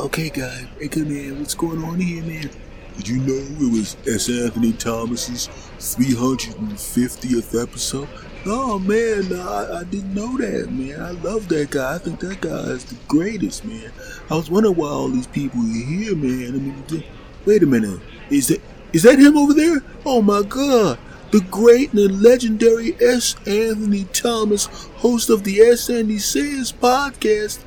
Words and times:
Okay, 0.00 0.30
guys, 0.30 0.64
hey, 0.78 0.86
come 0.86 1.10
in. 1.10 1.40
What's 1.40 1.56
going 1.56 1.82
on 1.82 1.98
here, 1.98 2.22
man? 2.22 2.48
Did 2.96 3.08
you 3.08 3.16
know 3.18 3.34
it 3.34 3.72
was 3.72 3.96
S. 4.06 4.28
Anthony 4.28 4.72
Thomas's 4.72 5.48
350th 5.78 7.60
episode? 7.60 8.08
Oh 8.46 8.78
man, 8.78 9.32
I, 9.32 9.80
I 9.80 9.82
didn't 9.82 10.14
know 10.14 10.36
that, 10.38 10.70
man. 10.70 11.00
I 11.00 11.10
love 11.10 11.48
that 11.48 11.70
guy. 11.70 11.96
I 11.96 11.98
think 11.98 12.20
that 12.20 12.40
guy 12.40 12.70
is 12.70 12.84
the 12.84 12.94
greatest, 13.08 13.64
man. 13.64 13.90
I 14.30 14.36
was 14.36 14.48
wondering 14.48 14.76
why 14.76 14.86
all 14.86 15.08
these 15.08 15.26
people 15.26 15.58
are 15.58 15.84
here, 15.84 16.14
man. 16.14 16.54
I 16.54 16.58
mean, 16.58 17.04
wait 17.44 17.64
a 17.64 17.66
minute. 17.66 17.98
Is 18.30 18.46
that 18.48 18.62
is 18.92 19.02
that 19.02 19.18
him 19.18 19.36
over 19.36 19.52
there? 19.52 19.82
Oh 20.06 20.22
my 20.22 20.42
God! 20.42 20.96
The 21.32 21.40
great 21.50 21.92
and 21.92 21.98
the 21.98 22.08
legendary 22.08 22.94
S. 23.00 23.34
Anthony 23.48 24.04
Thomas, 24.12 24.66
host 24.98 25.28
of 25.28 25.42
the 25.42 25.60
S. 25.60 25.90
Anthony 25.90 26.18
Says 26.18 26.70
podcast. 26.72 27.64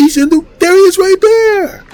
He's 0.00 0.16
in 0.16 0.30
the. 0.30 0.42
There 0.58 0.72
he 0.72 0.78
is, 0.78 0.96
right 0.96 1.16
there. 1.20 1.84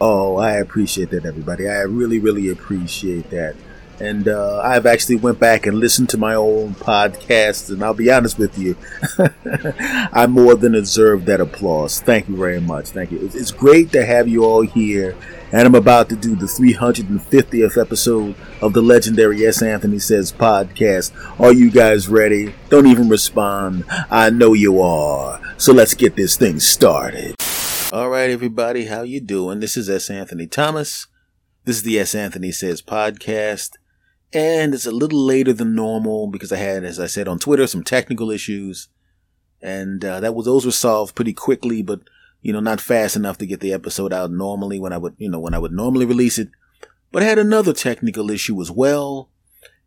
Oh, 0.00 0.36
I 0.36 0.52
appreciate 0.52 1.10
that, 1.10 1.26
everybody. 1.26 1.68
I 1.68 1.80
really, 1.82 2.18
really 2.18 2.48
appreciate 2.48 3.28
that. 3.28 3.54
And 4.00 4.28
uh, 4.28 4.62
I've 4.64 4.86
actually 4.86 5.16
went 5.16 5.38
back 5.38 5.66
and 5.66 5.78
listened 5.78 6.08
to 6.10 6.16
my 6.16 6.34
own 6.34 6.74
podcast, 6.76 7.68
and 7.68 7.84
I'll 7.84 7.92
be 7.92 8.10
honest 8.10 8.38
with 8.38 8.56
you, 8.56 8.78
I 10.10 10.26
more 10.26 10.54
than 10.54 10.72
deserve 10.72 11.26
that 11.26 11.42
applause. 11.42 12.00
Thank 12.00 12.30
you 12.30 12.36
very 12.38 12.60
much. 12.60 12.86
Thank 12.86 13.12
you. 13.12 13.30
It's 13.34 13.50
great 13.50 13.92
to 13.92 14.06
have 14.06 14.26
you 14.26 14.46
all 14.46 14.62
here, 14.62 15.14
and 15.50 15.66
I'm 15.66 15.74
about 15.74 16.08
to 16.10 16.16
do 16.16 16.36
the 16.36 16.46
350th 16.46 17.80
episode 17.80 18.34
of 18.60 18.74
the 18.74 18.82
legendary 18.82 19.46
S. 19.46 19.62
Anthony 19.62 19.98
Says 19.98 20.30
podcast. 20.30 21.12
Are 21.40 21.52
you 21.52 21.70
guys 21.70 22.08
ready? 22.08 22.54
Don't 22.68 22.86
even 22.86 23.08
respond. 23.08 23.84
I 24.10 24.28
know 24.28 24.52
you 24.52 24.82
are. 24.82 25.40
So 25.56 25.72
let's 25.72 25.94
get 25.94 26.16
this 26.16 26.36
thing 26.36 26.60
started. 26.60 27.34
All 27.92 28.10
right, 28.10 28.28
everybody, 28.28 28.86
how 28.86 29.02
you 29.02 29.20
doing? 29.20 29.60
This 29.60 29.78
is 29.78 29.88
S. 29.88 30.10
Anthony 30.10 30.46
Thomas. 30.46 31.06
This 31.64 31.76
is 31.76 31.82
the 31.82 31.98
S. 31.98 32.14
Anthony 32.14 32.52
Says 32.52 32.82
podcast. 32.82 33.70
And 34.34 34.74
it's 34.74 34.84
a 34.84 34.92
little 34.92 35.24
later 35.24 35.54
than 35.54 35.74
normal 35.74 36.26
because 36.26 36.52
I 36.52 36.58
had, 36.58 36.84
as 36.84 37.00
I 37.00 37.06
said 37.06 37.26
on 37.26 37.38
Twitter, 37.38 37.66
some 37.66 37.82
technical 37.82 38.30
issues. 38.30 38.88
And 39.62 40.04
uh, 40.04 40.20
that 40.20 40.34
was 40.34 40.44
those 40.44 40.66
were 40.66 40.72
solved 40.72 41.14
pretty 41.14 41.32
quickly, 41.32 41.82
but 41.82 42.00
you 42.42 42.52
know, 42.52 42.60
not 42.60 42.80
fast 42.80 43.16
enough 43.16 43.38
to 43.38 43.46
get 43.46 43.60
the 43.60 43.72
episode 43.72 44.12
out 44.12 44.30
normally 44.30 44.78
when 44.78 44.92
I 44.92 44.98
would, 44.98 45.14
you 45.18 45.28
know, 45.28 45.40
when 45.40 45.54
I 45.54 45.58
would 45.58 45.72
normally 45.72 46.06
release 46.06 46.38
it. 46.38 46.48
But 47.10 47.22
I 47.22 47.26
had 47.26 47.38
another 47.38 47.72
technical 47.72 48.30
issue 48.30 48.60
as 48.60 48.70
well. 48.70 49.30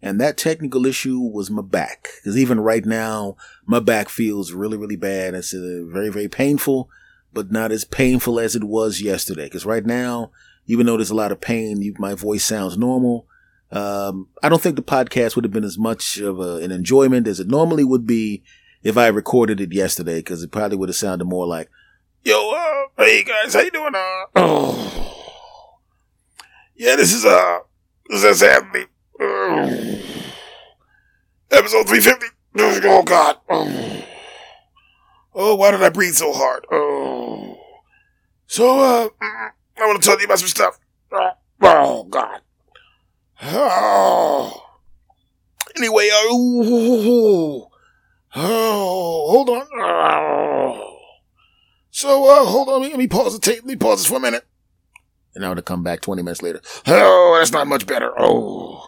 And 0.04 0.20
that 0.20 0.38
technical 0.38 0.88
issue 0.88 1.20
was 1.20 1.52
my 1.52 1.62
back. 1.62 2.08
Because 2.18 2.36
even 2.36 2.60
right 2.60 2.86
now, 2.86 3.38
my 3.66 3.80
back 3.80 4.10
feels 4.10 4.52
really, 4.52 4.76
really 4.76 4.96
bad. 4.96 5.36
It's 5.36 5.54
uh, 5.54 5.84
very, 5.88 6.10
very 6.10 6.28
painful 6.28 6.90
but 7.34 7.52
not 7.52 7.72
as 7.72 7.86
painful 7.86 8.40
as 8.40 8.56
it 8.56 8.64
was 8.64 9.02
yesterday. 9.02 9.46
Because 9.46 9.66
right 9.66 9.86
now, 9.86 10.32
even 10.68 10.86
though 10.86 10.98
there's 10.98 11.12
a 11.12 11.16
lot 11.16 11.32
of 11.32 11.42
pain, 11.42 11.82
you, 11.82 11.94
my 11.98 12.14
voice 12.14 12.46
sounds 12.46 12.78
normal. 12.78 13.28
Um, 13.72 14.28
I 14.44 14.50
don't 14.50 14.62
think 14.62 14.76
the 14.76 14.82
podcast 14.82 15.36
would 15.36 15.46
have 15.46 15.54
been 15.54 15.64
as 15.64 15.78
much 15.78 16.18
of 16.18 16.40
a, 16.40 16.58
an 16.58 16.72
enjoyment 16.72 17.28
as 17.28 17.40
it 17.40 17.48
normally 17.48 17.84
would 17.84 18.06
be 18.06 18.44
if 18.84 18.98
I 18.98 19.08
recorded 19.08 19.62
it 19.62 19.72
yesterday, 19.72 20.20
because 20.20 20.44
it 20.44 20.52
probably 20.52 20.78
would 20.78 20.90
have 20.90 20.96
sounded 20.96 21.26
more 21.26 21.48
like, 21.48 21.70
"Yo, 22.24 22.52
uh, 22.52 22.86
hey 22.98 23.24
guys, 23.24 23.54
how 23.54 23.62
you 23.62 23.72
doing? 23.72 23.96
Uh, 23.96 24.26
oh, 24.36 25.80
yeah, 26.76 26.96
this 26.96 27.14
is 27.14 27.26
uh, 27.26 27.60
this 28.10 28.24
is 28.24 28.44
Anthony, 28.44 28.86
episode 31.52 31.88
three 31.88 32.02
fifty. 32.02 32.28
Oh 32.58 33.04
God." 33.04 33.38
Oh. 35.34 35.56
Why 35.56 35.72
did 35.72 35.82
I 35.82 35.88
breathe 35.90 36.14
so 36.14 36.34
hard? 36.34 36.66
Oh. 36.72 37.58
So, 38.48 38.80
uh, 38.82 39.08
I 39.22 39.52
want 39.80 40.02
to 40.02 40.06
tell 40.06 40.20
you 40.20 40.26
about 40.26 40.40
some 40.40 40.50
stuff. 40.50 40.78
Oh, 41.62 42.04
God. 42.04 42.42
Oh. 43.42 44.62
Anyway, 45.78 46.10
uh, 46.12 46.28
oh, 46.30 47.70
hold 48.36 49.50
on. 49.50 49.68
Oh. 49.74 50.91
So, 51.92 52.30
uh, 52.30 52.46
hold 52.46 52.70
on. 52.70 52.82
Let 52.82 52.98
me 52.98 53.08
pause 53.08 53.34
the 53.34 53.40
tape. 53.40 53.60
Let 53.60 53.66
me 53.66 53.76
pause 53.76 54.00
this 54.00 54.08
for 54.08 54.18
a 54.18 54.22
minute. 54.22 54.46
And 55.36 55.44
now 55.44 55.54
to 55.54 55.62
come 55.62 55.84
back 55.84 56.02
20 56.02 56.24
minutes 56.24 56.42
later. 56.42 56.62
Oh, 56.88 57.36
that's 57.38 57.52
not 57.52 57.68
much 57.68 57.86
better. 57.86 58.12
Oh. 58.18 58.88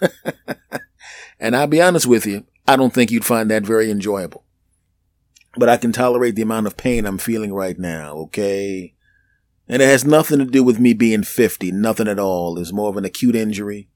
and 1.40 1.56
I'll 1.56 1.66
be 1.66 1.82
honest 1.82 2.06
with 2.06 2.26
you. 2.26 2.46
I 2.66 2.76
don't 2.76 2.94
think 2.94 3.10
you'd 3.10 3.24
find 3.24 3.50
that 3.50 3.64
very 3.64 3.90
enjoyable 3.90 4.44
but 5.56 5.68
I 5.68 5.76
can 5.76 5.92
tolerate 5.92 6.34
the 6.34 6.42
amount 6.42 6.66
of 6.66 6.76
pain 6.76 7.04
I'm 7.04 7.18
feeling 7.18 7.52
right 7.52 7.78
now, 7.78 8.14
okay? 8.14 8.94
And 9.68 9.82
it 9.82 9.86
has 9.86 10.04
nothing 10.04 10.38
to 10.38 10.44
do 10.44 10.64
with 10.64 10.80
me 10.80 10.92
being 10.92 11.22
50, 11.22 11.72
nothing 11.72 12.08
at 12.08 12.18
all. 12.18 12.58
It's 12.58 12.72
more 12.72 12.88
of 12.88 12.96
an 12.96 13.04
acute 13.04 13.36
injury. 13.36 13.88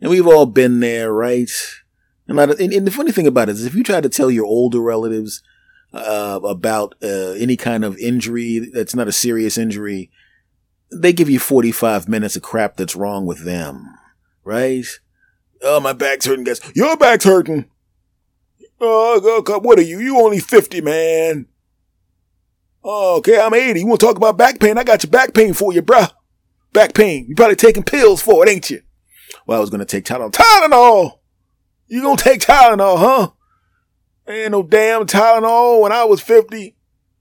And 0.00 0.10
we've 0.10 0.26
all 0.26 0.46
been 0.46 0.80
there, 0.80 1.12
right? 1.12 1.50
And, 2.26 2.38
and 2.38 2.86
the 2.86 2.90
funny 2.90 3.12
thing 3.12 3.26
about 3.26 3.48
it 3.48 3.52
is 3.52 3.66
if 3.66 3.74
you 3.74 3.82
try 3.82 4.00
to 4.00 4.08
tell 4.08 4.30
your 4.30 4.46
older 4.46 4.80
relatives 4.80 5.42
uh, 5.92 6.40
about 6.44 6.94
uh, 7.02 7.32
any 7.32 7.56
kind 7.56 7.84
of 7.84 7.98
injury 7.98 8.58
that's 8.58 8.94
not 8.94 9.08
a 9.08 9.12
serious 9.12 9.58
injury, 9.58 10.10
they 10.92 11.12
give 11.12 11.30
you 11.30 11.38
45 11.38 12.08
minutes 12.08 12.36
of 12.36 12.42
crap 12.42 12.76
that's 12.76 12.96
wrong 12.96 13.26
with 13.26 13.44
them, 13.44 13.86
right? 14.44 14.86
Oh, 15.62 15.80
my 15.80 15.92
back's 15.92 16.26
hurting, 16.26 16.44
guys. 16.44 16.60
Your 16.74 16.96
back's 16.96 17.24
hurting. 17.24 17.70
Oh, 18.80 19.42
what 19.62 19.78
are 19.78 19.82
you? 19.82 20.00
You 20.00 20.18
only 20.18 20.40
50, 20.40 20.80
man. 20.80 21.46
Oh, 22.82 23.18
okay, 23.18 23.38
I'm 23.38 23.52
80. 23.52 23.80
You 23.80 23.86
want 23.86 24.00
to 24.00 24.06
talk 24.06 24.16
about 24.16 24.38
back 24.38 24.58
pain? 24.58 24.78
I 24.78 24.84
got 24.84 25.02
your 25.02 25.10
back 25.10 25.34
pain 25.34 25.52
for 25.52 25.72
you, 25.72 25.82
bruh. 25.82 26.10
Back 26.72 26.94
pain. 26.94 27.26
You 27.28 27.34
probably 27.34 27.56
taking 27.56 27.82
pills 27.82 28.22
for 28.22 28.46
it, 28.46 28.50
ain't 28.50 28.70
you? 28.70 28.80
Well, 29.46 29.58
I 29.58 29.60
was 29.60 29.68
going 29.70 29.80
to 29.80 29.84
take 29.84 30.04
Tylenol. 30.04 30.32
Tylenol! 30.32 31.20
You 31.90 32.02
gonna 32.02 32.16
take 32.16 32.40
Tylenol, 32.40 32.98
huh? 32.98 33.30
Ain't 34.30 34.52
no 34.52 34.62
damn 34.62 35.06
Tylenol 35.06 35.80
when 35.82 35.92
I 35.92 36.04
was 36.04 36.20
50. 36.20 36.76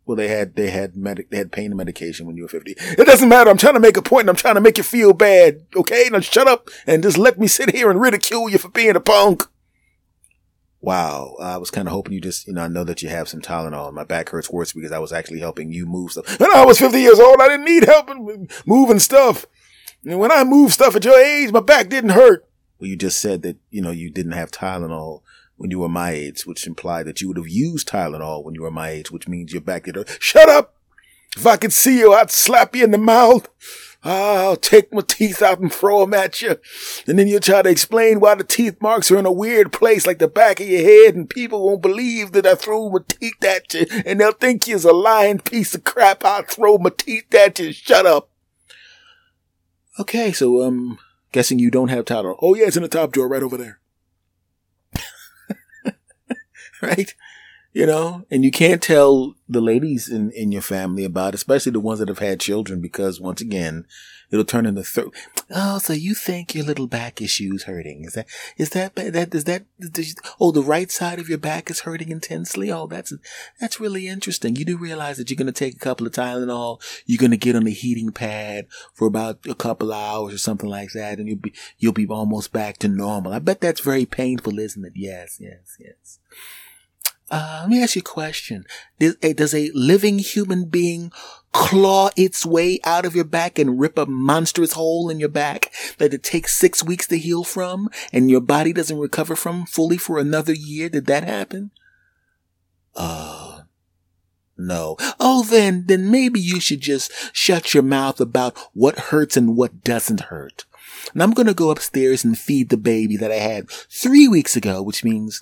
Well, 0.06 0.16
they 0.16 0.28
had, 0.28 0.56
they 0.56 0.70
had 0.70 0.96
medic, 0.96 1.30
they 1.30 1.38
had 1.38 1.52
pain 1.52 1.76
medication 1.76 2.26
when 2.26 2.36
you 2.36 2.44
were 2.44 2.50
50. 2.50 2.76
It 2.78 3.06
doesn't 3.06 3.30
matter. 3.30 3.50
I'm 3.50 3.58
trying 3.58 3.76
to 3.76 3.80
make 3.80 3.98
a 3.98 4.02
point 4.02 4.22
and 4.22 4.30
I'm 4.32 4.36
trying 4.36 4.56
to 4.56 4.62
make 4.62 4.78
you 4.78 4.84
feel 4.84 5.14
bad. 5.14 5.66
Okay? 5.76 6.10
Now 6.12 6.20
shut 6.20 6.48
up 6.48 6.70
and 6.88 7.04
just 7.04 7.18
let 7.18 7.40
me 7.40 7.48
sit 7.48 7.76
here 7.76 7.92
and 7.92 8.02
ridicule 8.02 8.50
you 8.50 8.58
for 8.58 8.70
being 8.70 8.96
a 8.96 9.00
punk 9.00 9.44
wow, 10.82 11.36
I 11.40 11.58
was 11.58 11.72
kind 11.72 11.88
of 11.88 11.94
hoping 11.94 12.14
you 12.14 12.22
just, 12.22 12.48
you 12.48 12.54
know, 12.54 12.64
I 12.64 12.68
know 12.68 12.84
that 12.84 13.02
you 13.02 13.10
have 13.10 13.28
some 13.28 13.42
Tylenol 13.42 13.88
and 13.88 13.96
my 13.96 14.04
back 14.04 14.30
hurts 14.30 14.50
worse 14.50 14.74
because 14.74 14.92
I 14.92 15.00
was 15.00 15.12
actually 15.12 15.40
helping 15.40 15.72
you 15.72 15.86
move 15.86 16.12
stuff. 16.12 16.40
And 16.40 16.52
I 16.52 16.66
was 16.66 16.80
50 16.80 17.00
years 17.00 17.20
old. 17.20 17.42
I 17.42 17.48
didn't 17.48 17.66
need 17.66 17.86
help 17.86 18.10
moving 18.66 19.00
stuff. 19.00 19.46
And 20.06 20.20
when 20.20 20.32
I 20.32 20.44
moved 20.44 20.74
stuff 20.74 20.96
at 20.96 21.04
your 21.04 21.20
age, 21.20 21.52
my 21.52 21.60
back 21.60 21.90
didn't 21.90 22.12
hurt. 22.12 22.48
Well, 22.80 22.90
you 22.90 22.96
just 22.96 23.22
said 23.22 23.42
that, 23.42 23.58
you 23.70 23.82
know, 23.82 23.92
you 23.92 24.10
didn't 24.10 24.32
have 24.32 24.52
Tylenol 24.52 25.22
when 25.60 25.72
you 25.72 25.80
were 25.80 25.90
my 25.90 26.12
age, 26.12 26.46
which 26.46 26.66
implied 26.66 27.06
that 27.06 27.22
you 27.22 27.28
would 27.28 27.38
have 27.38 27.50
used 27.50 27.90
Tylenol 27.90 28.46
when 28.46 28.56
you 28.56 28.62
were 28.62 28.72
my 28.72 28.90
age, 28.90 29.12
which 29.12 29.28
means 29.28 29.52
you're 29.52 29.62
back 29.62 29.84
did 29.84 29.96
hurt. 29.96 30.18
Shut 30.20 30.48
up! 30.48 30.74
If 31.36 31.46
I 31.46 31.58
could 31.58 31.74
see 31.74 32.00
you, 32.00 32.14
I'd 32.14 32.32
slap 32.32 32.76
you 32.76 32.86
in 32.86 32.92
the 32.92 32.98
mouth. 32.98 33.50
I'll 34.02 34.56
take 34.56 34.94
my 34.94 35.02
teeth 35.02 35.42
out 35.42 35.60
and 35.60 35.72
throw 35.72 36.00
them 36.00 36.14
at 36.14 36.42
you. 36.42 36.56
And 37.06 37.20
then 37.20 37.28
you'll 37.28 37.42
try 37.42 37.62
to 37.62 37.70
explain 37.70 38.22
why 38.22 38.36
the 38.36 38.46
teeth 38.46 38.82
marks 38.82 39.12
are 39.12 39.18
in 39.18 39.26
a 39.26 39.32
weird 39.32 39.74
place 39.74 40.08
like 40.08 40.20
the 40.20 40.30
back 40.30 40.62
of 40.62 40.68
your 40.70 40.82
head 40.82 41.16
and 41.16 41.30
people 41.30 41.66
won't 41.66 41.82
believe 41.82 42.32
that 42.32 42.48
I 42.48 42.56
threw 42.56 42.90
my 42.90 43.00
teeth 43.06 43.44
at 43.44 43.74
you 43.74 43.86
and 44.06 44.22
they'll 44.22 44.32
think 44.32 44.66
you're 44.66 44.80
a 44.90 44.94
lying 44.94 45.40
piece 45.40 45.76
of 45.76 45.84
crap. 45.84 46.24
I'll 46.24 46.44
throw 46.44 46.78
my 46.78 46.92
teeth 46.96 47.36
at 47.36 47.60
you. 47.60 47.74
Shut 47.74 48.06
up. 48.06 48.30
Okay, 50.00 50.32
so, 50.32 50.64
um, 50.64 50.98
guessing 51.34 51.60
you 51.60 51.70
don't 51.70 51.90
have 51.90 52.06
Tylenol. 52.06 52.38
Oh 52.42 52.56
yeah, 52.56 52.68
it's 52.68 52.78
in 52.78 52.84
the 52.84 52.88
top 52.88 53.12
drawer 53.12 53.28
right 53.28 53.44
over 53.44 53.58
there. 53.58 53.82
right? 56.82 57.14
you 57.72 57.86
know, 57.86 58.26
and 58.32 58.44
you 58.44 58.52
can't 58.52 58.82
tell 58.82 59.36
the 59.48 59.62
ladies 59.62 60.10
in, 60.10 60.32
in 60.32 60.52
your 60.52 60.62
family 60.62 61.04
about, 61.04 61.30
it, 61.30 61.36
especially 61.36 61.72
the 61.72 61.80
ones 61.80 62.00
that 62.00 62.08
have 62.08 62.20
had 62.20 62.40
children, 62.40 62.82
because 62.82 63.22
once 63.22 63.42
again, 63.42 63.86
it'll 64.32 64.44
turn 64.44 64.66
into 64.66 64.84
third. 64.84 65.12
Oh, 65.54 65.78
so 65.78 65.94
you 65.94 66.16
think 66.16 66.56
your 66.56 66.66
little 66.66 66.88
back 66.88 67.22
issues 67.22 67.64
hurting? 67.64 68.06
Is 68.06 68.14
that 68.14 68.28
is 68.58 68.72
that 68.72 68.96
that 68.96 69.36
is 69.36 69.44
that? 69.44 69.66
oh, 70.40 70.52
the 70.52 70.64
right 70.64 70.90
side 70.92 71.20
of 71.20 71.30
your 71.30 71.38
back 71.38 71.70
is 71.70 71.82
hurting 71.82 72.10
intensely. 72.10 72.72
Oh, 72.72 72.88
that's 72.88 73.14
that's 73.60 73.80
really 73.80 74.08
interesting. 74.08 74.56
You 74.56 74.66
do 74.66 74.78
realize 74.78 75.18
that 75.18 75.30
you're 75.30 75.38
going 75.38 75.48
to 75.48 75.52
take 75.52 75.76
a 75.76 75.80
couple 75.80 76.08
of 76.08 76.14
Tylenol. 76.14 76.82
You're 77.06 77.20
going 77.20 77.32
to 77.32 77.38
get 77.38 77.56
on 77.56 77.66
the 77.66 77.72
heating 77.72 78.12
pad 78.12 78.66
for 78.96 79.08
about 79.08 79.46
a 79.48 79.56
couple 79.56 79.94
hours 79.94 80.34
or 80.34 80.40
something 80.40 80.70
like 80.70 80.92
that, 80.94 81.20
and 81.20 81.28
you'll 81.28 81.38
be 81.38 81.54
you'll 81.78 81.94
be 81.94 82.08
almost 82.08 82.52
back 82.52 82.78
to 82.80 82.88
normal. 82.88 83.32
I 83.32 83.40
bet 83.40 83.62
that's 83.62 83.82
very 83.82 84.06
painful, 84.08 84.58
isn't 84.58 84.86
it? 84.86 84.94
Yes, 84.96 85.38
yes, 85.40 85.78
yes. 85.80 86.20
Uh, 87.32 87.60
let 87.62 87.70
me 87.70 87.84
ask 87.84 87.96
you 87.96 88.02
a 88.02 88.04
question. 88.04 88.66
Does 89.00 89.16
a, 89.22 89.34
does 89.34 89.54
a 89.54 89.72
living 89.74 90.20
human 90.20 90.66
being 90.66 91.12
claw 91.52 92.10
its 92.16 92.46
way 92.46 92.80
out 92.84 93.06
of 93.06 93.16
your 93.16 93.26
back 93.26 93.60
and 93.60 93.80
rip 93.80 93.98
a 93.98 94.06
monstrous 94.06 94.74
hole 94.74 95.10
in 95.10 95.20
your 95.20 95.30
back 95.30 95.72
that 95.98 96.14
it 96.14 96.24
takes 96.24 96.56
six 96.56 96.84
weeks 96.84 97.08
to 97.08 97.18
heal 97.18 97.44
from 97.44 97.90
and 98.12 98.30
your 98.30 98.42
body 98.42 98.74
doesn't 98.74 99.00
recover 99.00 99.36
from 99.36 99.66
fully 99.66 99.98
for 99.98 100.18
another 100.20 100.54
year? 100.54 100.90
Did 100.90 101.06
that 101.06 101.24
happen? 101.24 101.72
Uh, 102.96 103.62
no. 104.58 104.98
Oh, 105.20 105.44
then, 105.44 105.86
then 105.88 106.12
maybe 106.12 106.40
you 106.40 106.60
should 106.60 106.82
just 106.82 107.12
shut 107.34 107.74
your 107.74 107.84
mouth 107.84 108.20
about 108.20 108.58
what 108.74 109.00
hurts 109.00 109.38
and 109.38 109.56
what 109.56 109.84
doesn't 109.84 110.22
hurt. 110.22 110.66
And 111.14 111.24
I'm 111.24 111.32
going 111.32 111.48
to 111.48 111.54
go 111.54 111.70
upstairs 111.70 112.26
and 112.26 112.38
feed 112.38 112.70
the 112.70 112.78
baby 112.78 113.16
that 113.18 113.32
I 113.32 113.36
had 113.36 113.70
three 113.70 114.28
weeks 114.28 114.56
ago, 114.56 114.82
which 114.82 115.04
means 115.04 115.42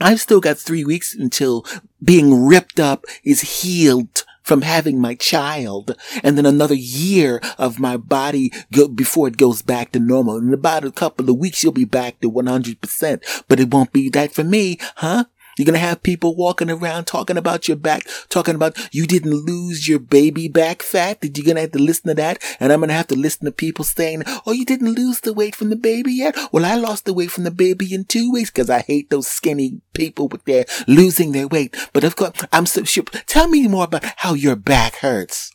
I've 0.00 0.20
still 0.20 0.40
got 0.40 0.58
three 0.58 0.84
weeks 0.84 1.14
until 1.14 1.64
being 2.02 2.46
ripped 2.46 2.80
up 2.80 3.04
is 3.22 3.62
healed 3.62 4.24
from 4.42 4.62
having 4.62 5.00
my 5.00 5.14
child 5.14 5.94
and 6.24 6.36
then 6.36 6.46
another 6.46 6.74
year 6.74 7.40
of 7.58 7.78
my 7.78 7.96
body 7.96 8.50
go, 8.72 8.88
before 8.88 9.28
it 9.28 9.36
goes 9.36 9.62
back 9.62 9.92
to 9.92 10.00
normal. 10.00 10.38
In 10.38 10.52
about 10.52 10.84
a 10.84 10.90
couple 10.90 11.28
of 11.28 11.36
weeks, 11.36 11.62
you'll 11.62 11.72
be 11.72 11.84
back 11.84 12.18
to 12.20 12.30
100%, 12.30 13.44
but 13.46 13.60
it 13.60 13.70
won't 13.70 13.92
be 13.92 14.08
that 14.08 14.32
for 14.32 14.42
me, 14.42 14.78
huh? 14.96 15.24
You're 15.60 15.66
going 15.66 15.74
to 15.74 15.86
have 15.86 16.02
people 16.02 16.34
walking 16.34 16.70
around 16.70 17.04
talking 17.04 17.36
about 17.36 17.68
your 17.68 17.76
back, 17.76 18.04
talking 18.30 18.54
about 18.54 18.78
you 18.94 19.06
didn't 19.06 19.44
lose 19.44 19.86
your 19.86 19.98
baby 19.98 20.48
back 20.48 20.80
fat. 20.80 21.20
Did 21.20 21.36
you 21.36 21.44
going 21.44 21.56
to 21.56 21.60
have 21.60 21.72
to 21.72 21.78
listen 21.78 22.08
to 22.08 22.14
that? 22.14 22.42
And 22.58 22.72
I'm 22.72 22.80
going 22.80 22.88
to 22.88 22.94
have 22.94 23.08
to 23.08 23.14
listen 23.14 23.44
to 23.44 23.52
people 23.52 23.84
saying, 23.84 24.22
Oh, 24.46 24.52
you 24.52 24.64
didn't 24.64 24.94
lose 24.94 25.20
the 25.20 25.34
weight 25.34 25.54
from 25.54 25.68
the 25.68 25.76
baby 25.76 26.14
yet? 26.14 26.34
Well, 26.50 26.64
I 26.64 26.76
lost 26.76 27.04
the 27.04 27.12
weight 27.12 27.30
from 27.30 27.44
the 27.44 27.50
baby 27.50 27.92
in 27.92 28.06
two 28.06 28.32
weeks 28.32 28.48
because 28.50 28.70
I 28.70 28.80
hate 28.80 29.10
those 29.10 29.26
skinny 29.26 29.82
people 29.92 30.28
with 30.28 30.46
their 30.46 30.64
losing 30.88 31.32
their 31.32 31.46
weight. 31.46 31.76
But 31.92 32.04
of 32.04 32.16
course, 32.16 32.32
I'm 32.54 32.64
so 32.64 32.84
sure. 32.84 33.04
Tell 33.26 33.46
me 33.46 33.68
more 33.68 33.84
about 33.84 34.04
how 34.16 34.32
your 34.32 34.56
back 34.56 34.94
hurts. 34.96 35.54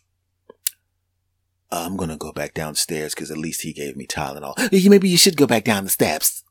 I'm 1.72 1.98
to 1.98 2.16
go 2.16 2.31
back 2.31 2.54
downstairs 2.54 3.16
because 3.16 3.31
at 3.31 3.40
least 3.40 3.62
he 3.63 3.74
gave 3.74 3.98
me 3.98 4.06
Tylenol. 4.06 4.56
Maybe 4.72 5.10
you 5.10 5.18
should 5.18 5.36
go 5.36 5.48
back 5.48 5.63
down 5.63 5.84
the 5.84 5.90
steps. 5.90 6.44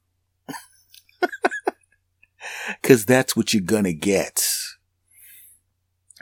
Cause 2.82 3.04
that's 3.04 3.36
what 3.36 3.52
you're 3.52 3.62
gonna 3.62 3.92
get. 3.92 4.46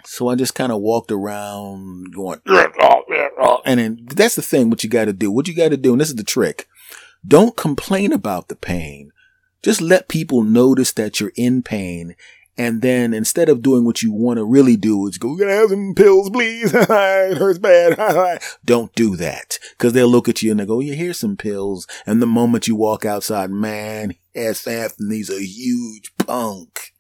So 0.04 0.28
I 0.28 0.34
just 0.34 0.54
kind 0.54 0.72
of 0.72 0.80
walked 0.80 1.12
around 1.12 2.12
going, 2.14 2.40
and 2.46 3.80
then 3.80 4.06
that's 4.14 4.34
the 4.34 4.42
thing, 4.42 4.70
what 4.70 4.82
you 4.84 4.90
gotta 4.90 5.12
do. 5.12 5.30
What 5.30 5.48
you 5.48 5.54
gotta 5.54 5.76
do, 5.76 5.92
and 5.92 6.00
this 6.00 6.10
is 6.10 6.16
the 6.16 6.24
trick. 6.24 6.66
Don't 7.26 7.56
complain 7.56 8.12
about 8.12 8.48
the 8.48 8.56
pain. 8.56 9.12
Just 9.62 9.80
let 9.80 10.08
people 10.08 10.42
notice 10.42 10.92
that 10.92 11.20
you're 11.20 11.32
in 11.36 11.62
pain. 11.62 12.16
And 12.58 12.82
then 12.82 13.14
instead 13.14 13.48
of 13.48 13.62
doing 13.62 13.84
what 13.84 14.02
you 14.02 14.12
want 14.12 14.36
to 14.36 14.44
really 14.44 14.76
do 14.76 15.06
is 15.06 15.16
go, 15.16 15.36
gonna 15.36 15.52
have 15.52 15.70
some 15.70 15.94
pills, 15.94 16.28
please. 16.28 16.74
it 16.74 17.38
hurts 17.38 17.58
bad. 17.58 18.42
Don't 18.64 18.94
do 18.94 19.16
that. 19.16 19.58
Cause 19.78 19.92
they'll 19.92 20.08
look 20.08 20.28
at 20.28 20.42
you 20.42 20.50
and 20.50 20.60
they 20.60 20.66
go, 20.66 20.80
yeah, 20.80 20.94
here's 20.94 21.18
some 21.18 21.36
pills. 21.36 21.86
And 22.04 22.20
the 22.20 22.26
moment 22.26 22.68
you 22.68 22.76
walk 22.76 23.06
outside, 23.06 23.50
man, 23.50 24.14
S. 24.34 24.66
Anthony's 24.66 25.30
a 25.30 25.42
huge 25.42 26.11
punk. 26.26 26.92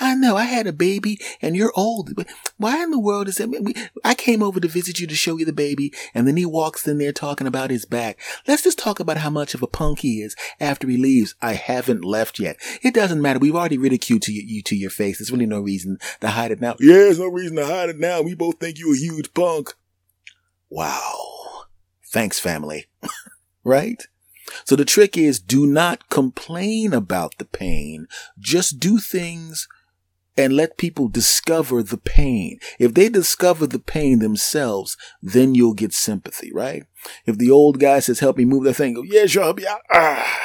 I 0.00 0.14
know 0.14 0.36
I 0.36 0.44
had 0.44 0.66
a 0.66 0.72
baby 0.72 1.18
and 1.42 1.56
you're 1.56 1.72
old, 1.74 2.14
but 2.14 2.28
why 2.56 2.82
in 2.82 2.90
the 2.90 2.98
world 2.98 3.28
is 3.28 3.36
that? 3.36 3.90
I 4.04 4.14
came 4.14 4.42
over 4.42 4.60
to 4.60 4.68
visit 4.68 5.00
you 5.00 5.06
to 5.06 5.14
show 5.14 5.36
you 5.36 5.44
the 5.44 5.52
baby 5.52 5.92
and 6.14 6.26
then 6.26 6.36
he 6.36 6.46
walks 6.46 6.86
in 6.86 6.98
there 6.98 7.12
talking 7.12 7.46
about 7.46 7.70
his 7.70 7.84
back. 7.84 8.20
Let's 8.46 8.62
just 8.62 8.78
talk 8.78 9.00
about 9.00 9.18
how 9.18 9.30
much 9.30 9.54
of 9.54 9.62
a 9.62 9.66
punk 9.66 10.00
he 10.00 10.22
is 10.22 10.36
after 10.60 10.88
he 10.88 10.96
leaves. 10.96 11.34
I 11.42 11.54
haven't 11.54 12.04
left 12.04 12.38
yet. 12.38 12.56
It 12.82 12.94
doesn't 12.94 13.20
matter. 13.20 13.38
We've 13.38 13.56
already 13.56 13.78
ridiculed 13.78 14.28
you, 14.28 14.42
you 14.46 14.62
to 14.62 14.76
your 14.76 14.90
face. 14.90 15.18
There's 15.18 15.32
really 15.32 15.46
no 15.46 15.60
reason 15.60 15.98
to 16.20 16.28
hide 16.28 16.52
it 16.52 16.60
now. 16.60 16.76
Yeah, 16.78 16.94
there's 16.94 17.18
no 17.18 17.28
reason 17.28 17.56
to 17.56 17.66
hide 17.66 17.88
it 17.88 17.98
now. 17.98 18.22
We 18.22 18.34
both 18.34 18.58
think 18.60 18.78
you're 18.78 18.94
a 18.94 18.98
huge 18.98 19.34
punk. 19.34 19.74
Wow. 20.70 21.64
Thanks, 22.06 22.38
family. 22.38 22.86
right? 23.64 24.06
So 24.64 24.76
the 24.76 24.84
trick 24.84 25.16
is 25.16 25.40
do 25.40 25.66
not 25.66 26.08
complain 26.08 26.92
about 26.92 27.38
the 27.38 27.44
pain. 27.44 28.06
Just 28.38 28.80
do 28.80 28.98
things 28.98 29.68
and 30.36 30.54
let 30.54 30.78
people 30.78 31.08
discover 31.08 31.82
the 31.82 31.98
pain. 31.98 32.60
If 32.78 32.94
they 32.94 33.08
discover 33.08 33.66
the 33.66 33.80
pain 33.80 34.20
themselves, 34.20 34.96
then 35.20 35.54
you'll 35.54 35.74
get 35.74 35.92
sympathy, 35.92 36.52
right? 36.52 36.84
If 37.26 37.38
the 37.38 37.50
old 37.50 37.80
guy 37.80 37.98
says, 37.98 38.20
help 38.20 38.36
me 38.36 38.44
move 38.44 38.64
that 38.64 38.74
thing, 38.74 38.94
go, 38.94 39.02
yeah, 39.02 39.26
sure, 39.26 39.42
help 39.42 39.60
out. 39.68 39.80
Ah, 39.92 40.40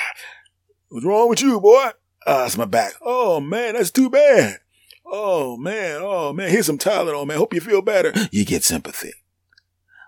what's 0.89 1.05
wrong 1.05 1.29
with 1.29 1.41
you, 1.41 1.61
boy? 1.61 1.91
Ah, 2.25 2.45
it's 2.45 2.57
my 2.57 2.65
back. 2.65 2.93
Oh 3.01 3.39
man, 3.39 3.75
that's 3.75 3.91
too 3.91 4.09
bad. 4.09 4.59
Oh 5.05 5.57
man, 5.57 5.99
oh 6.01 6.33
man, 6.33 6.49
here's 6.49 6.65
some 6.65 6.79
Tylenol, 6.79 7.27
man. 7.27 7.37
Hope 7.37 7.53
you 7.53 7.61
feel 7.61 7.81
better. 7.81 8.13
You 8.31 8.45
get 8.45 8.63
sympathy. 8.63 9.13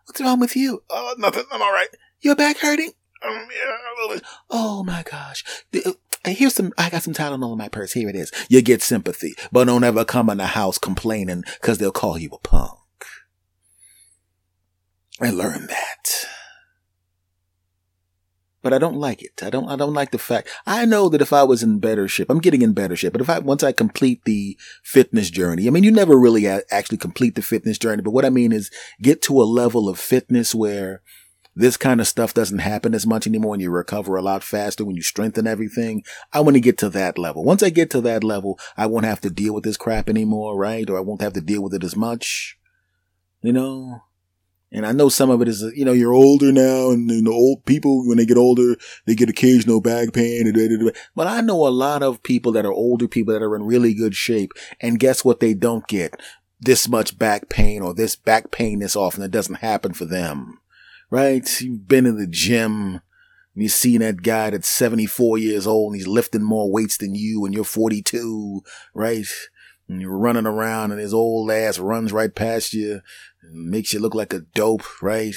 What's 0.06 0.22
wrong 0.22 0.40
with 0.40 0.56
you? 0.56 0.84
Oh, 0.90 1.16
nothing. 1.18 1.44
I'm 1.52 1.62
all 1.62 1.74
right. 1.74 1.90
Your 2.22 2.36
back 2.36 2.58
hurting? 2.58 2.94
Yeah, 3.28 4.20
oh 4.50 4.84
my 4.84 5.04
gosh. 5.10 5.44
Uh, 5.74 5.94
here's 6.26 6.56
some, 6.56 6.74
I 6.78 6.90
got 6.90 7.04
some 7.04 7.14
Tylenol 7.14 7.52
in 7.52 7.58
my 7.58 7.70
purse. 7.70 7.94
Here 7.94 8.10
it 8.10 8.16
is. 8.16 8.32
You 8.50 8.62
get 8.62 8.82
sympathy, 8.82 9.36
but 9.52 9.66
don't 9.66 9.84
ever 9.84 10.06
come 10.06 10.30
in 10.30 10.38
the 10.38 10.48
house 10.48 10.78
complaining 10.78 11.44
because 11.62 11.78
they'll 11.78 11.92
call 11.92 12.18
you 12.18 12.30
a 12.32 12.40
punk. 12.40 12.80
I 15.22 15.30
learned 15.30 15.70
that. 15.70 16.26
But 18.62 18.74
I 18.74 18.80
don't 18.80 18.98
like 18.98 19.22
it. 19.22 19.44
I 19.44 19.52
don't, 19.52 19.70
I 19.70 19.76
don't 19.76 19.94
like 19.94 20.10
the 20.10 20.18
fact, 20.18 20.50
I 20.66 20.86
know 20.86 21.08
that 21.10 21.22
if 21.22 21.32
I 21.32 21.44
was 21.44 21.62
in 21.62 21.78
better 21.78 22.08
shape, 22.08 22.32
I'm 22.32 22.40
getting 22.40 22.64
in 22.64 22.74
better 22.74 22.96
shape, 22.96 23.12
but 23.12 23.22
if 23.22 23.30
I, 23.30 23.38
once 23.38 23.62
I 23.62 23.72
complete 23.72 24.24
the 24.26 24.58
fitness 24.84 25.30
journey, 25.30 25.68
I 25.68 25.70
mean, 25.70 25.84
you 25.84 25.92
never 25.92 26.18
really 26.18 26.48
actually 26.48 26.98
complete 26.98 27.36
the 27.36 27.44
fitness 27.44 27.78
journey, 27.78 28.02
but 28.02 28.10
what 28.10 28.26
I 28.26 28.32
mean 28.32 28.52
is 28.52 28.72
get 29.00 29.22
to 29.24 29.40
a 29.40 29.44
level 29.44 29.88
of 29.88 30.00
fitness 30.00 30.56
where 30.56 31.04
this 31.56 31.78
kind 31.78 32.02
of 32.02 32.08
stuff 32.08 32.34
doesn't 32.34 32.60
happen 32.60 32.94
as 32.94 33.08
much 33.08 33.26
anymore 33.26 33.56
and 33.56 33.62
you 33.62 33.72
recover 33.72 34.18
a 34.18 34.22
lot 34.22 34.44
faster 34.44 34.84
when 34.84 34.98
you 34.98 35.02
strengthen 35.02 35.48
everything. 35.48 36.04
I 36.34 36.42
want 36.42 36.56
to 36.56 36.62
get 36.62 36.78
to 36.80 36.90
that 36.90 37.18
level. 37.18 37.44
Once 37.46 37.64
I 37.64 37.70
get 37.70 37.90
to 37.92 38.02
that 38.02 38.24
level, 38.24 38.60
I 38.76 38.88
won't 38.88 39.06
have 39.06 39.22
to 39.22 39.30
deal 39.30 39.54
with 39.54 39.64
this 39.64 39.78
crap 39.78 40.10
anymore, 40.10 40.58
right? 40.58 40.90
Or 40.90 40.98
I 40.98 41.02
won't 41.02 41.22
have 41.22 41.34
to 41.34 41.42
deal 41.42 41.64
with 41.64 41.74
it 41.74 41.84
as 41.84 41.96
much, 41.96 42.58
you 43.42 43.54
know? 43.54 44.04
And 44.70 44.86
I 44.86 44.92
know 44.92 45.08
some 45.08 45.30
of 45.30 45.42
it 45.42 45.48
is, 45.48 45.62
you 45.74 45.86
know, 45.86 45.94
you're 45.94 46.12
older 46.12 46.52
now 46.52 46.90
and, 46.90 47.08
know, 47.08 47.32
old 47.32 47.64
people, 47.64 48.06
when 48.06 48.18
they 48.18 48.26
get 48.26 48.36
older, 48.36 48.76
they 49.06 49.16
get 49.16 49.30
occasional 49.30 49.80
back 49.80 50.12
pain. 50.12 50.52
But 51.16 51.28
I 51.28 51.40
know 51.40 51.66
a 51.66 51.70
lot 51.70 52.04
of 52.04 52.24
people 52.24 52.52
that 52.54 52.66
are 52.66 52.74
older 52.74 53.08
people 53.08 53.34
that 53.34 53.44
are 53.44 53.56
in 53.56 53.64
really 53.64 53.94
good 53.94 54.16
shape. 54.16 54.52
And 54.82 55.00
guess 55.00 55.24
what 55.24 55.40
they 55.40 55.54
don't 55.54 55.88
get? 55.88 56.20
This 56.60 56.90
much 56.90 57.18
back 57.18 57.48
pain 57.48 57.82
or 57.82 57.94
this 57.94 58.18
back 58.18 58.52
pain 58.52 58.80
this 58.80 58.98
often. 58.98 59.24
It 59.24 59.32
doesn't 59.32 59.56
happen 59.56 59.94
for 59.94 60.04
them 60.04 60.60
right? 61.10 61.62
You've 61.62 61.88
been 61.88 62.06
in 62.06 62.18
the 62.18 62.28
gym 62.28 63.02
and 63.56 63.64
you 63.64 63.70
see 63.70 63.98
that 63.98 64.22
guy 64.22 64.50
that's 64.50 64.68
74 64.68 65.38
years 65.38 65.66
old 65.66 65.94
and 65.94 66.00
he's 66.00 66.08
lifting 66.08 66.44
more 66.44 66.72
weights 66.72 66.98
than 66.98 67.16
you 67.16 67.46
and 67.46 67.54
you're 67.54 67.64
42, 67.64 68.62
right? 68.94 69.26
And 69.88 70.02
you're 70.02 70.18
running 70.18 70.46
around 70.46 70.92
and 70.92 71.00
his 71.00 71.14
old 71.14 71.52
ass 71.52 71.80
runs 71.80 72.12
right 72.12 72.34
past 72.34 72.74
you 72.74 73.02
and 73.42 73.70
makes 73.70 73.94
you 73.94 74.00
look 74.00 74.16
like 74.16 74.34
a 74.34 74.42
dope, 74.42 75.02
right? 75.02 75.36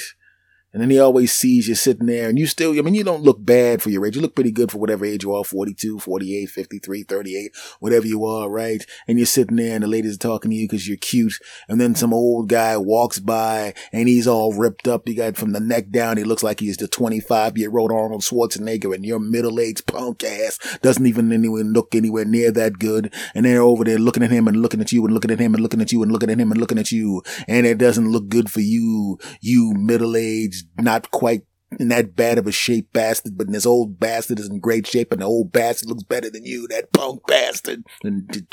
And 0.71 0.81
then 0.81 0.89
he 0.91 0.99
always 0.99 1.33
sees 1.33 1.67
you 1.67 1.73
sitting 1.73 2.05
there 2.05 2.29
and 2.29 2.37
you 2.37 2.45
still, 2.45 2.77
I 2.77 2.81
mean, 2.81 2.93
you 2.93 3.03
don't 3.03 3.23
look 3.23 3.43
bad 3.43 3.81
for 3.81 3.89
your 3.89 4.05
age. 4.05 4.15
You 4.15 4.21
look 4.21 4.35
pretty 4.35 4.51
good 4.51 4.71
for 4.71 4.77
whatever 4.77 5.03
age 5.03 5.23
you 5.23 5.33
are, 5.33 5.43
42, 5.43 5.99
48, 5.99 6.45
53, 6.47 7.03
38, 7.03 7.51
whatever 7.79 8.05
you 8.05 8.23
are, 8.23 8.49
right? 8.49 8.85
And 9.07 9.17
you're 9.17 9.25
sitting 9.25 9.55
there 9.55 9.73
and 9.73 9.83
the 9.83 9.87
ladies 9.87 10.15
are 10.15 10.19
talking 10.19 10.51
to 10.51 10.57
you 10.57 10.67
because 10.67 10.87
you're 10.87 10.97
cute. 10.97 11.39
And 11.67 11.81
then 11.81 11.95
some 11.95 12.13
old 12.13 12.49
guy 12.49 12.77
walks 12.77 13.17
by 13.17 13.73
and 13.91 14.07
he's 14.07 14.27
all 14.27 14.53
ripped 14.53 14.87
up. 14.87 15.07
He 15.07 15.15
got 15.15 15.37
from 15.37 15.53
the 15.53 15.59
neck 15.59 15.89
down. 15.89 16.17
He 16.17 16.23
looks 16.23 16.43
like 16.43 16.59
he's 16.59 16.77
the 16.77 16.87
25 16.87 17.57
year 17.57 17.75
old 17.75 17.91
Arnold 17.91 18.21
Schwarzenegger 18.21 18.93
and 18.93 19.03
your 19.03 19.19
middle 19.19 19.59
aged 19.59 19.87
punk 19.87 20.23
ass 20.23 20.59
doesn't 20.81 21.05
even 21.07 21.31
anywhere 21.31 21.63
look 21.63 21.95
anywhere 21.95 22.25
near 22.25 22.51
that 22.51 22.77
good. 22.77 23.11
And 23.33 23.45
they're 23.45 23.61
over 23.61 23.83
there 23.83 23.97
looking 23.97 24.23
at 24.23 24.31
him 24.31 24.47
and 24.47 24.61
looking 24.61 24.81
at 24.81 24.91
you 24.91 25.03
and 25.05 25.13
looking 25.13 25.31
at 25.31 25.39
him 25.39 25.55
and 25.55 25.63
looking 25.63 25.81
at 25.81 25.91
you 25.91 26.03
and 26.03 26.11
looking 26.11 26.29
at 26.29 26.39
him 26.39 26.51
and 26.51 26.59
looking 26.59 26.77
at 26.77 26.91
you. 26.91 27.23
And 27.47 27.65
it 27.65 27.79
doesn't 27.79 28.11
look 28.11 28.29
good 28.29 28.51
for 28.51 28.61
you, 28.61 29.17
you 29.41 29.73
middle 29.73 30.15
aged 30.15 30.58
not 30.77 31.11
quite 31.11 31.43
in 31.77 31.89
that 31.89 32.15
bad 32.15 32.37
of 32.37 32.47
a 32.47 32.51
shape 32.51 32.91
bastard, 32.93 33.37
but 33.37 33.51
this 33.51 33.65
old 33.65 33.99
bastard 33.99 34.39
is 34.39 34.49
in 34.49 34.59
great 34.59 34.87
shape 34.87 35.11
and 35.11 35.21
the 35.21 35.25
old 35.25 35.51
bastard 35.51 35.89
looks 35.89 36.03
better 36.03 36.29
than 36.29 36.43
you, 36.45 36.67
that 36.67 36.91
punk 36.93 37.25
bastard. 37.27 37.83
And 38.03 38.47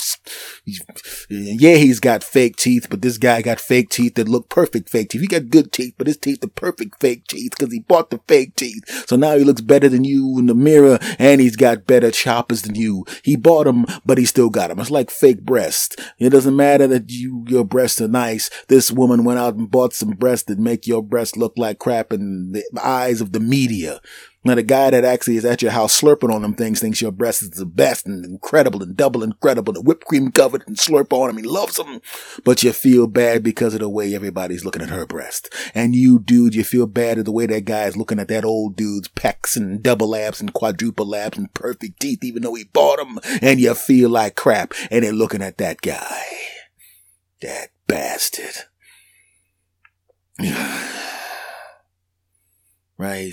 yeah, 1.30 1.76
he's 1.76 1.98
got 1.98 2.22
fake 2.22 2.56
teeth, 2.56 2.88
but 2.90 3.00
this 3.00 3.16
guy 3.16 3.40
got 3.40 3.58
fake 3.58 3.88
teeth 3.88 4.16
that 4.16 4.28
look 4.28 4.48
perfect 4.50 4.90
fake 4.90 5.10
teeth. 5.10 5.22
He 5.22 5.26
got 5.26 5.48
good 5.48 5.72
teeth, 5.72 5.94
but 5.96 6.06
his 6.06 6.18
teeth 6.18 6.44
are 6.44 6.48
perfect 6.48 7.00
fake 7.00 7.26
teeth 7.26 7.52
because 7.56 7.72
he 7.72 7.80
bought 7.80 8.10
the 8.10 8.20
fake 8.28 8.54
teeth. 8.54 8.84
So 9.08 9.16
now 9.16 9.36
he 9.38 9.44
looks 9.44 9.62
better 9.62 9.88
than 9.88 10.04
you 10.04 10.38
in 10.38 10.46
the 10.46 10.54
mirror 10.54 10.98
and 11.18 11.40
he's 11.40 11.56
got 11.56 11.86
better 11.86 12.10
choppers 12.10 12.62
than 12.62 12.74
you. 12.74 13.06
He 13.22 13.36
bought 13.36 13.64
them, 13.64 13.86
but 14.04 14.18
he 14.18 14.26
still 14.26 14.50
got 14.50 14.68
them. 14.68 14.78
It's 14.78 14.90
like 14.90 15.10
fake 15.10 15.42
breasts. 15.42 15.96
It 16.18 16.30
doesn't 16.30 16.56
matter 16.56 16.86
that 16.88 17.10
you, 17.10 17.44
your 17.48 17.64
breasts 17.64 18.00
are 18.00 18.08
nice. 18.08 18.50
This 18.68 18.92
woman 18.92 19.24
went 19.24 19.38
out 19.38 19.54
and 19.54 19.70
bought 19.70 19.94
some 19.94 20.10
breasts 20.10 20.46
that 20.46 20.58
make 20.58 20.86
your 20.86 21.02
breasts 21.02 21.36
look 21.36 21.54
like 21.56 21.78
crap 21.78 22.12
and 22.12 22.54
the 22.54 22.64
eyes 22.82 23.05
eyes 23.06 23.20
of 23.20 23.32
the 23.32 23.40
media. 23.40 24.00
Now 24.44 24.54
the 24.54 24.62
guy 24.62 24.90
that 24.90 25.04
actually 25.04 25.36
is 25.36 25.44
at 25.44 25.60
your 25.60 25.72
house 25.72 26.00
slurping 26.00 26.32
on 26.32 26.42
them 26.42 26.54
things 26.54 26.78
thinks 26.78 27.02
your 27.02 27.10
breast 27.10 27.42
is 27.42 27.50
the 27.50 27.66
best 27.66 28.06
and 28.06 28.24
incredible 28.24 28.80
and 28.80 28.96
double 28.96 29.24
incredible 29.24 29.76
and 29.76 29.84
whipped 29.84 30.04
cream 30.06 30.30
covered 30.30 30.62
and 30.68 30.76
slurp 30.76 31.12
on 31.12 31.26
them. 31.26 31.38
He 31.38 31.42
loves 31.42 31.76
them. 31.76 32.00
But 32.44 32.62
you 32.62 32.72
feel 32.72 33.08
bad 33.08 33.42
because 33.42 33.74
of 33.74 33.80
the 33.80 33.88
way 33.88 34.14
everybody's 34.14 34.64
looking 34.64 34.82
at 34.82 34.90
her 34.90 35.04
breast. 35.04 35.52
And 35.74 35.96
you, 35.96 36.20
dude, 36.20 36.54
you 36.54 36.62
feel 36.62 36.86
bad 36.86 37.18
at 37.18 37.24
the 37.24 37.32
way 37.32 37.46
that 37.46 37.64
guy 37.64 37.86
is 37.86 37.96
looking 37.96 38.20
at 38.20 38.28
that 38.28 38.44
old 38.44 38.76
dude's 38.76 39.08
pecs 39.08 39.56
and 39.56 39.82
double 39.82 40.14
abs 40.14 40.40
and 40.40 40.52
quadruple 40.52 41.16
abs 41.16 41.38
and 41.38 41.52
perfect 41.52 41.98
teeth, 41.98 42.22
even 42.22 42.42
though 42.42 42.54
he 42.54 42.64
bought 42.64 42.98
them. 42.98 43.18
And 43.42 43.58
you 43.58 43.74
feel 43.74 44.10
like 44.10 44.36
crap. 44.36 44.74
And 44.92 45.04
they're 45.04 45.12
looking 45.12 45.42
at 45.42 45.58
that 45.58 45.80
guy. 45.80 46.22
That 47.42 47.70
bastard. 47.88 48.54
Right. 52.98 53.32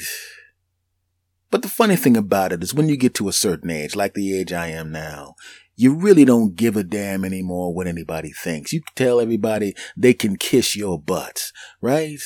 But 1.49 1.61
the 1.61 1.67
funny 1.67 1.95
thing 1.95 2.17
about 2.17 2.51
it 2.51 2.63
is 2.63 2.73
when 2.73 2.89
you 2.89 2.97
get 2.97 3.13
to 3.15 3.27
a 3.27 3.33
certain 3.33 3.69
age, 3.69 3.95
like 3.95 4.15
the 4.15 4.35
age 4.35 4.51
I 4.51 4.67
am 4.67 4.91
now, 4.91 5.35
you 5.75 5.93
really 5.93 6.25
don't 6.25 6.55
give 6.55 6.75
a 6.75 6.83
damn 6.83 7.23
anymore 7.23 7.73
what 7.73 7.87
anybody 7.87 8.31
thinks. 8.31 8.73
You 8.73 8.81
tell 8.95 9.19
everybody 9.19 9.75
they 9.95 10.13
can 10.13 10.35
kiss 10.35 10.75
your 10.75 10.99
butts, 10.99 11.51
right? 11.81 12.19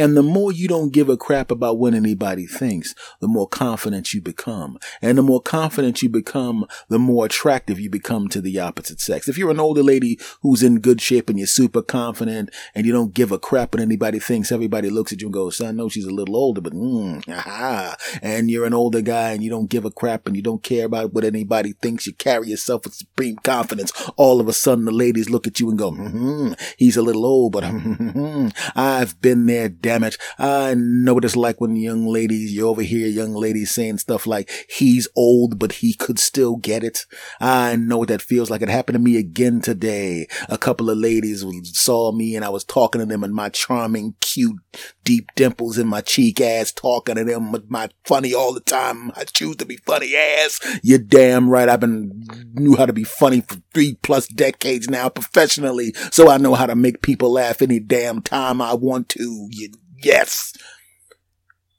And 0.00 0.16
the 0.16 0.22
more 0.22 0.50
you 0.50 0.66
don't 0.66 0.94
give 0.94 1.10
a 1.10 1.16
crap 1.18 1.50
about 1.50 1.76
what 1.76 1.92
anybody 1.92 2.46
thinks, 2.46 2.94
the 3.20 3.28
more 3.28 3.46
confident 3.46 4.14
you 4.14 4.22
become. 4.22 4.78
And 5.02 5.18
the 5.18 5.22
more 5.22 5.42
confident 5.42 6.00
you 6.00 6.08
become, 6.08 6.64
the 6.88 6.98
more 6.98 7.26
attractive 7.26 7.78
you 7.78 7.90
become 7.90 8.26
to 8.28 8.40
the 8.40 8.58
opposite 8.58 8.98
sex. 8.98 9.28
If 9.28 9.36
you're 9.36 9.50
an 9.50 9.60
older 9.60 9.82
lady 9.82 10.18
who's 10.40 10.62
in 10.62 10.80
good 10.80 11.02
shape 11.02 11.28
and 11.28 11.38
you're 11.38 11.46
super 11.46 11.82
confident 11.82 12.48
and 12.74 12.86
you 12.86 12.94
don't 12.94 13.12
give 13.12 13.30
a 13.30 13.38
crap 13.38 13.74
what 13.74 13.82
anybody 13.82 14.18
thinks, 14.18 14.50
everybody 14.50 14.88
looks 14.88 15.12
at 15.12 15.20
you 15.20 15.26
and 15.26 15.34
goes, 15.34 15.60
I 15.60 15.70
know 15.70 15.90
she's 15.90 16.06
a 16.06 16.14
little 16.14 16.34
older, 16.34 16.62
but 16.62 16.72
mm, 16.72 17.28
aha. 17.36 17.94
And 18.22 18.50
you're 18.50 18.64
an 18.64 18.72
older 18.72 19.02
guy 19.02 19.32
and 19.32 19.44
you 19.44 19.50
don't 19.50 19.68
give 19.68 19.84
a 19.84 19.90
crap 19.90 20.26
and 20.26 20.34
you 20.34 20.40
don't 20.40 20.62
care 20.62 20.86
about 20.86 21.12
what 21.12 21.24
anybody 21.24 21.74
thinks. 21.74 22.06
You 22.06 22.14
carry 22.14 22.48
yourself 22.48 22.84
with 22.84 22.94
supreme 22.94 23.36
confidence. 23.36 23.92
All 24.16 24.40
of 24.40 24.48
a 24.48 24.54
sudden 24.54 24.86
the 24.86 24.92
ladies 24.92 25.28
look 25.28 25.46
at 25.46 25.60
you 25.60 25.68
and 25.68 25.78
go, 25.78 25.90
mm-hmm, 25.90 26.54
he's 26.78 26.96
a 26.96 27.02
little 27.02 27.26
old, 27.26 27.52
but 27.52 27.64
I've 28.74 29.20
been 29.20 29.44
there 29.44 29.68
damage. 29.90 30.18
I 30.38 30.74
know 30.76 31.14
what 31.14 31.24
it's 31.24 31.34
like 31.34 31.60
when 31.60 31.74
young 31.74 32.06
ladies, 32.06 32.52
you 32.52 32.68
overhear 32.68 33.08
young 33.08 33.34
ladies 33.34 33.72
saying 33.72 33.98
stuff 33.98 34.24
like, 34.24 34.48
he's 34.68 35.08
old, 35.16 35.58
but 35.58 35.72
he 35.72 35.94
could 35.94 36.20
still 36.20 36.56
get 36.56 36.84
it. 36.84 37.06
I 37.40 37.74
know 37.74 37.98
what 37.98 38.08
that 38.08 38.22
feels 38.22 38.50
like. 38.50 38.62
It 38.62 38.68
happened 38.68 38.94
to 38.94 39.00
me 39.00 39.16
again 39.16 39.60
today. 39.60 40.28
A 40.48 40.56
couple 40.56 40.90
of 40.90 40.98
ladies 40.98 41.44
saw 41.76 42.12
me 42.12 42.36
and 42.36 42.44
I 42.44 42.50
was 42.50 42.64
talking 42.64 43.00
to 43.00 43.06
them 43.06 43.24
and 43.24 43.34
my 43.34 43.48
charming, 43.48 44.14
cute, 44.20 44.60
deep 45.02 45.30
dimples 45.34 45.76
in 45.76 45.88
my 45.88 46.00
cheek 46.00 46.40
ass 46.40 46.70
talking 46.70 47.16
to 47.16 47.24
them 47.24 47.50
with 47.50 47.68
my 47.68 47.88
funny 48.04 48.32
all 48.32 48.54
the 48.54 48.60
time. 48.60 49.10
I 49.16 49.24
choose 49.24 49.56
to 49.56 49.66
be 49.66 49.76
funny 49.78 50.14
ass. 50.14 50.60
You're 50.84 50.98
damn 50.98 51.50
right. 51.50 51.68
I've 51.68 51.80
been 51.80 52.24
knew 52.54 52.76
how 52.76 52.86
to 52.86 52.92
be 52.92 53.04
funny 53.04 53.40
for 53.40 53.56
three 53.74 53.96
plus 54.02 54.28
decades 54.28 54.88
now 54.88 55.08
professionally. 55.08 55.94
So 56.12 56.30
I 56.30 56.36
know 56.36 56.54
how 56.54 56.66
to 56.66 56.76
make 56.76 57.02
people 57.02 57.32
laugh 57.32 57.60
any 57.60 57.80
damn 57.80 58.22
time 58.22 58.62
I 58.62 58.74
want 58.74 59.08
to. 59.10 59.48
You 59.50 59.72
Yes. 60.02 60.52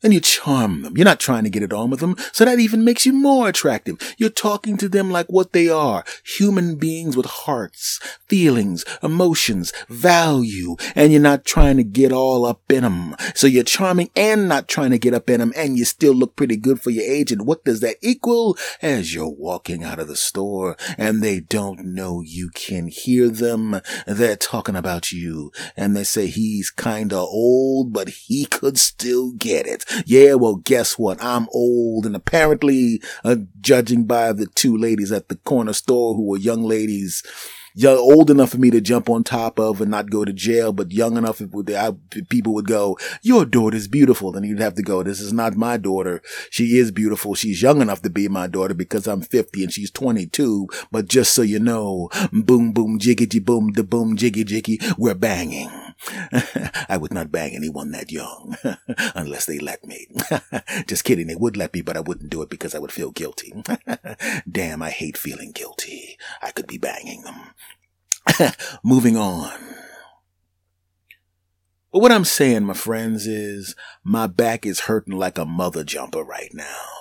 And 0.03 0.13
you 0.13 0.19
charm 0.19 0.81
them. 0.81 0.97
You're 0.97 1.05
not 1.05 1.19
trying 1.19 1.43
to 1.43 1.49
get 1.49 1.63
it 1.63 1.73
on 1.73 1.91
with 1.91 1.99
them. 1.99 2.15
So 2.31 2.43
that 2.45 2.59
even 2.59 2.83
makes 2.83 3.05
you 3.05 3.13
more 3.13 3.47
attractive. 3.47 3.97
You're 4.17 4.29
talking 4.29 4.77
to 4.77 4.89
them 4.89 5.11
like 5.11 5.27
what 5.27 5.53
they 5.53 5.69
are. 5.69 6.03
Human 6.37 6.75
beings 6.75 7.15
with 7.15 7.27
hearts, 7.27 7.99
feelings, 8.27 8.83
emotions, 9.03 9.71
value. 9.89 10.75
And 10.95 11.11
you're 11.11 11.21
not 11.21 11.45
trying 11.45 11.77
to 11.77 11.83
get 11.83 12.11
all 12.11 12.45
up 12.45 12.61
in 12.71 12.81
them. 12.81 13.15
So 13.35 13.45
you're 13.45 13.63
charming 13.63 14.09
and 14.15 14.47
not 14.47 14.67
trying 14.67 14.89
to 14.91 14.97
get 14.97 15.13
up 15.13 15.29
in 15.29 15.39
them. 15.39 15.53
And 15.55 15.77
you 15.77 15.85
still 15.85 16.13
look 16.13 16.35
pretty 16.35 16.57
good 16.57 16.81
for 16.81 16.89
your 16.89 17.05
age. 17.05 17.31
And 17.31 17.45
what 17.45 17.63
does 17.63 17.81
that 17.81 17.97
equal? 18.01 18.57
As 18.81 19.13
you're 19.13 19.29
walking 19.29 19.83
out 19.83 19.99
of 19.99 20.07
the 20.07 20.15
store 20.15 20.77
and 20.97 21.21
they 21.21 21.39
don't 21.39 21.85
know 21.85 22.21
you 22.21 22.49
can 22.49 22.87
hear 22.87 23.29
them. 23.29 23.81
They're 24.07 24.35
talking 24.35 24.75
about 24.75 25.11
you 25.11 25.51
and 25.77 25.95
they 25.95 26.03
say 26.03 26.27
he's 26.27 26.71
kinda 26.71 27.17
old, 27.17 27.93
but 27.93 28.09
he 28.09 28.45
could 28.45 28.79
still 28.79 29.31
get 29.33 29.67
it. 29.67 29.85
Yeah, 30.05 30.35
well, 30.35 30.55
guess 30.55 30.97
what? 30.97 31.21
I'm 31.23 31.47
old 31.53 32.05
and 32.05 32.15
apparently, 32.15 33.01
uh, 33.23 33.37
judging 33.59 34.05
by 34.05 34.33
the 34.33 34.47
two 34.47 34.77
ladies 34.77 35.11
at 35.11 35.29
the 35.29 35.35
corner 35.37 35.73
store 35.73 36.15
who 36.15 36.25
were 36.25 36.37
young 36.37 36.63
ladies, 36.63 37.23
young, 37.73 37.97
old 37.97 38.29
enough 38.29 38.51
for 38.51 38.57
me 38.57 38.69
to 38.71 38.81
jump 38.81 39.09
on 39.09 39.23
top 39.23 39.59
of 39.59 39.81
and 39.81 39.91
not 39.91 40.09
go 40.09 40.25
to 40.25 40.33
jail, 40.33 40.73
but 40.73 40.91
young 40.91 41.17
enough 41.17 41.41
if 41.41 41.49
I, 41.75 41.91
people 42.29 42.53
would 42.53 42.67
go, 42.67 42.97
your 43.21 43.45
daughter's 43.45 43.87
beautiful. 43.87 44.35
And 44.35 44.45
you'd 44.45 44.59
have 44.59 44.75
to 44.75 44.83
go, 44.83 45.03
this 45.03 45.19
is 45.19 45.33
not 45.33 45.55
my 45.55 45.77
daughter. 45.77 46.21
She 46.49 46.77
is 46.77 46.91
beautiful. 46.91 47.35
She's 47.35 47.61
young 47.61 47.81
enough 47.81 48.01
to 48.01 48.09
be 48.09 48.27
my 48.27 48.47
daughter 48.47 48.73
because 48.73 49.07
I'm 49.07 49.21
50 49.21 49.63
and 49.63 49.73
she's 49.73 49.91
22. 49.91 50.67
But 50.91 51.07
just 51.07 51.33
so 51.33 51.41
you 51.41 51.59
know, 51.59 52.09
boom, 52.31 52.71
boom, 52.71 52.99
jiggity, 52.99 53.43
boom, 53.43 53.71
da 53.71 53.83
boom, 53.83 54.17
jiggy, 54.17 54.43
jiggy, 54.43 54.79
we're 54.97 55.15
banging. 55.15 55.69
I 56.89 56.97
would 56.99 57.13
not 57.13 57.31
bang 57.31 57.55
anyone 57.55 57.91
that 57.91 58.11
young 58.11 58.55
unless 59.15 59.45
they 59.45 59.59
let 59.59 59.85
me. 59.85 60.07
Just 60.87 61.03
kidding. 61.03 61.27
They 61.27 61.35
would 61.35 61.57
let 61.57 61.73
me, 61.73 61.81
but 61.81 61.97
I 61.97 62.01
wouldn't 62.01 62.29
do 62.29 62.41
it 62.41 62.49
because 62.49 62.73
I 62.73 62.79
would 62.79 62.91
feel 62.91 63.11
guilty. 63.11 63.53
Damn, 64.49 64.81
I 64.81 64.89
hate 64.89 65.17
feeling 65.17 65.51
guilty. 65.51 66.17
I 66.41 66.51
could 66.51 66.67
be 66.67 66.77
banging 66.77 67.23
them. 67.23 68.51
Moving 68.83 69.17
on. 69.17 69.51
But 71.91 71.99
what 71.99 72.11
I'm 72.11 72.25
saying, 72.25 72.63
my 72.63 72.73
friends, 72.73 73.27
is 73.27 73.75
my 74.03 74.25
back 74.27 74.65
is 74.65 74.81
hurting 74.81 75.17
like 75.17 75.37
a 75.37 75.45
mother 75.45 75.83
jumper 75.83 76.23
right 76.23 76.51
now. 76.53 77.00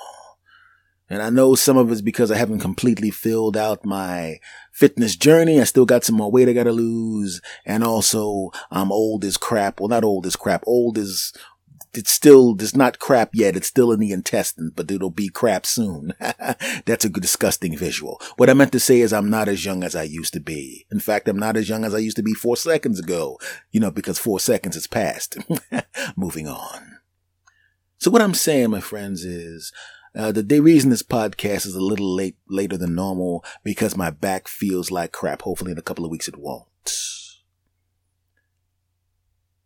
And 1.10 1.20
I 1.20 1.28
know 1.28 1.56
some 1.56 1.76
of 1.76 1.90
it's 1.90 2.00
because 2.00 2.30
I 2.30 2.36
haven't 2.36 2.60
completely 2.60 3.10
filled 3.10 3.56
out 3.56 3.84
my 3.84 4.38
fitness 4.70 5.16
journey. 5.16 5.60
I 5.60 5.64
still 5.64 5.84
got 5.84 6.04
some 6.04 6.14
more 6.14 6.30
weight 6.30 6.48
I 6.48 6.52
gotta 6.52 6.70
lose. 6.70 7.42
And 7.66 7.82
also, 7.82 8.52
I'm 8.70 8.92
old 8.92 9.24
as 9.24 9.36
crap. 9.36 9.80
Well, 9.80 9.88
not 9.88 10.04
old 10.04 10.24
as 10.24 10.36
crap. 10.36 10.62
Old 10.68 10.96
as, 10.96 11.32
it's 11.92 12.12
still, 12.12 12.54
it's 12.60 12.76
not 12.76 13.00
crap 13.00 13.30
yet. 13.34 13.56
It's 13.56 13.66
still 13.66 13.90
in 13.90 13.98
the 13.98 14.12
intestine, 14.12 14.70
but 14.76 14.88
it'll 14.88 15.10
be 15.10 15.28
crap 15.28 15.66
soon. 15.66 16.14
That's 16.86 17.04
a 17.04 17.08
disgusting 17.08 17.76
visual. 17.76 18.22
What 18.36 18.48
I 18.48 18.54
meant 18.54 18.70
to 18.70 18.80
say 18.80 19.00
is 19.00 19.12
I'm 19.12 19.30
not 19.30 19.48
as 19.48 19.64
young 19.64 19.82
as 19.82 19.96
I 19.96 20.04
used 20.04 20.32
to 20.34 20.40
be. 20.40 20.86
In 20.92 21.00
fact, 21.00 21.26
I'm 21.26 21.40
not 21.40 21.56
as 21.56 21.68
young 21.68 21.84
as 21.84 21.92
I 21.92 21.98
used 21.98 22.18
to 22.18 22.22
be 22.22 22.34
four 22.34 22.56
seconds 22.56 23.00
ago. 23.00 23.36
You 23.72 23.80
know, 23.80 23.90
because 23.90 24.20
four 24.20 24.38
seconds 24.38 24.76
has 24.76 24.86
passed. 24.86 25.38
Moving 26.16 26.46
on. 26.46 26.98
So 27.98 28.12
what 28.12 28.22
I'm 28.22 28.32
saying, 28.32 28.70
my 28.70 28.80
friends, 28.80 29.24
is 29.24 29.72
uh, 30.14 30.32
the 30.32 30.42
day 30.42 30.60
reason 30.60 30.90
this 30.90 31.02
podcast 31.02 31.66
is 31.66 31.74
a 31.74 31.80
little 31.80 32.14
late, 32.14 32.36
later 32.48 32.76
than 32.76 32.94
normal 32.94 33.44
because 33.62 33.96
my 33.96 34.10
back 34.10 34.48
feels 34.48 34.90
like 34.90 35.12
crap. 35.12 35.42
Hopefully 35.42 35.72
in 35.72 35.78
a 35.78 35.82
couple 35.82 36.04
of 36.04 36.10
weeks 36.10 36.28
it 36.28 36.36
won't. 36.36 36.66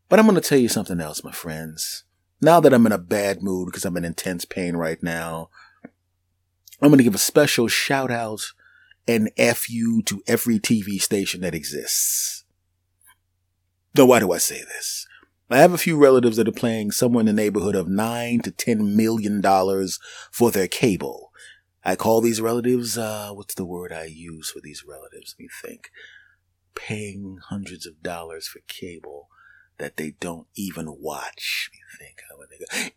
But 0.09 0.19
I'm 0.19 0.27
going 0.27 0.41
to 0.41 0.47
tell 0.47 0.59
you 0.59 0.69
something 0.69 1.01
else, 1.01 1.25
my 1.25 1.33
friends. 1.33 2.05
Now 2.41 2.61
that 2.61 2.75
I'm 2.75 2.87
in 2.87 2.93
a 2.93 2.99
bad 2.99 3.43
mood 3.43 3.67
because 3.67 3.85
I'm 3.85 3.97
in 3.97 4.05
intense 4.05 4.45
pain 4.45 4.77
right 4.77 5.03
now, 5.03 5.49
I'm 6.81 6.91
going 6.91 6.99
to 6.99 7.05
give 7.05 7.15
a 7.15 7.19
special 7.19 7.69
shout 7.69 8.11
out 8.11 8.43
and 9.09 9.31
FU 9.39 10.03
to 10.03 10.23
every 10.27 10.59
TV 10.59 11.01
station 11.01 11.41
that 11.41 11.55
exists. 11.55 12.45
Now, 13.97 14.07
why 14.07 14.21
do 14.21 14.33
I 14.33 14.39
say 14.39 14.63
this? 14.63 15.07
I 15.51 15.59
have 15.59 15.73
a 15.75 15.79
few 15.79 15.97
relatives 15.99 16.39
that 16.39 16.49
are 16.49 16.53
paying 16.53 16.91
somewhere 16.91 17.21
in 17.21 17.27
the 17.27 17.33
neighborhood 17.33 17.75
of 17.75 17.87
nine 17.87 18.41
to 18.41 18.51
ten 18.51 18.97
million 18.97 19.41
dollars 19.41 19.99
for 20.33 20.51
their 20.51 20.69
cable. 20.69 21.33
I 21.85 21.97
call 21.97 22.23
these 22.23 22.41
relatives, 22.41 22.97
uh, 22.97 23.31
what's 23.33 23.55
the 23.55 23.67
word 23.67 23.93
I 23.93 24.05
use 24.05 24.51
for 24.51 24.61
these 24.63 24.85
relatives? 24.89 25.37
Let 25.39 25.45
me 25.45 25.49
think. 25.63 25.91
Paying 26.75 27.39
hundreds 27.51 27.87
of 27.87 28.03
dollars 28.03 28.49
for 28.49 28.61
cable 28.69 29.29
that 29.79 29.97
they 29.97 30.15
don't 30.21 30.47
even 30.55 30.97
watch. 31.01 31.71
Think. 31.99 32.23
Oh, 32.33 32.45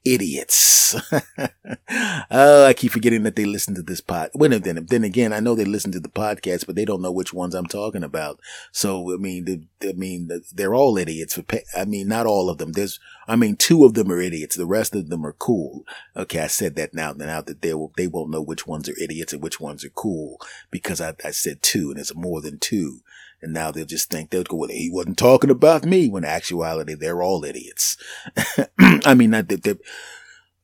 idiots. 0.04 0.96
oh, 2.32 2.66
I 2.66 2.74
keep 2.76 2.92
forgetting 2.92 3.24
that 3.24 3.36
they 3.36 3.46
listen 3.46 3.76
to 3.76 3.82
this 3.82 4.02
pod. 4.02 4.32
Well, 4.34 4.58
then, 4.60 4.86
then 4.90 5.04
again, 5.04 5.34
I 5.34 5.40
know 5.40 5.56
they 5.56 5.66
listen 5.66 5.92
to 5.94 6.00
the 6.00 6.10
podcast, 6.10 6.66
but 6.66 6.76
they 6.76 6.86
don't 6.86 7.02
know 7.02 7.12
which 7.12 7.34
ones 7.34 7.54
I'm 7.54 7.66
talking 7.66 8.04
about. 8.04 8.40
So, 8.72 9.14
I 9.14 9.18
mean, 9.18 9.46
they, 9.46 9.90
I 9.90 9.94
mean, 9.94 10.30
they're 10.54 10.74
all 10.74 10.98
idiots. 10.98 11.36
For 11.36 11.44
I 11.76 11.86
mean, 11.86 12.08
not 12.08 12.26
all 12.26 12.50
of 12.50 12.58
them. 12.58 12.72
There's, 12.72 13.00
I 13.28 13.36
mean, 13.36 13.56
two 13.56 13.86
of 13.86 13.94
them 13.94 14.12
are 14.12 14.20
idiots. 14.20 14.56
The 14.56 14.66
rest 14.66 14.96
of 14.96 15.10
them 15.10 15.26
are 15.26 15.34
cool. 15.34 15.86
Okay, 16.16 16.40
I 16.40 16.48
said 16.48 16.76
that 16.76 16.94
now. 16.94 17.12
Now 17.12 17.42
that 17.42 17.62
they 17.62 17.74
will, 17.74 17.92
they 17.98 18.08
won't 18.08 18.32
know 18.32 18.42
which 18.42 18.66
ones 18.66 18.90
are 18.90 19.00
idiots 19.00 19.34
and 19.34 19.42
which 19.42 19.60
ones 19.60 19.84
are 19.84 19.90
cool 19.90 20.40
because 20.72 21.02
I, 21.02 21.16
I 21.24 21.32
said 21.32 21.62
two, 21.62 21.92
and 21.92 22.00
it's 22.00 22.16
more 22.16 22.42
than 22.42 22.60
two. 22.60 23.02
And 23.42 23.54
now 23.54 23.72
they'll 23.72 23.86
just 23.86 24.10
think 24.10 24.30
they'll 24.30 24.44
go, 24.44 24.58
well, 24.58 24.70
he 24.70 24.90
wasn't 24.92 25.18
talking 25.18 25.50
about 25.50 25.86
me. 25.86 26.10
When 26.10 26.26
actuality, 26.26 26.96
they're 26.96 27.22
all 27.22 27.46
idiots. 27.46 27.98
I 28.80 29.14
mean, 29.14 29.32
not 29.32 29.48
that 29.50 29.64
they 29.64 29.76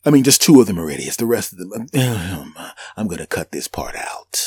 I 0.05 0.09
mean, 0.09 0.23
just 0.23 0.41
two 0.41 0.59
of 0.59 0.67
them 0.67 0.79
are 0.79 0.89
idiots. 0.89 1.15
The 1.15 1.25
rest 1.25 1.53
of 1.53 1.59
them, 1.59 1.87
I'm 2.97 3.07
going 3.07 3.19
to 3.19 3.27
cut 3.27 3.51
this 3.51 3.67
part 3.67 3.95
out. 3.95 4.43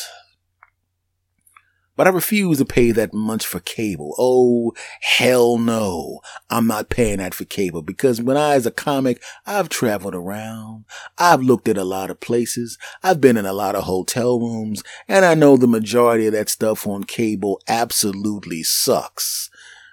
But 1.96 2.06
I 2.06 2.10
refuse 2.10 2.58
to 2.58 2.66
pay 2.66 2.92
that 2.92 3.14
much 3.14 3.46
for 3.46 3.58
cable. 3.60 4.14
Oh, 4.18 4.74
hell 5.00 5.56
no. 5.56 6.20
I'm 6.50 6.66
not 6.66 6.90
paying 6.90 7.18
that 7.18 7.34
for 7.34 7.46
cable 7.46 7.80
because 7.80 8.20
when 8.20 8.36
I, 8.36 8.54
as 8.54 8.66
a 8.66 8.70
comic, 8.70 9.22
I've 9.46 9.70
traveled 9.70 10.14
around. 10.14 10.84
I've 11.16 11.40
looked 11.40 11.68
at 11.68 11.78
a 11.78 11.84
lot 11.84 12.10
of 12.10 12.20
places. 12.20 12.76
I've 13.02 13.20
been 13.20 13.38
in 13.38 13.46
a 13.46 13.54
lot 13.54 13.74
of 13.74 13.84
hotel 13.84 14.38
rooms 14.38 14.82
and 15.08 15.24
I 15.24 15.34
know 15.34 15.56
the 15.56 15.66
majority 15.66 16.26
of 16.26 16.34
that 16.34 16.50
stuff 16.50 16.86
on 16.86 17.04
cable 17.04 17.62
absolutely 17.66 18.62
sucks. 18.62 19.48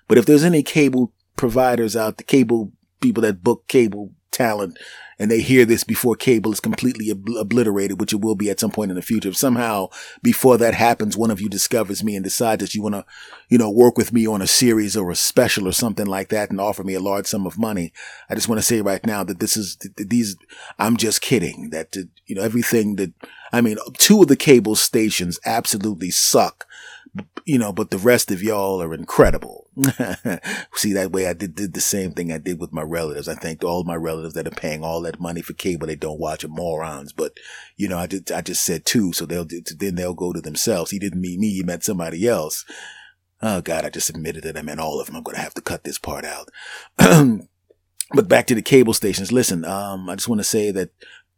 But 0.10 0.18
if 0.18 0.26
there's 0.26 0.44
any 0.44 0.62
cable 0.62 1.14
providers 1.38 1.96
out, 1.96 2.18
the 2.18 2.24
cable 2.24 2.74
people 3.00 3.22
that 3.22 3.44
book 3.44 3.68
cable 3.68 4.12
talent 4.32 4.78
and 5.20 5.30
they 5.30 5.42
hear 5.42 5.66
this 5.66 5.84
before 5.84 6.16
cable 6.16 6.52
is 6.52 6.60
completely 6.60 7.12
ob- 7.12 7.28
obliterated, 7.38 8.00
which 8.00 8.14
it 8.14 8.22
will 8.22 8.36
be 8.36 8.50
at 8.50 8.60
some 8.60 8.72
point 8.72 8.92
in 8.92 8.96
the 8.96 9.02
future. 9.02 9.30
If 9.30 9.38
somehow 9.38 9.90
before 10.22 10.58
that 10.58 10.74
happens, 10.74 11.18
one 11.18 11.32
of 11.32 11.42
you 11.42 11.50
discovers 11.50 12.04
me 12.04 12.16
and 12.16 12.24
decides 12.24 12.62
that 12.62 12.76
you 12.76 12.82
want 12.82 12.96
to, 12.96 13.06
you 13.50 13.58
know, 13.58 13.70
work 13.70 13.98
with 13.98 14.14
me 14.14 14.28
on 14.28 14.42
a 14.42 14.48
series 14.48 14.98
or 14.98 15.12
a 15.12 15.16
special 15.16 15.68
or 15.68 15.74
something 15.74 16.08
like 16.08 16.30
that 16.30 16.50
and 16.50 16.60
offer 16.60 16.84
me 16.84 16.94
a 16.94 17.00
large 17.00 17.26
sum 17.26 17.46
of 17.46 17.58
money, 17.58 17.94
I 18.30 18.36
just 18.36 18.48
want 18.48 18.60
to 18.60 18.66
say 18.66 18.82
right 18.82 19.06
now 19.06 19.24
that 19.24 19.40
this 19.40 19.58
is, 19.58 19.78
these, 19.98 20.36
I'm 20.80 20.98
just 20.98 21.22
kidding 21.22 21.70
that, 21.72 21.96
you 22.26 22.36
know, 22.36 22.44
everything 22.44 22.96
that, 22.98 23.14
I 23.52 23.62
mean, 23.62 23.78
two 23.98 24.22
of 24.22 24.28
the 24.28 24.36
cable 24.36 24.76
stations 24.76 25.40
absolutely 25.46 26.12
suck 26.12 26.66
you 27.46 27.58
know, 27.60 27.74
but 27.74 27.92
the 27.92 27.98
rest 27.98 28.32
of 28.32 28.42
y'all 28.42 28.82
are 28.82 28.94
incredible. 28.94 29.63
See, 30.76 30.94
that 30.94 31.12
way 31.12 31.28
I 31.28 31.34
did, 31.34 31.56
did 31.56 31.74
the 31.74 31.82
same 31.82 32.12
thing 32.12 32.32
I 32.32 32.38
did 32.38 32.60
with 32.60 32.74
my 32.74 32.84
relatives. 32.84 33.28
I 33.28 33.36
thanked 33.36 33.64
all 33.64 33.84
my 33.84 33.96
relatives 33.96 34.36
that 34.36 34.48
are 34.48 34.52
paying 34.52 34.84
all 34.84 35.02
that 35.02 35.20
money 35.20 35.42
for 35.42 35.54
cable 35.54 35.88
they 35.88 35.96
don't 35.96 36.20
watch 36.20 36.44
are 36.44 36.50
morons. 36.50 37.12
But, 37.12 37.38
you 37.76 37.88
know, 37.88 37.98
I 37.98 38.06
did, 38.06 38.32
I 38.32 38.42
just 38.42 38.64
said 38.64 38.86
two, 38.86 39.14
so 39.14 39.26
they'll, 39.26 39.46
then 39.46 39.96
they'll 39.96 40.14
go 40.14 40.32
to 40.32 40.42
themselves. 40.42 40.92
He 40.92 41.00
didn't 41.00 41.22
mean 41.22 41.40
me, 41.40 41.54
he 41.54 41.64
meant 41.64 41.84
somebody 41.84 42.28
else. 42.28 42.66
Oh 43.42 43.62
God, 43.62 43.84
I 43.84 43.90
just 43.90 44.10
admitted 44.10 44.44
that 44.44 44.58
I 44.58 44.62
meant 44.62 44.80
all 44.80 45.00
of 45.00 45.08
them. 45.08 45.16
I'm 45.16 45.24
going 45.24 45.36
to 45.36 45.42
have 45.42 45.54
to 45.56 45.62
cut 45.62 45.84
this 45.84 45.98
part 45.98 46.24
out. 46.24 46.50
but 46.98 48.30
back 48.30 48.48
to 48.48 48.56
the 48.56 48.62
cable 48.62 48.94
stations. 48.94 49.32
Listen, 49.32 49.66
um, 49.66 50.10
I 50.10 50.16
just 50.16 50.30
want 50.30 50.40
to 50.40 50.46
say 50.46 50.72
that 50.72 50.92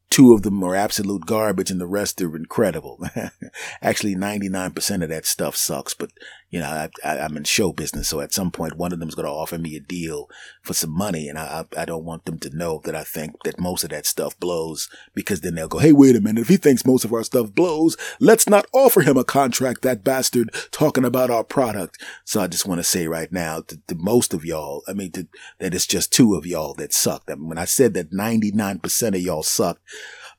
two 0.10 0.34
of 0.34 0.44
them 0.44 0.63
are 0.63 0.75
absolute 0.75 1.25
garbage 1.25 1.72
and 1.72 1.82
the 1.82 1.88
rest 1.88 2.22
are 2.22 2.36
incredible. 2.36 3.04
Actually, 3.82 4.15
99% 4.15 5.04
of 5.04 5.10
that 5.10 5.25
stuff 5.25 5.56
sucks, 5.56 5.94
but 5.94 6.12
you 6.50 6.60
know, 6.60 6.88
I, 7.04 7.18
am 7.18 7.36
in 7.38 7.44
show 7.44 7.74
business. 7.74 8.08
So 8.08 8.22
at 8.22 8.34
some 8.34 8.52
point, 8.52 8.78
one 8.78 8.94
of 8.94 9.00
them 9.00 9.10
is 9.10 9.16
going 9.16 9.25
to 9.25 9.32
offer 9.32 9.58
me 9.58 9.75
a 9.75 9.80
deal 9.80 10.30
for 10.62 10.74
some 10.74 10.92
money. 10.92 11.28
And 11.28 11.38
I, 11.38 11.66
I 11.75 11.86
don't 11.86 12.06
want 12.06 12.25
them 12.25 12.40
to 12.40 12.56
know 12.56 12.82
that 12.86 12.96
I 12.96 13.04
think 13.04 13.34
that 13.44 13.60
most 13.60 13.84
of 13.84 13.90
that 13.90 14.06
stuff 14.06 14.40
blows 14.40 14.88
because 15.14 15.42
then 15.42 15.56
they'll 15.56 15.68
go, 15.68 15.80
Hey, 15.80 15.92
wait 15.92 16.16
a 16.16 16.22
minute. 16.22 16.42
If 16.42 16.48
he 16.48 16.58
thinks 16.58 16.86
most 16.86 17.04
of 17.04 17.12
our 17.12 17.24
stuff 17.24 17.54
blows, 17.54 17.98
let's 18.20 18.48
not 18.48 18.68
offer 18.74 19.02
him 19.02 19.18
a 19.18 19.24
contract. 19.24 19.82
That 19.82 20.04
bastard 20.04 20.54
talking 20.72 21.04
about 21.04 21.30
our 21.30 21.44
product. 21.44 22.02
So 22.24 22.42
I 22.42 22.48
just 22.48 22.66
want 22.66 22.80
to 22.80 22.84
say 22.84 23.08
right 23.08 23.32
now 23.32 23.62
to, 23.62 23.80
to 23.88 23.96
most 23.96 24.34
of 24.34 24.46
y'all, 24.46 24.84
I 24.88 24.94
mean, 24.94 25.12
to, 25.14 25.28
that 25.60 25.74
it's 25.74 25.88
just 25.88 26.14
two 26.14 26.36
of 26.36 26.46
y'all 26.46 26.74
that 26.75 26.94
sucked. 26.94 27.30
I 27.30 27.36
mean, 27.36 27.50
when 27.50 27.58
I 27.58 27.66
said 27.66 27.96
that 27.96 28.12
99% 28.12 29.08
of 29.10 29.22
y'all 29.22 29.44
sucked, 29.44 29.82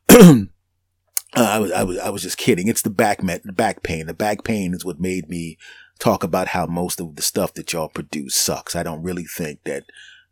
Uh, 1.34 1.42
I 1.42 1.58
was, 1.58 1.72
I 1.72 1.82
was, 1.82 1.98
I 1.98 2.08
was 2.08 2.22
just 2.22 2.38
kidding. 2.38 2.66
It's 2.66 2.80
the 2.80 2.88
back, 2.88 3.20
the 3.20 3.52
back 3.52 3.82
pain. 3.82 4.06
The 4.06 4.14
back 4.14 4.42
pain 4.42 4.72
is 4.72 4.86
what 4.86 4.98
made 4.98 5.28
me 5.28 5.58
talk 5.98 6.22
about 6.22 6.48
how 6.48 6.66
most 6.66 7.00
of 7.00 7.16
the 7.16 7.22
stuff 7.22 7.54
that 7.54 7.72
y'all 7.72 7.88
produce 7.88 8.34
sucks. 8.34 8.76
I 8.76 8.82
don't 8.82 9.02
really 9.02 9.24
think 9.24 9.60
that 9.64 9.84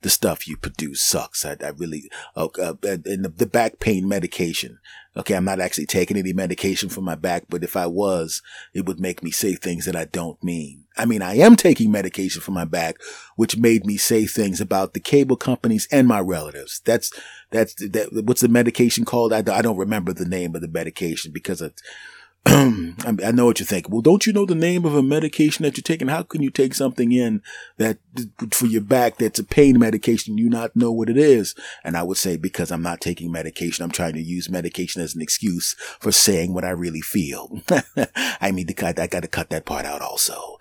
the 0.05 0.11
stuff 0.11 0.47
you 0.47 0.57
produce 0.57 1.03
sucks. 1.03 1.47
I, 1.47 1.57
I 1.63 1.69
really, 1.69 2.11
uh, 2.37 2.49
uh, 2.61 2.75
and 2.83 3.25
the, 3.25 3.33
the, 3.35 3.47
back 3.47 3.81
pain 3.81 4.07
medication. 4.07 4.79
Okay. 5.17 5.35
I'm 5.35 5.47
not 5.47 5.61
actually 5.61 5.87
taking 5.87 6.19
any 6.19 6.35
medication 6.35 6.91
for 6.91 7.01
my 7.01 7.15
back, 7.15 7.45
but 7.49 7.65
if 7.65 7.75
I 7.75 7.87
was, 7.87 8.43
it 8.75 8.85
would 8.85 9.01
make 9.01 9.23
me 9.23 9.31
say 9.31 9.55
things 9.55 9.87
that 9.87 9.97
I 9.97 10.05
don't 10.05 10.43
mean. 10.45 10.85
I 10.99 11.07
mean, 11.07 11.23
I 11.23 11.37
am 11.37 11.57
taking 11.57 11.91
medication 11.91 12.43
for 12.43 12.51
my 12.51 12.67
back, 12.67 12.97
which 13.37 13.57
made 13.57 13.87
me 13.87 13.97
say 13.97 14.27
things 14.27 14.61
about 14.61 14.93
the 14.93 15.01
cable 15.01 15.37
companies 15.37 15.89
and 15.91 16.07
my 16.07 16.21
relatives. 16.21 16.83
That's, 16.85 17.11
that's, 17.51 17.75
that, 17.77 18.25
what's 18.25 18.43
the 18.43 18.49
medication 18.49 19.07
called? 19.07 19.33
I, 19.33 19.39
I 19.39 19.63
don't 19.63 19.79
remember 19.79 20.13
the 20.13 20.29
name 20.29 20.55
of 20.55 20.61
the 20.61 20.69
medication 20.69 21.33
because 21.33 21.63
of, 21.63 21.73
I 22.47 23.33
know 23.33 23.47
what 23.47 23.59
you're 23.59 23.67
thinking. 23.67 23.91
Well, 23.91 24.03
don't 24.03 24.27
you 24.27 24.33
know 24.33 24.45
the 24.45 24.55
name 24.55 24.85
of 24.85 24.95
a 24.95 25.03
medication 25.03 25.63
that 25.63 25.79
you're 25.79 25.83
taking? 25.83 26.09
How 26.09 26.23
can 26.23 26.43
you 26.43 26.51
take 26.51 26.75
something 26.75 27.11
in 27.11 27.41
that 27.79 27.99
for 28.51 28.67
your 28.67 28.83
back 28.83 29.17
that's 29.17 29.39
a 29.39 29.45
pain 29.45 29.79
medication, 29.79 30.37
you 30.37 30.51
not 30.51 30.77
know 30.77 30.93
what 30.93 31.09
it 31.09 31.17
is? 31.17 31.55
And 31.85 31.97
I 31.97 32.03
would 32.03 32.19
say 32.19 32.37
because 32.37 32.71
I'm 32.71 32.83
not 32.83 33.01
taking 33.01 33.33
medication, 33.33 33.83
I'm 33.83 33.91
trying 33.91 34.13
to 34.15 34.23
use 34.23 34.51
medication 34.51 35.01
as 35.01 35.15
an 35.15 35.23
excuse 35.23 35.75
for 36.01 36.13
saying 36.13 36.53
what 36.53 36.65
I 36.65 36.71
really 36.71 37.01
feel. 37.01 37.63
I 38.41 38.53
mean, 38.53 38.67
I 38.69 38.93
got 39.07 39.23
to 39.23 39.29
cut 39.29 39.49
that 39.49 39.65
part 39.65 39.87
out 39.87 40.03
also. 40.03 40.59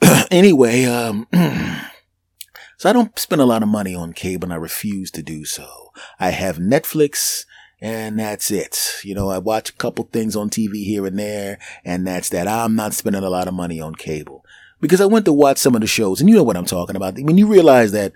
anyway, 0.30 0.86
um, 0.86 1.28
so 2.78 2.90
I 2.90 2.92
don't 2.92 3.16
spend 3.16 3.40
a 3.40 3.46
lot 3.46 3.62
of 3.62 3.68
money 3.68 3.94
on 3.94 4.12
cable 4.12 4.46
and 4.46 4.52
I 4.52 4.56
refuse 4.56 5.12
to 5.12 5.22
do 5.22 5.44
so. 5.44 5.92
I 6.18 6.30
have 6.30 6.56
Netflix 6.56 7.44
and 7.80 8.18
that's 8.18 8.50
it. 8.50 8.78
You 9.02 9.14
know, 9.14 9.30
I 9.30 9.38
watch 9.38 9.70
a 9.70 9.74
couple 9.74 10.04
things 10.04 10.36
on 10.36 10.50
TV 10.50 10.84
here 10.84 11.06
and 11.06 11.18
there, 11.18 11.58
and 11.84 12.06
that's 12.06 12.28
that. 12.30 12.46
I'm 12.46 12.76
not 12.76 12.94
spending 12.94 13.22
a 13.22 13.30
lot 13.30 13.48
of 13.48 13.54
money 13.54 13.80
on 13.80 13.94
cable 13.94 14.44
because 14.80 15.00
I 15.00 15.06
went 15.06 15.24
to 15.26 15.32
watch 15.32 15.58
some 15.58 15.74
of 15.74 15.80
the 15.80 15.86
shows, 15.86 16.20
and 16.20 16.28
you 16.28 16.36
know 16.36 16.42
what 16.42 16.56
I'm 16.56 16.66
talking 16.66 16.96
about. 16.96 17.18
When 17.18 17.38
you 17.38 17.46
realize 17.46 17.92
that 17.92 18.12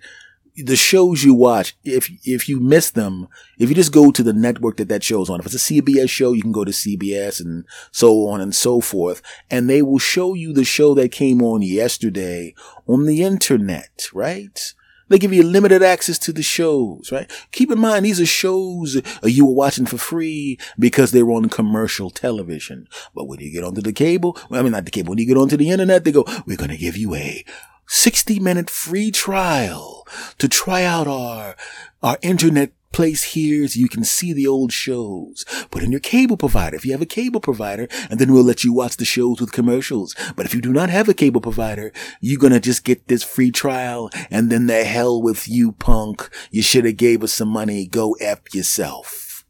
the 0.57 0.77
shows 0.77 1.25
you 1.25 1.35
watch, 1.35 1.77
if 1.85 2.09
if 2.25 2.49
you 2.49 2.61
miss 2.61 2.91
them, 2.91 3.29
if 3.59 3.69
you 3.69 3.75
just 3.75 3.93
go 3.93 4.13
to 4.13 4.23
the 4.23 4.33
network 4.33 4.77
that 4.77 4.89
that 4.89 5.03
show's 5.03 5.29
on, 5.29 5.41
if 5.41 5.47
it's 5.47 5.55
a 5.55 5.73
CBS 5.73 6.09
show, 6.09 6.33
you 6.33 6.43
can 6.43 6.53
go 6.53 6.65
to 6.65 6.71
CBS 6.71 7.41
and 7.41 7.65
so 7.91 8.29
on 8.29 8.41
and 8.41 8.55
so 8.55 8.81
forth, 8.81 9.21
and 9.51 9.69
they 9.69 9.83
will 9.83 9.99
show 9.99 10.35
you 10.35 10.53
the 10.53 10.65
show 10.65 10.95
that 10.95 11.11
came 11.11 11.43
on 11.43 11.63
yesterday 11.63 12.55
on 12.87 13.07
the 13.07 13.23
internet, 13.23 14.09
right? 14.13 14.75
They 15.09 15.19
give 15.19 15.33
you 15.33 15.43
limited 15.43 15.83
access 15.83 16.19
to 16.21 16.33
the 16.33 16.43
shows, 16.43 17.11
right? 17.13 17.31
Keep 17.53 17.71
in 17.71 17.79
mind, 17.79 18.05
these 18.05 18.21
are 18.21 18.27
shows 18.27 19.01
you 19.23 19.47
were 19.47 19.53
watching 19.53 19.87
for 19.87 19.99
free 19.99 20.59
because 20.79 21.13
they 21.13 21.23
were 21.23 21.35
on 21.35 21.49
commercial 21.49 22.11
television. 22.11 22.89
But 23.15 23.27
when 23.27 23.41
you 23.41 23.53
get 23.53 23.65
onto 23.65 23.83
the 23.83 23.93
cable, 23.93 24.39
I 24.51 24.63
mean, 24.63 24.73
not 24.73 24.85
the 24.85 24.91
cable, 24.91 25.11
when 25.11 25.19
you 25.19 25.27
get 25.27 25.37
onto 25.37 25.57
the 25.57 25.71
internet, 25.71 26.05
they 26.05 26.13
go, 26.13 26.25
we're 26.47 26.57
going 26.57 26.71
to 26.71 26.77
give 26.77 26.97
you 26.97 27.15
a 27.15 27.45
60 27.87 28.41
minute 28.41 28.71
free 28.71 29.11
trial 29.11 30.07
to 30.39 30.49
try 30.49 30.85
out 30.85 31.07
our, 31.07 31.55
our 32.03 32.19
internet 32.23 32.73
place 32.95 33.25
here 33.35 33.67
so 33.67 33.79
you 33.79 33.89
can 33.89 34.05
see 34.05 34.33
the 34.33 34.47
old 34.47 34.73
shows. 34.73 35.45
Put 35.71 35.83
in 35.83 35.91
your 35.91 36.01
cable 36.01 36.37
provider 36.37 36.77
if 36.77 36.87
you 36.87 36.93
have 36.93 37.03
a 37.03 37.07
cable 37.07 37.41
provider, 37.41 37.89
and 38.09 38.19
then 38.19 38.33
we'll 38.33 38.45
let 38.45 38.63
you 38.63 38.73
watch 38.73 38.97
the 38.97 39.05
shows 39.05 39.41
with 39.41 39.53
commercials. 39.53 40.15
But 40.37 40.47
if 40.47 40.55
you 40.55 40.61
do 40.61 40.73
not 40.73 40.91
have 40.91 41.09
a 41.09 41.15
cable 41.15 41.41
provider, 41.41 41.93
you're 42.21 42.39
gonna 42.39 42.61
just 42.61 42.85
get 42.85 43.09
this 43.09 43.25
free 43.25 43.51
trial, 43.51 44.11
and 44.31 44.51
then 44.51 44.67
the 44.67 44.85
hell 44.85 45.21
with 45.21 45.49
you, 45.49 45.73
punk. 45.73 46.31
You 46.51 46.63
should 46.63 46.85
have 46.85 46.97
gave 46.97 47.25
us 47.25 47.33
some 47.33 47.49
money. 47.49 47.87
Go 47.87 48.13
F 48.21 48.55
yourself. 48.55 49.45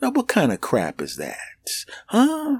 Now, 0.00 0.10
what 0.10 0.28
kind 0.28 0.52
of 0.52 0.60
crap 0.60 1.02
is 1.02 1.16
that? 1.16 1.86
Huh? 2.06 2.58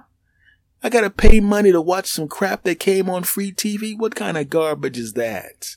I 0.83 0.89
gotta 0.89 1.11
pay 1.11 1.41
money 1.41 1.71
to 1.73 1.81
watch 1.81 2.09
some 2.09 2.29
crap 2.29 2.65
that 2.65 2.81
came 2.81 3.09
on 3.09 3.23
free 3.23 3.53
TV? 3.53 3.97
What 3.97 4.15
kind 4.17 4.37
of 4.37 4.51
garbage 4.51 4.99
is 4.99 5.13
that? 5.13 5.77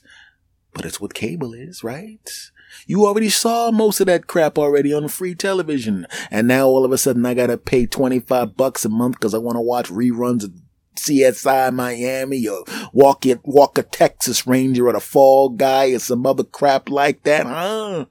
But 0.74 0.84
it's 0.84 1.00
what 1.00 1.14
cable 1.14 1.54
is, 1.54 1.84
right? 1.84 2.50
You 2.86 3.06
already 3.06 3.30
saw 3.30 3.70
most 3.70 4.00
of 4.00 4.06
that 4.06 4.26
crap 4.26 4.58
already 4.58 4.92
on 4.92 5.08
free 5.08 5.34
television. 5.34 6.06
And 6.30 6.48
now 6.48 6.66
all 6.66 6.84
of 6.84 6.92
a 6.92 6.98
sudden 6.98 7.26
I 7.26 7.34
gotta 7.34 7.58
pay 7.58 7.86
25 7.86 8.56
bucks 8.56 8.84
a 8.84 8.88
month 8.88 9.16
because 9.16 9.34
I 9.34 9.38
want 9.38 9.56
to 9.56 9.60
watch 9.60 9.88
reruns 9.88 10.44
of 10.44 10.52
CSI 10.96 11.72
Miami 11.72 12.46
or 12.46 12.64
Walk 12.92 13.24
It, 13.26 13.40
Walker 13.44 13.82
Texas 13.82 14.46
Ranger 14.46 14.88
or 14.88 14.92
the 14.92 15.00
Fall 15.00 15.50
Guy 15.50 15.92
or 15.92 15.98
some 15.98 16.26
other 16.26 16.44
crap 16.44 16.88
like 16.88 17.22
that, 17.22 17.46
huh? 17.46 18.06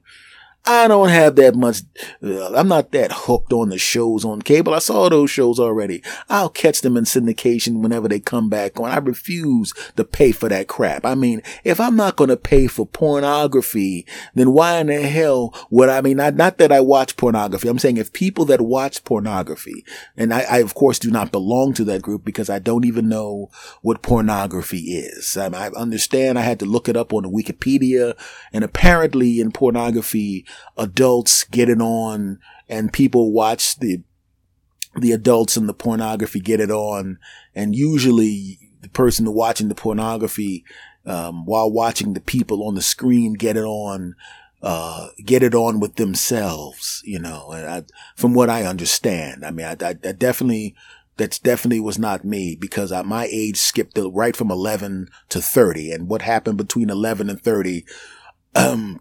I 0.70 0.86
don't 0.86 1.08
have 1.08 1.36
that 1.36 1.54
much. 1.54 1.80
Uh, 2.22 2.54
I'm 2.54 2.68
not 2.68 2.92
that 2.92 3.10
hooked 3.10 3.54
on 3.54 3.70
the 3.70 3.78
shows 3.78 4.22
on 4.22 4.42
cable. 4.42 4.74
I 4.74 4.80
saw 4.80 5.08
those 5.08 5.30
shows 5.30 5.58
already. 5.58 6.02
I'll 6.28 6.50
catch 6.50 6.82
them 6.82 6.98
in 6.98 7.04
syndication 7.04 7.80
whenever 7.80 8.06
they 8.06 8.20
come 8.20 8.50
back 8.50 8.78
on. 8.78 8.90
I 8.90 8.98
refuse 8.98 9.72
to 9.96 10.04
pay 10.04 10.30
for 10.30 10.50
that 10.50 10.68
crap. 10.68 11.06
I 11.06 11.14
mean, 11.14 11.42
if 11.64 11.80
I'm 11.80 11.96
not 11.96 12.16
going 12.16 12.28
to 12.28 12.36
pay 12.36 12.66
for 12.66 12.84
pornography, 12.84 14.06
then 14.34 14.52
why 14.52 14.78
in 14.78 14.88
the 14.88 15.00
hell 15.00 15.54
would 15.70 15.88
I 15.88 16.02
mean, 16.02 16.18
not, 16.18 16.34
not 16.34 16.58
that 16.58 16.70
I 16.70 16.80
watch 16.80 17.16
pornography. 17.16 17.66
I'm 17.66 17.78
saying 17.78 17.96
if 17.96 18.12
people 18.12 18.44
that 18.44 18.60
watch 18.60 19.04
pornography, 19.04 19.86
and 20.18 20.34
I, 20.34 20.42
I 20.42 20.58
of 20.58 20.74
course 20.74 20.98
do 20.98 21.10
not 21.10 21.32
belong 21.32 21.72
to 21.74 21.84
that 21.84 22.02
group 22.02 22.26
because 22.26 22.50
I 22.50 22.58
don't 22.58 22.84
even 22.84 23.08
know 23.08 23.48
what 23.80 24.02
pornography 24.02 24.98
is. 24.98 25.34
I, 25.34 25.46
I 25.46 25.70
understand 25.70 26.38
I 26.38 26.42
had 26.42 26.58
to 26.58 26.66
look 26.66 26.90
it 26.90 26.96
up 26.96 27.14
on 27.14 27.24
Wikipedia 27.24 28.18
and 28.52 28.64
apparently 28.64 29.40
in 29.40 29.50
pornography, 29.50 30.44
adults 30.76 31.44
get 31.44 31.68
it 31.68 31.80
on 31.80 32.38
and 32.68 32.92
people 32.92 33.32
watch 33.32 33.78
the 33.78 34.02
the 34.96 35.12
adults 35.12 35.56
and 35.56 35.68
the 35.68 35.74
pornography 35.74 36.40
get 36.40 36.60
it 36.60 36.70
on 36.70 37.18
and 37.54 37.76
usually 37.76 38.58
the 38.80 38.88
person 38.88 39.32
watching 39.32 39.68
the 39.68 39.74
pornography 39.74 40.64
um, 41.06 41.44
while 41.46 41.70
watching 41.70 42.14
the 42.14 42.20
people 42.20 42.66
on 42.66 42.74
the 42.74 42.82
screen 42.82 43.34
get 43.34 43.56
it 43.56 43.64
on 43.64 44.14
uh, 44.62 45.08
get 45.24 45.42
it 45.42 45.54
on 45.54 45.78
with 45.78 45.96
themselves 45.96 47.02
you 47.04 47.18
know 47.18 47.50
and 47.52 47.66
I, 47.66 47.82
from 48.16 48.34
what 48.34 48.50
i 48.50 48.64
understand 48.64 49.44
i 49.44 49.50
mean 49.50 49.66
I, 49.66 49.76
I, 49.80 49.90
I 49.90 50.12
definitely 50.12 50.74
That 51.18 51.40
definitely 51.42 51.80
was 51.80 51.98
not 51.98 52.24
me 52.24 52.54
because 52.54 52.92
I, 52.92 53.02
my 53.02 53.28
age 53.30 53.56
skipped 53.56 53.98
right 53.98 54.36
from 54.36 54.52
11 54.52 55.08
to 55.30 55.40
30. 55.42 55.90
And 55.90 56.08
what 56.08 56.22
happened 56.22 56.58
between 56.58 56.90
11 56.90 57.28
and 57.28 57.42
30, 57.42 57.84
um, 58.54 59.00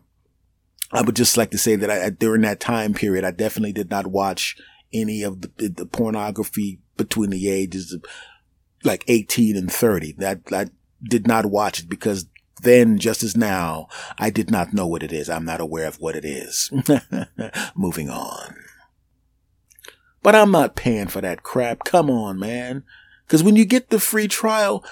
I 0.91 1.02
would 1.02 1.15
just 1.15 1.38
like 1.38 1.52
to 1.52 1.58
say 1.58 1.76
that 1.76 1.89
I, 1.89 2.10
during 2.10 2.41
that 2.41 2.60
time 2.60 2.93
period, 2.93 3.26
I 3.26 3.32
definitely 3.32 3.73
did 3.73 3.89
not 3.89 4.08
watch 4.08 4.58
any 4.93 5.21
of 5.23 5.41
the, 5.41 5.67
the 5.67 5.86
pornography 5.86 6.80
between 6.95 7.30
the 7.30 7.50
ages 7.50 7.91
of 7.93 8.06
like 8.84 9.04
18 9.08 9.58
and 9.58 9.71
30. 9.71 10.13
That, 10.13 10.41
I 10.52 10.67
did 11.04 11.28
not 11.28 11.47
watch 11.47 11.80
it 11.80 11.89
because 11.89 12.28
then, 12.62 12.97
just 12.97 13.21
as 13.21 13.38
now, 13.38 13.88
I 14.17 14.30
did 14.30 14.50
not 14.50 14.73
know 14.73 14.88
what 14.88 15.04
it 15.04 15.12
is. 15.12 15.30
I'm 15.30 15.45
not 15.45 15.62
aware 15.62 15.88
of 15.88 16.00
what 16.00 16.15
it 16.15 16.26
is. 16.26 16.71
Moving 17.76 18.10
on. 18.10 18.56
But 20.23 20.36
I'm 20.36 20.52
not 20.52 20.76
paying 20.76 21.08
for 21.08 21.21
that 21.21 21.43
crap. 21.43 21.84
Come 21.84 22.10
on, 22.10 22.39
man. 22.39 22.84
Cause 23.28 23.43
when 23.43 23.58
you 23.58 23.65
get 23.65 23.89
the 23.89 24.00
free 24.00 24.28
trial, 24.28 24.86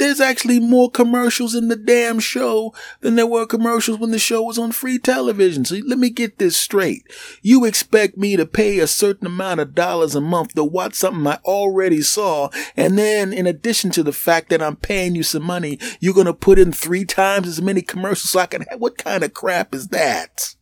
there's 0.00 0.20
actually 0.20 0.58
more 0.58 0.90
commercials 0.90 1.54
in 1.54 1.68
the 1.68 1.76
damn 1.76 2.18
show 2.18 2.72
than 3.02 3.16
there 3.16 3.26
were 3.26 3.44
commercials 3.44 3.98
when 3.98 4.12
the 4.12 4.18
show 4.18 4.42
was 4.42 4.58
on 4.58 4.72
free 4.72 4.98
television. 4.98 5.64
So 5.66 5.76
let 5.86 5.98
me 5.98 6.08
get 6.08 6.38
this 6.38 6.56
straight. 6.56 7.02
You 7.42 7.66
expect 7.66 8.16
me 8.16 8.34
to 8.36 8.46
pay 8.46 8.78
a 8.78 8.86
certain 8.86 9.26
amount 9.26 9.60
of 9.60 9.74
dollars 9.74 10.14
a 10.14 10.20
month 10.22 10.54
to 10.54 10.64
watch 10.64 10.94
something 10.94 11.26
I 11.26 11.38
already 11.44 12.00
saw. 12.00 12.48
And 12.76 12.98
then 12.98 13.34
in 13.34 13.46
addition 13.46 13.90
to 13.90 14.02
the 14.02 14.12
fact 14.12 14.48
that 14.48 14.62
I'm 14.62 14.76
paying 14.76 15.14
you 15.14 15.22
some 15.22 15.42
money, 15.42 15.78
you're 16.00 16.14
going 16.14 16.26
to 16.26 16.32
put 16.32 16.58
in 16.58 16.72
three 16.72 17.04
times 17.04 17.46
as 17.46 17.60
many 17.60 17.82
commercials 17.82 18.30
so 18.30 18.40
I 18.40 18.46
can 18.46 18.64
what 18.78 18.96
kind 18.96 19.22
of 19.22 19.34
crap 19.34 19.74
is 19.74 19.88
that? 19.88 20.54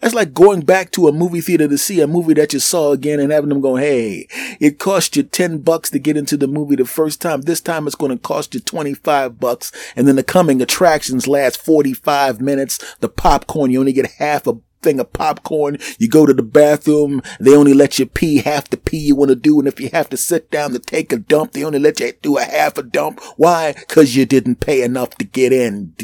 That's 0.00 0.14
like 0.14 0.32
going 0.32 0.62
back 0.62 0.90
to 0.92 1.08
a 1.08 1.12
movie 1.12 1.40
theater 1.40 1.68
to 1.68 1.76
see 1.76 2.00
a 2.00 2.06
movie 2.06 2.34
that 2.34 2.52
you 2.52 2.58
saw 2.58 2.92
again 2.92 3.20
and 3.20 3.30
having 3.30 3.50
them 3.50 3.60
go, 3.60 3.76
Hey, 3.76 4.26
it 4.58 4.78
cost 4.78 5.16
you 5.16 5.22
10 5.22 5.58
bucks 5.58 5.90
to 5.90 5.98
get 5.98 6.16
into 6.16 6.36
the 6.36 6.46
movie 6.46 6.76
the 6.76 6.86
first 6.86 7.20
time. 7.20 7.42
This 7.42 7.60
time 7.60 7.86
it's 7.86 7.96
going 7.96 8.12
to 8.12 8.18
cost 8.18 8.54
you 8.54 8.60
25 8.60 9.38
bucks. 9.38 9.72
And 9.94 10.08
then 10.08 10.16
the 10.16 10.22
coming 10.22 10.62
attractions 10.62 11.28
last 11.28 11.60
45 11.62 12.40
minutes. 12.40 12.78
The 13.00 13.08
popcorn, 13.08 13.70
you 13.70 13.80
only 13.80 13.92
get 13.92 14.12
half 14.12 14.46
a 14.46 14.54
thing 14.82 15.00
of 15.00 15.12
popcorn. 15.12 15.78
You 15.98 16.08
go 16.08 16.26
to 16.26 16.32
the 16.32 16.42
bathroom. 16.42 17.22
They 17.38 17.54
only 17.54 17.74
let 17.74 17.98
you 17.98 18.06
pee 18.06 18.38
half 18.38 18.70
the 18.70 18.76
pee 18.76 18.98
you 18.98 19.16
want 19.16 19.30
to 19.30 19.36
do. 19.36 19.58
And 19.58 19.68
if 19.68 19.80
you 19.80 19.90
have 19.92 20.08
to 20.10 20.16
sit 20.16 20.50
down 20.50 20.72
to 20.72 20.78
take 20.78 21.12
a 21.12 21.18
dump, 21.18 21.52
they 21.52 21.64
only 21.64 21.78
let 21.78 22.00
you 22.00 22.12
do 22.22 22.38
a 22.38 22.42
half 22.42 22.78
a 22.78 22.82
dump. 22.82 23.20
Why? 23.36 23.74
Cause 23.88 24.14
you 24.14 24.26
didn't 24.26 24.60
pay 24.60 24.82
enough 24.82 25.10
to 25.16 25.24
get 25.24 25.52
in. 25.52 25.94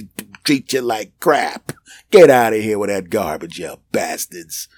Treat 0.47 0.73
you 0.73 0.81
like 0.81 1.19
crap. 1.19 1.73
Get 2.13 2.31
out 2.31 2.53
of 2.53 2.63
here 2.63 2.79
with 2.79 2.89
that 2.89 3.11
garbage, 3.11 3.59
you 3.59 3.79
bastards. 3.91 4.69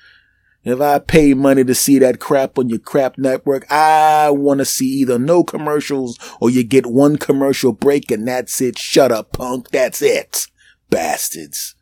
If 0.65 0.81
I 0.81 0.99
pay 0.99 1.35
money 1.35 1.63
to 1.63 1.75
see 1.75 1.99
that 1.99 2.21
crap 2.21 2.59
on 2.59 2.71
your 2.71 2.79
crap 2.79 3.19
network, 3.19 3.71
I 3.71 4.31
want 4.31 4.59
to 4.59 4.65
see 4.65 4.87
either 4.87 5.19
no 5.19 5.45
commercials 5.45 6.19
or 6.41 6.49
you 6.49 6.65
get 6.65 6.87
one 6.87 7.19
commercial 7.19 7.73
break 7.73 8.11
and 8.11 8.27
that's 8.27 8.63
it. 8.63 8.79
Shut 8.79 9.13
up, 9.13 9.35
punk. 9.35 9.69
That's 9.71 10.01
it. 10.01 10.47
Bastards. 10.89 11.75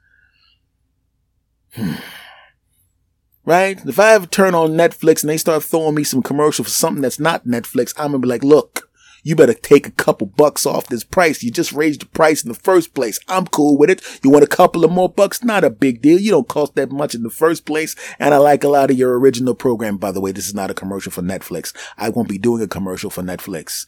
Hmm. 1.75 1.95
Right? 3.45 3.81
If 3.87 4.01
I 4.01 4.15
ever 4.15 4.27
turn 4.27 4.57
on 4.57 4.71
Netflix 4.71 5.23
and 5.23 5.31
they 5.31 5.37
start 5.37 5.63
throwing 5.63 5.95
me 5.95 6.03
some 6.03 6.25
commercial 6.25 6.65
for 6.65 6.71
something 6.71 7.03
that's 7.03 7.21
not 7.21 7.47
Netflix, 7.47 7.95
I'm 7.97 8.11
gonna 8.11 8.19
be 8.19 8.27
like, 8.27 8.43
look, 8.43 8.86
you 9.27 9.35
better 9.35 9.55
take 9.55 9.89
a 9.89 9.91
couple 9.91 10.29
bucks 10.29 10.65
off 10.65 10.87
this 10.87 11.03
price. 11.03 11.43
You 11.43 11.51
just 11.51 11.73
raised 11.73 12.01
the 12.01 12.07
price 12.07 12.45
in 12.45 12.49
the 12.49 12.55
first 12.55 12.95
place. 12.95 13.19
I'm 13.27 13.49
cool 13.49 13.77
with 13.77 13.91
it. 13.91 14.01
You 14.23 14.31
want 14.31 14.45
a 14.45 14.47
couple 14.47 14.85
of 14.85 14.93
more 14.93 15.09
bucks? 15.09 15.43
Not 15.43 15.65
a 15.65 15.71
big 15.71 16.01
deal. 16.01 16.21
You 16.21 16.31
don't 16.31 16.47
cost 16.47 16.77
that 16.77 16.93
much 16.93 17.13
in 17.13 17.25
the 17.25 17.29
first 17.31 17.67
place. 17.67 17.97
And 18.21 18.33
I 18.33 18.37
like 18.37 18.63
a 18.63 18.69
lot 18.69 18.89
of 18.89 18.97
your 18.97 19.19
original 19.19 19.57
program. 19.57 19.97
By 19.97 20.13
the 20.13 20.21
way, 20.21 20.31
this 20.31 20.47
is 20.47 20.55
not 20.55 20.71
a 20.71 20.75
commercial 20.75 21.11
for 21.11 21.23
Netflix. 21.23 21.75
I 21.99 22.09
won't 22.09 22.29
be 22.29 22.39
doing 22.39 22.63
a 22.63 22.69
commercial 22.69 23.11
for 23.11 23.23
Netflix. 23.25 23.85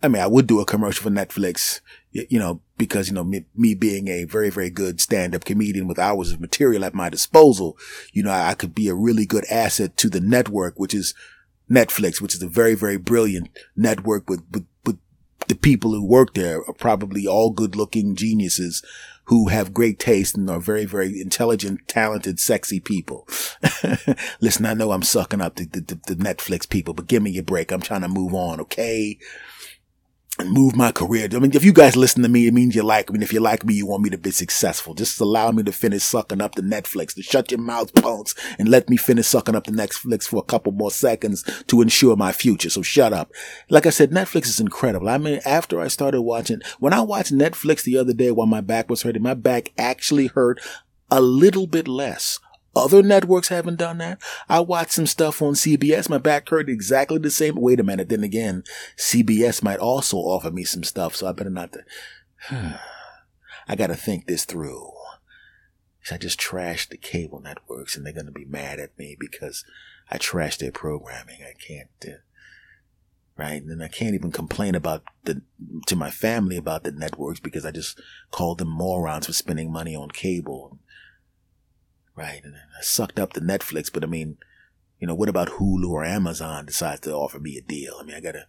I 0.00 0.06
mean, 0.06 0.22
I 0.22 0.28
would 0.28 0.46
do 0.46 0.60
a 0.60 0.64
commercial 0.64 1.02
for 1.02 1.10
Netflix, 1.10 1.80
you 2.12 2.38
know, 2.38 2.60
because, 2.78 3.08
you 3.08 3.14
know, 3.14 3.24
me, 3.24 3.46
me 3.56 3.74
being 3.74 4.06
a 4.06 4.22
very, 4.26 4.50
very 4.50 4.70
good 4.70 5.00
stand-up 5.00 5.44
comedian 5.44 5.88
with 5.88 5.98
hours 5.98 6.30
of 6.30 6.40
material 6.40 6.84
at 6.84 6.94
my 6.94 7.08
disposal, 7.08 7.76
you 8.12 8.22
know, 8.22 8.30
I 8.30 8.54
could 8.54 8.76
be 8.76 8.86
a 8.86 8.94
really 8.94 9.26
good 9.26 9.44
asset 9.50 9.96
to 9.96 10.08
the 10.08 10.20
network, 10.20 10.78
which 10.78 10.94
is 10.94 11.14
Netflix, 11.70 12.20
which 12.20 12.34
is 12.34 12.42
a 12.42 12.48
very, 12.48 12.74
very 12.74 12.96
brilliant 12.96 13.48
network 13.76 14.28
with, 14.28 14.42
with, 14.50 14.66
with 14.84 14.98
the 15.48 15.54
people 15.54 15.92
who 15.92 16.04
work 16.04 16.34
there 16.34 16.62
are 16.66 16.74
probably 16.74 17.26
all 17.26 17.50
good 17.50 17.76
looking 17.76 18.14
geniuses 18.14 18.82
who 19.26 19.48
have 19.48 19.72
great 19.72 19.98
taste 19.98 20.36
and 20.36 20.50
are 20.50 20.60
very, 20.60 20.84
very 20.84 21.20
intelligent, 21.20 21.86
talented, 21.86 22.40
sexy 22.40 22.80
people. 22.80 23.26
Listen, 24.40 24.66
I 24.66 24.74
know 24.74 24.90
I'm 24.90 25.02
sucking 25.02 25.40
up 25.40 25.56
the, 25.56 25.64
the, 25.64 25.80
the, 26.06 26.16
Netflix 26.16 26.68
people, 26.68 26.92
but 26.92 27.06
give 27.06 27.22
me 27.22 27.38
a 27.38 27.42
break. 27.42 27.70
I'm 27.70 27.80
trying 27.80 28.00
to 28.00 28.08
move 28.08 28.34
on. 28.34 28.60
Okay 28.60 29.18
and 30.42 30.50
move 30.50 30.76
my 30.76 30.92
career. 30.92 31.28
I 31.32 31.38
mean, 31.38 31.52
if 31.54 31.64
you 31.64 31.72
guys 31.72 31.96
listen 31.96 32.22
to 32.22 32.28
me, 32.28 32.46
it 32.46 32.54
means 32.54 32.74
you 32.74 32.82
like 32.82 33.10
me. 33.10 33.16
And 33.16 33.22
if 33.22 33.32
you 33.32 33.40
like 33.40 33.64
me, 33.64 33.74
you 33.74 33.86
want 33.86 34.02
me 34.02 34.10
to 34.10 34.18
be 34.18 34.30
successful. 34.30 34.94
Just 34.94 35.20
allow 35.20 35.50
me 35.50 35.62
to 35.62 35.72
finish 35.72 36.02
sucking 36.02 36.40
up 36.40 36.54
the 36.54 36.62
Netflix, 36.62 37.14
to 37.14 37.22
shut 37.22 37.50
your 37.50 37.60
mouth, 37.60 37.94
punks, 37.94 38.34
and 38.58 38.68
let 38.68 38.90
me 38.90 38.96
finish 38.96 39.26
sucking 39.26 39.54
up 39.54 39.64
the 39.64 39.72
Netflix 39.72 40.24
for 40.24 40.38
a 40.38 40.42
couple 40.44 40.72
more 40.72 40.90
seconds 40.90 41.42
to 41.68 41.80
ensure 41.80 42.16
my 42.16 42.32
future. 42.32 42.70
So 42.70 42.82
shut 42.82 43.12
up. 43.12 43.32
Like 43.70 43.86
I 43.86 43.90
said, 43.90 44.10
Netflix 44.10 44.46
is 44.46 44.60
incredible. 44.60 45.08
I 45.08 45.18
mean, 45.18 45.40
after 45.46 45.80
I 45.80 45.88
started 45.88 46.22
watching, 46.22 46.60
when 46.78 46.92
I 46.92 47.00
watched 47.00 47.32
Netflix 47.32 47.84
the 47.84 47.96
other 47.96 48.12
day 48.12 48.30
while 48.30 48.46
my 48.46 48.60
back 48.60 48.90
was 48.90 49.02
hurting, 49.02 49.22
my 49.22 49.34
back 49.34 49.72
actually 49.78 50.26
hurt 50.26 50.60
a 51.10 51.20
little 51.20 51.66
bit 51.66 51.86
less 51.86 52.40
other 52.74 53.02
networks 53.02 53.48
haven't 53.48 53.76
done 53.76 53.98
that. 53.98 54.20
I 54.48 54.60
watched 54.60 54.92
some 54.92 55.06
stuff 55.06 55.42
on 55.42 55.54
CBS. 55.54 56.08
My 56.08 56.18
back 56.18 56.48
hurt 56.48 56.68
exactly 56.68 57.18
the 57.18 57.30
same. 57.30 57.56
Wait 57.56 57.80
a 57.80 57.84
minute. 57.84 58.08
Then 58.08 58.24
again, 58.24 58.64
CBS 58.96 59.62
might 59.62 59.78
also 59.78 60.16
offer 60.16 60.50
me 60.50 60.64
some 60.64 60.84
stuff. 60.84 61.16
So 61.16 61.26
I 61.26 61.32
better 61.32 61.50
not. 61.50 61.72
To, 61.72 61.84
I 63.68 63.76
got 63.76 63.88
to 63.88 63.96
think 63.96 64.26
this 64.26 64.44
through. 64.44 64.92
I 66.10 66.16
just 66.16 66.40
trashed 66.40 66.88
the 66.88 66.96
cable 66.96 67.40
networks 67.40 67.96
and 67.96 68.04
they're 68.04 68.12
going 68.12 68.26
to 68.26 68.32
be 68.32 68.44
mad 68.44 68.80
at 68.80 68.98
me 68.98 69.16
because 69.18 69.64
I 70.10 70.18
trashed 70.18 70.58
their 70.58 70.72
programming. 70.72 71.40
I 71.42 71.54
can't, 71.54 71.88
uh, 72.04 72.20
right? 73.36 73.62
And 73.62 73.82
I 73.82 73.88
can't 73.88 74.14
even 74.14 74.32
complain 74.32 74.74
about 74.74 75.04
the, 75.24 75.42
to 75.86 75.94
my 75.94 76.10
family 76.10 76.56
about 76.56 76.82
the 76.82 76.90
networks 76.90 77.38
because 77.38 77.64
I 77.64 77.70
just 77.70 78.00
called 78.32 78.58
them 78.58 78.68
morons 78.70 79.26
for 79.26 79.32
spending 79.32 79.70
money 79.70 79.94
on 79.94 80.10
cable. 80.10 80.78
Right. 82.14 82.40
And 82.44 82.54
I 82.56 82.82
sucked 82.82 83.18
up 83.18 83.32
to 83.32 83.40
Netflix, 83.40 83.92
but 83.92 84.04
I 84.04 84.06
mean, 84.06 84.36
you 85.00 85.06
know, 85.06 85.14
what 85.14 85.28
about 85.28 85.48
Hulu 85.48 85.88
or 85.88 86.04
Amazon 86.04 86.66
decides 86.66 87.00
to 87.00 87.12
offer 87.12 87.40
me 87.40 87.56
a 87.56 87.62
deal? 87.62 87.96
I 88.00 88.04
mean, 88.04 88.16
I 88.16 88.20
gotta, 88.20 88.46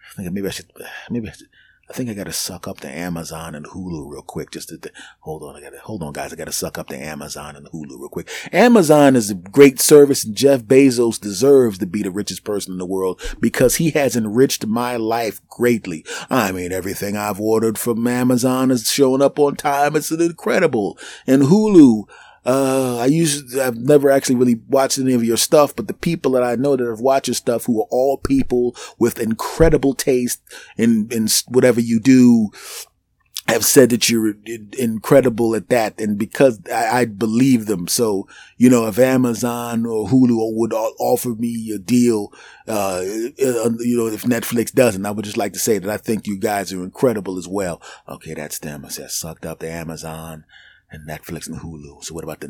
I 0.00 0.14
think 0.16 0.32
maybe 0.32 0.48
I 0.48 0.50
should, 0.50 0.70
maybe 1.10 1.28
I 1.28 1.32
should, 1.32 1.46
I 1.88 1.92
think 1.92 2.08
I 2.08 2.14
gotta 2.14 2.32
suck 2.32 2.66
up 2.66 2.80
to 2.80 2.88
Amazon 2.90 3.54
and 3.54 3.66
Hulu 3.66 4.10
real 4.10 4.22
quick. 4.22 4.50
Just 4.50 4.70
to, 4.70 4.78
to, 4.78 4.90
hold 5.20 5.42
on, 5.42 5.54
I 5.54 5.60
gotta 5.60 5.78
hold 5.80 6.02
on, 6.02 6.14
guys. 6.14 6.32
I 6.32 6.36
gotta 6.36 6.50
suck 6.50 6.78
up 6.78 6.88
to 6.88 6.96
Amazon 6.96 7.56
and 7.56 7.66
Hulu 7.66 7.90
real 7.90 8.08
quick. 8.08 8.30
Amazon 8.52 9.14
is 9.16 9.30
a 9.30 9.34
great 9.34 9.78
service, 9.78 10.24
and 10.24 10.34
Jeff 10.34 10.62
Bezos 10.62 11.20
deserves 11.20 11.76
to 11.78 11.86
be 11.86 12.02
the 12.02 12.10
richest 12.10 12.42
person 12.42 12.72
in 12.72 12.78
the 12.78 12.86
world 12.86 13.20
because 13.38 13.76
he 13.76 13.90
has 13.90 14.16
enriched 14.16 14.66
my 14.66 14.96
life 14.96 15.46
greatly. 15.48 16.06
I 16.30 16.52
mean, 16.52 16.72
everything 16.72 17.18
I've 17.18 17.40
ordered 17.40 17.78
from 17.78 18.06
Amazon 18.06 18.70
is 18.70 18.90
showing 18.90 19.20
up 19.20 19.38
on 19.38 19.54
time. 19.54 19.94
It's 19.94 20.10
incredible. 20.10 20.98
And 21.26 21.42
Hulu, 21.42 22.08
uh, 22.44 22.98
I 22.98 23.06
used, 23.06 23.58
I've 23.58 23.78
never 23.78 24.10
actually 24.10 24.36
really 24.36 24.60
watched 24.68 24.98
any 24.98 25.14
of 25.14 25.24
your 25.24 25.36
stuff, 25.36 25.74
but 25.74 25.88
the 25.88 25.94
people 25.94 26.32
that 26.32 26.42
I 26.42 26.56
know 26.56 26.76
that 26.76 26.86
have 26.86 27.00
watched 27.00 27.28
your 27.28 27.34
stuff 27.34 27.64
who 27.64 27.80
are 27.80 27.88
all 27.90 28.18
people 28.18 28.76
with 28.98 29.18
incredible 29.18 29.94
taste 29.94 30.42
in, 30.76 31.08
in 31.10 31.28
whatever 31.48 31.80
you 31.80 32.00
do, 32.00 32.50
have 33.46 33.64
said 33.64 33.90
that 33.90 34.08
you're 34.08 34.34
incredible 34.78 35.54
at 35.54 35.68
that. 35.68 36.00
And 36.00 36.18
because 36.18 36.60
I, 36.72 37.00
I, 37.00 37.04
believe 37.04 37.66
them. 37.66 37.88
So, 37.88 38.26
you 38.56 38.70
know, 38.70 38.86
if 38.86 38.98
Amazon 38.98 39.84
or 39.84 40.08
Hulu 40.08 40.54
would 40.54 40.72
offer 40.72 41.30
me 41.30 41.70
a 41.74 41.78
deal, 41.78 42.32
uh, 42.66 43.02
uh, 43.02 43.70
you 43.80 43.98
know, 43.98 44.06
if 44.06 44.22
Netflix 44.22 44.72
doesn't, 44.72 45.04
I 45.04 45.10
would 45.10 45.26
just 45.26 45.36
like 45.36 45.52
to 45.52 45.58
say 45.58 45.76
that 45.76 45.90
I 45.90 45.98
think 45.98 46.26
you 46.26 46.38
guys 46.38 46.72
are 46.72 46.82
incredible 46.82 47.36
as 47.36 47.46
well. 47.46 47.82
Okay. 48.08 48.32
That's 48.32 48.58
them. 48.58 48.86
I 48.86 48.88
said, 48.88 49.10
sucked 49.10 49.44
up 49.44 49.58
to 49.58 49.70
Amazon 49.70 50.46
and 50.94 51.08
Netflix 51.08 51.48
and 51.48 51.60
Hulu. 51.60 52.04
So 52.04 52.14
what 52.14 52.24
about 52.24 52.40
the? 52.40 52.48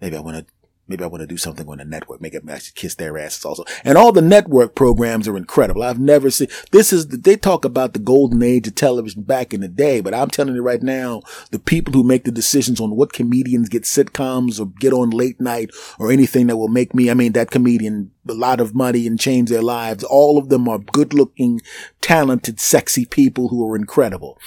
Maybe 0.00 0.16
I 0.16 0.20
want 0.20 0.38
to. 0.38 0.52
Maybe 0.88 1.04
I 1.04 1.06
want 1.06 1.20
to 1.20 1.26
do 1.28 1.36
something 1.36 1.68
on 1.68 1.78
the 1.78 1.84
network, 1.84 2.20
make 2.20 2.34
it 2.34 2.42
actually 2.50 2.72
kiss 2.74 2.96
their 2.96 3.16
asses 3.16 3.44
also. 3.44 3.62
And 3.84 3.96
all 3.96 4.10
the 4.10 4.20
network 4.20 4.74
programs 4.74 5.28
are 5.28 5.36
incredible. 5.36 5.84
I've 5.84 6.00
never 6.00 6.30
seen, 6.30 6.48
this 6.72 6.92
is, 6.92 7.06
they 7.06 7.36
talk 7.36 7.64
about 7.64 7.92
the 7.92 8.00
golden 8.00 8.42
age 8.42 8.66
of 8.66 8.74
television 8.74 9.22
back 9.22 9.54
in 9.54 9.60
the 9.60 9.68
day, 9.68 10.00
but 10.00 10.14
I'm 10.14 10.30
telling 10.30 10.56
you 10.56 10.62
right 10.64 10.82
now, 10.82 11.22
the 11.52 11.60
people 11.60 11.92
who 11.92 12.02
make 12.02 12.24
the 12.24 12.32
decisions 12.32 12.80
on 12.80 12.96
what 12.96 13.12
comedians 13.12 13.68
get 13.68 13.84
sitcoms 13.84 14.58
or 14.58 14.66
get 14.80 14.92
on 14.92 15.10
late 15.10 15.40
night 15.40 15.70
or 16.00 16.10
anything 16.10 16.48
that 16.48 16.56
will 16.56 16.66
make 16.66 16.92
me, 16.92 17.08
I 17.08 17.14
mean, 17.14 17.34
that 17.34 17.52
comedian 17.52 18.10
a 18.28 18.34
lot 18.34 18.60
of 18.60 18.74
money 18.74 19.06
and 19.06 19.18
change 19.18 19.48
their 19.48 19.62
lives. 19.62 20.04
All 20.04 20.38
of 20.38 20.48
them 20.48 20.68
are 20.68 20.78
good 20.78 21.14
looking, 21.14 21.60
talented, 22.00 22.60
sexy 22.60 23.04
people 23.04 23.48
who 23.48 23.66
are 23.68 23.76
incredible. 23.76 24.38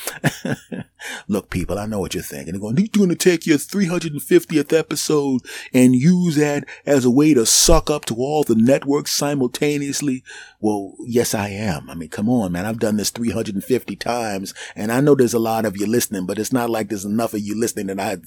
Look, 1.28 1.50
people, 1.50 1.78
I 1.78 1.86
know 1.86 2.00
what 2.00 2.14
you're 2.14 2.24
thinking. 2.24 2.54
They're 2.54 2.62
going, 2.62 2.78
you're 2.78 2.88
going 2.92 3.10
to 3.10 3.16
take 3.16 3.46
your 3.46 3.58
350th 3.58 4.78
episode 4.78 5.42
and 5.74 5.96
use 5.96 6.36
that 6.36 6.66
as 6.86 7.04
a 7.04 7.12
way 7.12 7.34
to 7.34 7.46
suck 7.46 7.90
up 7.90 8.06
to 8.06 8.16
all 8.16 8.44
the 8.44 8.56
networks 8.56 9.12
simultaneously. 9.12 10.24
Well, 10.60 10.94
yes, 11.06 11.34
I 11.34 11.50
am. 11.50 11.90
I 11.90 11.96
mean, 11.96 12.10
come 12.10 12.30
on, 12.30 12.54
man. 12.54 12.66
I've 12.66 12.80
done 12.80 12.98
this 12.98 13.10
350 13.10 13.96
times 13.98 14.54
and 14.76 14.92
I 14.92 15.02
know 15.02 15.16
there's 15.16 15.34
a 15.34 15.40
lot 15.40 15.66
of 15.66 15.78
you 15.78 15.88
listening, 15.88 16.26
but 16.26 16.40
it's 16.40 16.54
not 16.54 16.70
like 16.70 16.90
there's 16.90 17.06
enough 17.06 17.34
of 17.34 17.42
you 17.42 17.60
listening 17.60 17.88
that 17.88 18.00
I, 18.00 18.18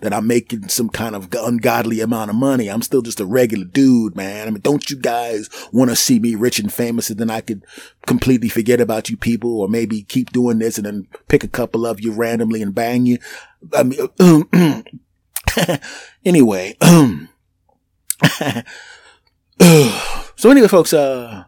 that 0.00 0.12
I'm 0.12 0.26
making 0.26 0.68
some 0.68 0.88
kind 0.88 1.14
of 1.14 1.28
ungodly 1.32 2.00
amount 2.00 2.30
of 2.30 2.36
money. 2.36 2.68
I'm 2.68 2.82
still 2.82 3.02
just 3.02 3.20
a 3.20 3.26
regular 3.26 3.64
dude, 3.64 4.16
man. 4.16 4.48
I 4.48 4.50
mean, 4.50 4.60
don't 4.60 4.88
you 4.90 4.93
guys 4.96 5.48
want 5.72 5.90
to 5.90 5.96
see 5.96 6.18
me 6.18 6.34
rich 6.34 6.58
and 6.58 6.72
famous 6.72 7.10
and 7.10 7.18
then 7.18 7.30
I 7.30 7.40
could 7.40 7.64
completely 8.06 8.48
forget 8.48 8.80
about 8.80 9.10
you 9.10 9.16
people 9.16 9.60
or 9.60 9.68
maybe 9.68 10.02
keep 10.02 10.32
doing 10.32 10.58
this 10.58 10.78
and 10.78 10.86
then 10.86 11.06
pick 11.28 11.44
a 11.44 11.48
couple 11.48 11.86
of 11.86 12.00
you 12.00 12.12
randomly 12.12 12.62
and 12.62 12.74
bang 12.74 13.06
you. 13.06 13.18
I 13.72 13.82
mean, 13.82 14.08
anyway, 16.24 16.76
so 20.36 20.50
anyway, 20.50 20.68
folks, 20.68 20.92
uh, 20.92 21.44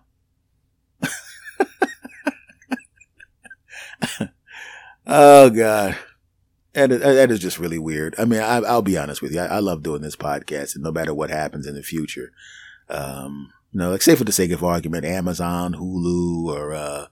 oh 5.07 5.51
God. 5.51 5.97
That 6.75 7.31
is, 7.31 7.41
just 7.41 7.59
really 7.59 7.79
weird. 7.79 8.15
I 8.19 8.27
mean, 8.27 8.43
I, 8.43 8.61
will 8.61 8.83
be 8.83 8.99
honest 8.99 9.23
with 9.23 9.33
you. 9.33 9.41
I, 9.41 9.61
love 9.61 9.83
doing 9.83 10.03
this 10.03 10.15
podcast 10.15 10.75
and 10.75 10.85
no 10.85 10.93
matter 10.93 11.15
what 11.15 11.31
happens 11.31 11.67
in 11.67 11.75
the 11.75 11.83
future, 11.83 12.33
um, 12.89 13.53
you 13.73 13.81
know, 13.81 13.91
like 13.91 14.03
say 14.03 14.15
for 14.15 14.25
the 14.25 14.33
sake 14.33 14.53
of 14.53 14.65
argument, 14.65 15.05
Amazon, 15.05 15.75
Hulu, 15.75 16.47
or, 16.47 16.73
uh, 16.73 17.07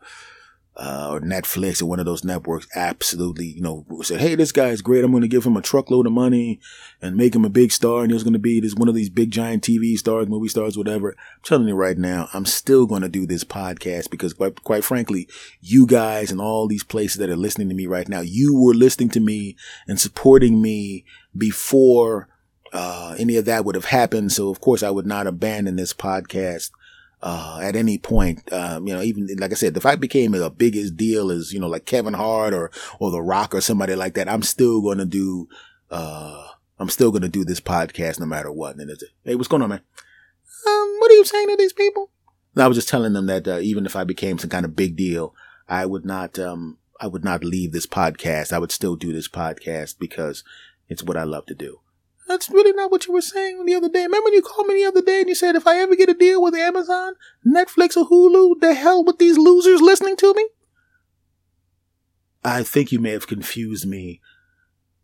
uh, 0.76 1.08
or 1.12 1.20
Netflix 1.20 1.80
or 1.80 1.86
one 1.86 2.00
of 2.00 2.06
those 2.06 2.24
networks 2.24 2.66
absolutely, 2.74 3.46
you 3.46 3.60
know, 3.60 3.86
said, 4.02 4.20
Hey, 4.20 4.34
this 4.34 4.50
guy 4.50 4.68
is 4.68 4.82
great. 4.82 5.04
I'm 5.04 5.12
going 5.12 5.22
to 5.22 5.28
give 5.28 5.44
him 5.44 5.56
a 5.56 5.62
truckload 5.62 6.06
of 6.06 6.12
money 6.12 6.58
and 7.00 7.16
make 7.16 7.34
him 7.34 7.44
a 7.44 7.50
big 7.50 7.70
star. 7.70 8.02
And 8.02 8.10
he's 8.10 8.24
going 8.24 8.32
to 8.32 8.40
be 8.40 8.60
this 8.60 8.74
one 8.74 8.88
of 8.88 8.94
these 8.94 9.10
big 9.10 9.30
giant 9.30 9.62
TV 9.62 9.96
stars, 9.96 10.26
movie 10.26 10.48
stars, 10.48 10.76
whatever. 10.76 11.10
I'm 11.10 11.42
telling 11.44 11.68
you 11.68 11.74
right 11.74 11.96
now, 11.96 12.28
I'm 12.34 12.46
still 12.46 12.86
going 12.86 13.02
to 13.02 13.08
do 13.08 13.24
this 13.26 13.44
podcast 13.44 14.10
because 14.10 14.32
quite, 14.32 14.64
quite 14.64 14.84
frankly, 14.84 15.28
you 15.60 15.86
guys 15.86 16.32
and 16.32 16.40
all 16.40 16.66
these 16.66 16.84
places 16.84 17.18
that 17.18 17.30
are 17.30 17.36
listening 17.36 17.68
to 17.68 17.74
me 17.74 17.86
right 17.86 18.08
now, 18.08 18.20
you 18.20 18.58
were 18.58 18.74
listening 18.74 19.10
to 19.10 19.20
me 19.20 19.56
and 19.86 20.00
supporting 20.00 20.60
me 20.60 21.04
before, 21.36 22.28
uh, 22.74 23.14
any 23.18 23.36
of 23.36 23.46
that 23.46 23.64
would 23.64 23.76
have 23.76 23.86
happened. 23.86 24.32
So 24.32 24.50
of 24.50 24.60
course 24.60 24.82
I 24.82 24.90
would 24.90 25.06
not 25.06 25.26
abandon 25.26 25.76
this 25.76 25.94
podcast 25.94 26.70
uh, 27.22 27.58
at 27.62 27.74
any 27.74 27.96
point, 27.96 28.52
um, 28.52 28.86
you 28.86 28.92
know, 28.92 29.00
even 29.00 29.26
like 29.38 29.50
I 29.50 29.54
said, 29.54 29.74
if 29.78 29.86
I 29.86 29.96
became 29.96 30.34
a 30.34 30.50
biggest 30.50 30.94
deal 30.94 31.30
as, 31.30 31.54
you 31.54 31.58
know, 31.58 31.68
like 31.68 31.86
Kevin 31.86 32.12
Hart 32.12 32.52
or, 32.52 32.70
or 32.98 33.10
The 33.10 33.22
Rock 33.22 33.54
or 33.54 33.62
somebody 33.62 33.94
like 33.94 34.12
that, 34.14 34.28
I'm 34.28 34.42
still 34.42 34.82
going 34.82 34.98
to 34.98 35.06
do, 35.06 35.48
uh, 35.90 36.48
I'm 36.78 36.90
still 36.90 37.10
going 37.10 37.22
to 37.22 37.30
do 37.30 37.42
this 37.42 37.60
podcast 37.60 38.20
no 38.20 38.26
matter 38.26 38.52
what. 38.52 38.76
And 38.76 38.90
it's, 38.90 39.04
hey, 39.24 39.36
what's 39.36 39.48
going 39.48 39.62
on, 39.62 39.70
man? 39.70 39.80
Um, 40.66 40.96
what 40.98 41.10
are 41.10 41.14
you 41.14 41.24
saying 41.24 41.48
to 41.48 41.56
these 41.56 41.72
people? 41.72 42.10
And 42.54 42.62
I 42.62 42.66
was 42.68 42.76
just 42.76 42.90
telling 42.90 43.14
them 43.14 43.24
that, 43.26 43.48
uh, 43.48 43.58
even 43.60 43.86
if 43.86 43.96
I 43.96 44.04
became 44.04 44.38
some 44.38 44.50
kind 44.50 44.66
of 44.66 44.76
big 44.76 44.94
deal, 44.94 45.34
I 45.66 45.86
would 45.86 46.04
not, 46.04 46.38
um, 46.38 46.76
I 47.00 47.06
would 47.06 47.24
not 47.24 47.42
leave 47.42 47.72
this 47.72 47.86
podcast. 47.86 48.52
I 48.52 48.58
would 48.58 48.72
still 48.72 48.96
do 48.96 49.14
this 49.14 49.28
podcast 49.28 49.98
because 49.98 50.44
it's 50.90 51.02
what 51.02 51.16
I 51.16 51.22
love 51.22 51.46
to 51.46 51.54
do. 51.54 51.80
That's 52.34 52.50
really 52.50 52.72
not 52.72 52.90
what 52.90 53.06
you 53.06 53.12
were 53.12 53.20
saying 53.20 53.64
the 53.64 53.76
other 53.76 53.88
day. 53.88 54.02
Remember 54.02 54.24
when 54.24 54.32
you 54.32 54.42
called 54.42 54.66
me 54.66 54.74
the 54.74 54.88
other 54.88 55.02
day 55.02 55.20
and 55.20 55.28
you 55.28 55.36
said 55.36 55.54
if 55.54 55.68
I 55.68 55.76
ever 55.76 55.94
get 55.94 56.08
a 56.08 56.14
deal 56.14 56.42
with 56.42 56.52
Amazon, 56.52 57.12
Netflix, 57.46 57.96
or 57.96 58.08
Hulu, 58.08 58.60
the 58.60 58.74
hell 58.74 59.04
with 59.04 59.18
these 59.18 59.38
losers 59.38 59.80
listening 59.80 60.16
to 60.16 60.34
me? 60.34 60.48
I 62.42 62.64
think 62.64 62.90
you 62.90 62.98
may 62.98 63.12
have 63.12 63.28
confused 63.28 63.86
me 63.86 64.20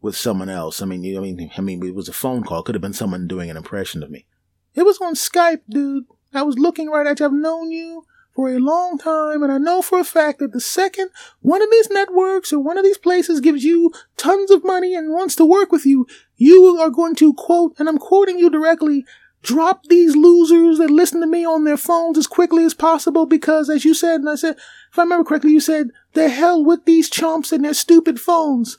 with 0.01 0.17
someone 0.17 0.49
else. 0.49 0.83
I 0.83 0.87
mean, 0.87 1.17
I 1.17 1.21
mean, 1.21 1.53
I 1.57 1.61
mean, 1.61 1.87
it 1.87 1.95
was 1.95 2.09
a 2.09 2.13
phone 2.13 2.43
call. 2.43 2.65
Could 2.65 2.75
have 2.75 2.83
been 2.83 2.93
someone 2.93 3.29
doing 3.29 3.49
an 3.49 3.57
impression 3.57 4.03
of 4.03 4.11
me. 4.11 4.27
It 4.75 4.83
was 4.83 4.99
on 5.01 5.15
Skype, 5.15 5.61
dude. 5.71 6.07
I 6.35 6.43
was 6.43 6.59
looking 6.59 6.91
right 6.91 7.07
at 7.07 7.21
you. 7.21 7.27
I've 7.27 7.33
known 7.33 7.71
you 7.71 8.03
for 8.35 8.49
a 8.49 8.59
long 8.59 8.99
time, 8.99 9.43
and 9.43 9.53
I 9.53 9.59
know 9.59 9.83
for 9.83 10.01
a 10.01 10.05
fact 10.05 10.39
that 10.39 10.53
the 10.53 10.61
second 10.61 11.11
one 11.41 11.63
of 11.63 11.71
these 11.71 11.91
networks 11.91 12.53
or 12.53 12.61
one 12.61 12.79
of 12.79 12.85
these 12.85 12.99
places 12.99 13.41
gives 13.41 13.65
you 13.65 13.93
tons 14.17 14.51
of 14.51 14.65
money 14.65 14.95
and 14.95 15.13
wants 15.13 15.37
to 15.37 15.45
work 15.45 15.73
with 15.73 15.85
you, 15.85 16.07
you 16.37 16.77
are 16.79 16.91
going 16.91 17.15
to 17.17 17.35
quote, 17.35 17.75
and 17.79 17.89
I'm 17.89 17.99
quoting 17.99 18.39
you 18.39 18.49
directly, 18.49 19.05
drop 19.43 19.85
these 19.87 20.17
losers 20.17 20.79
that 20.79 20.91
listen 20.91 21.21
to 21.21 21.27
me 21.27 21.45
on 21.45 21.65
their 21.65 21.77
phones 21.77 22.19
as 22.19 22.27
quickly 22.27 22.65
as 22.65 22.75
possible 22.75 23.27
because, 23.27 23.69
as 23.69 23.85
you 23.85 23.95
said, 23.95 24.21
and 24.21 24.29
I 24.29 24.37
said, 24.37 24.57
if 24.93 24.99
I 24.99 25.03
remember 25.03 25.25
correctly, 25.25 25.53
you 25.53 25.61
said, 25.61 25.91
the 26.13 26.29
hell 26.29 26.65
with 26.65 26.85
these 26.85 27.11
chumps 27.11 27.53
and 27.53 27.65
their 27.65 27.75
stupid 27.75 28.21
phones. 28.21 28.79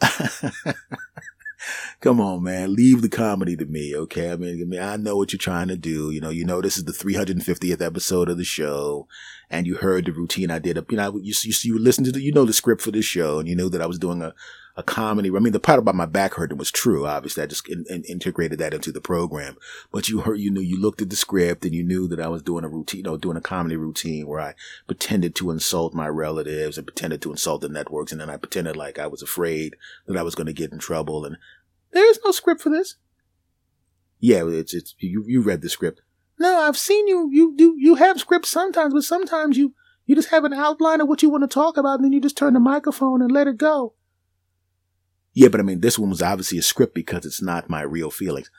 Come 2.00 2.20
on, 2.20 2.42
man. 2.42 2.74
Leave 2.74 3.02
the 3.02 3.08
comedy 3.08 3.56
to 3.56 3.64
me, 3.66 3.94
okay? 3.96 4.32
I 4.32 4.36
mean, 4.36 4.60
I 4.60 4.64
mean, 4.64 4.80
I 4.80 4.96
know 4.96 5.16
what 5.16 5.32
you're 5.32 5.38
trying 5.38 5.68
to 5.68 5.76
do. 5.76 6.10
You 6.10 6.20
know, 6.20 6.30
you 6.30 6.44
know, 6.44 6.60
this 6.60 6.76
is 6.76 6.84
the 6.84 6.92
350th 6.92 7.80
episode 7.80 8.28
of 8.28 8.38
the 8.38 8.44
show, 8.44 9.06
and 9.50 9.66
you 9.66 9.76
heard 9.76 10.06
the 10.06 10.12
routine 10.12 10.50
I 10.50 10.58
did. 10.58 10.78
You 10.90 10.96
know, 10.96 11.18
you, 11.22 11.34
you, 11.42 11.52
you 11.62 11.78
listened 11.78 12.06
to 12.06 12.12
the, 12.12 12.22
you 12.22 12.32
know, 12.32 12.44
the 12.44 12.52
script 12.52 12.82
for 12.82 12.90
this 12.90 13.04
show, 13.04 13.38
and 13.38 13.48
you 13.48 13.56
knew 13.56 13.68
that 13.70 13.82
I 13.82 13.86
was 13.86 13.98
doing 13.98 14.22
a, 14.22 14.34
a 14.76 14.82
comedy. 14.82 15.30
I 15.34 15.38
mean, 15.38 15.54
the 15.54 15.60
part 15.60 15.78
about 15.78 15.94
my 15.94 16.04
back 16.04 16.34
hurting 16.34 16.58
was 16.58 16.70
true. 16.70 17.06
Obviously, 17.06 17.42
I 17.42 17.46
just 17.46 17.66
in, 17.68 17.86
in, 17.88 18.04
integrated 18.04 18.58
that 18.58 18.74
into 18.74 18.92
the 18.92 19.00
program. 19.00 19.56
But 19.90 20.08
you 20.08 20.20
heard, 20.20 20.38
you 20.38 20.50
knew, 20.50 20.60
you 20.60 20.78
looked 20.78 21.00
at 21.00 21.08
the 21.08 21.16
script 21.16 21.64
and 21.64 21.74
you 21.74 21.82
knew 21.82 22.06
that 22.08 22.20
I 22.20 22.28
was 22.28 22.42
doing 22.42 22.64
a 22.64 22.68
routine, 22.68 22.98
you 22.98 23.04
know, 23.04 23.16
doing 23.16 23.38
a 23.38 23.42
comedy 23.42 23.76
routine 23.76 24.26
where 24.26 24.40
I 24.40 24.54
pretended 24.86 25.34
to 25.36 25.50
insult 25.50 25.94
my 25.94 26.08
relatives 26.08 26.76
and 26.76 26.86
pretended 26.86 27.22
to 27.22 27.30
insult 27.30 27.62
the 27.62 27.70
networks. 27.70 28.12
And 28.12 28.20
then 28.20 28.28
I 28.28 28.36
pretended 28.36 28.76
like 28.76 28.98
I 28.98 29.06
was 29.06 29.22
afraid 29.22 29.76
that 30.06 30.16
I 30.16 30.22
was 30.22 30.34
going 30.34 30.46
to 30.46 30.52
get 30.52 30.72
in 30.72 30.78
trouble. 30.78 31.24
And 31.24 31.38
there 31.92 32.08
is 32.10 32.20
no 32.22 32.30
script 32.30 32.60
for 32.60 32.68
this. 32.68 32.96
Yeah, 34.20 34.46
it's, 34.46 34.74
it's, 34.74 34.94
you, 34.98 35.24
you 35.26 35.40
read 35.40 35.62
the 35.62 35.70
script. 35.70 36.02
No, 36.38 36.60
I've 36.60 36.76
seen 36.76 37.08
you, 37.08 37.30
you 37.32 37.56
do, 37.56 37.74
you 37.78 37.94
have 37.94 38.20
scripts 38.20 38.50
sometimes, 38.50 38.92
but 38.92 39.04
sometimes 39.04 39.56
you, 39.56 39.74
you 40.04 40.14
just 40.14 40.28
have 40.28 40.44
an 40.44 40.52
outline 40.52 41.00
of 41.00 41.08
what 41.08 41.22
you 41.22 41.30
want 41.30 41.44
to 41.44 41.48
talk 41.48 41.78
about 41.78 41.94
and 41.94 42.04
then 42.04 42.12
you 42.12 42.20
just 42.20 42.36
turn 42.36 42.52
the 42.52 42.60
microphone 42.60 43.22
and 43.22 43.32
let 43.32 43.48
it 43.48 43.56
go. 43.56 43.94
Yeah, 45.36 45.48
but 45.48 45.60
I 45.60 45.64
mean, 45.64 45.82
this 45.82 45.98
one 45.98 46.08
was 46.08 46.22
obviously 46.22 46.56
a 46.56 46.62
script 46.62 46.94
because 46.94 47.26
it's 47.26 47.42
not 47.42 47.68
my 47.68 47.82
real 47.82 48.10
feelings. 48.10 48.50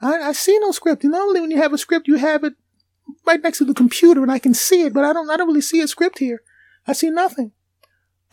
I, 0.00 0.14
I 0.14 0.32
see 0.32 0.58
no 0.58 0.72
script. 0.72 1.04
And 1.04 1.12
normally 1.12 1.40
when 1.40 1.52
you 1.52 1.58
have 1.58 1.72
a 1.72 1.78
script, 1.78 2.08
you 2.08 2.16
have 2.16 2.42
it 2.42 2.54
right 3.24 3.40
next 3.40 3.58
to 3.58 3.64
the 3.64 3.72
computer 3.72 4.24
and 4.24 4.32
I 4.32 4.40
can 4.40 4.52
see 4.52 4.82
it, 4.82 4.92
but 4.92 5.04
I 5.04 5.12
don't, 5.12 5.30
I 5.30 5.36
don't 5.36 5.46
really 5.46 5.60
see 5.60 5.80
a 5.80 5.86
script 5.86 6.18
here. 6.18 6.42
I 6.84 6.94
see 6.94 7.10
nothing. 7.10 7.52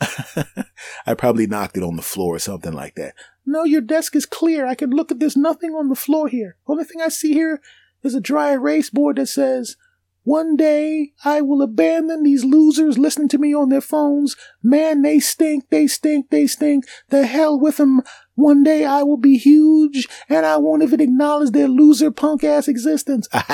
I 1.06 1.14
probably 1.14 1.46
knocked 1.46 1.76
it 1.76 1.84
on 1.84 1.94
the 1.94 2.02
floor 2.02 2.34
or 2.34 2.40
something 2.40 2.72
like 2.72 2.96
that. 2.96 3.14
No, 3.46 3.62
your 3.62 3.80
desk 3.80 4.16
is 4.16 4.26
clear. 4.26 4.66
I 4.66 4.74
can 4.74 4.90
look 4.90 5.12
at 5.12 5.20
there's 5.20 5.36
nothing 5.36 5.70
on 5.70 5.88
the 5.88 5.94
floor 5.94 6.26
here. 6.26 6.56
Only 6.66 6.82
thing 6.82 7.00
I 7.00 7.10
see 7.10 7.32
here 7.32 7.60
is 8.02 8.16
a 8.16 8.20
dry 8.20 8.54
erase 8.54 8.90
board 8.90 9.18
that 9.18 9.26
says 9.26 9.76
one 10.24 10.56
day 10.56 11.12
I 11.22 11.42
will 11.42 11.60
abandon 11.60 12.22
these 12.22 12.44
losers 12.44 12.98
listening 12.98 13.28
to 13.28 13.38
me 13.38 13.54
on 13.54 13.68
their 13.68 13.82
phones. 13.82 14.36
Man, 14.62 15.02
they 15.02 15.20
stink, 15.20 15.68
they 15.68 15.86
stink, 15.86 16.30
they 16.30 16.46
stink. 16.46 16.86
The 17.10 17.26
hell 17.26 17.60
with 17.60 17.76
them. 17.76 18.00
One 18.34 18.64
day 18.64 18.84
I 18.84 19.02
will 19.02 19.18
be 19.18 19.36
huge 19.36 20.08
and 20.28 20.44
I 20.44 20.56
won't 20.56 20.82
even 20.82 21.00
acknowledge 21.00 21.50
their 21.50 21.68
loser 21.68 22.10
punk 22.10 22.42
ass 22.42 22.68
existence. 22.68 23.28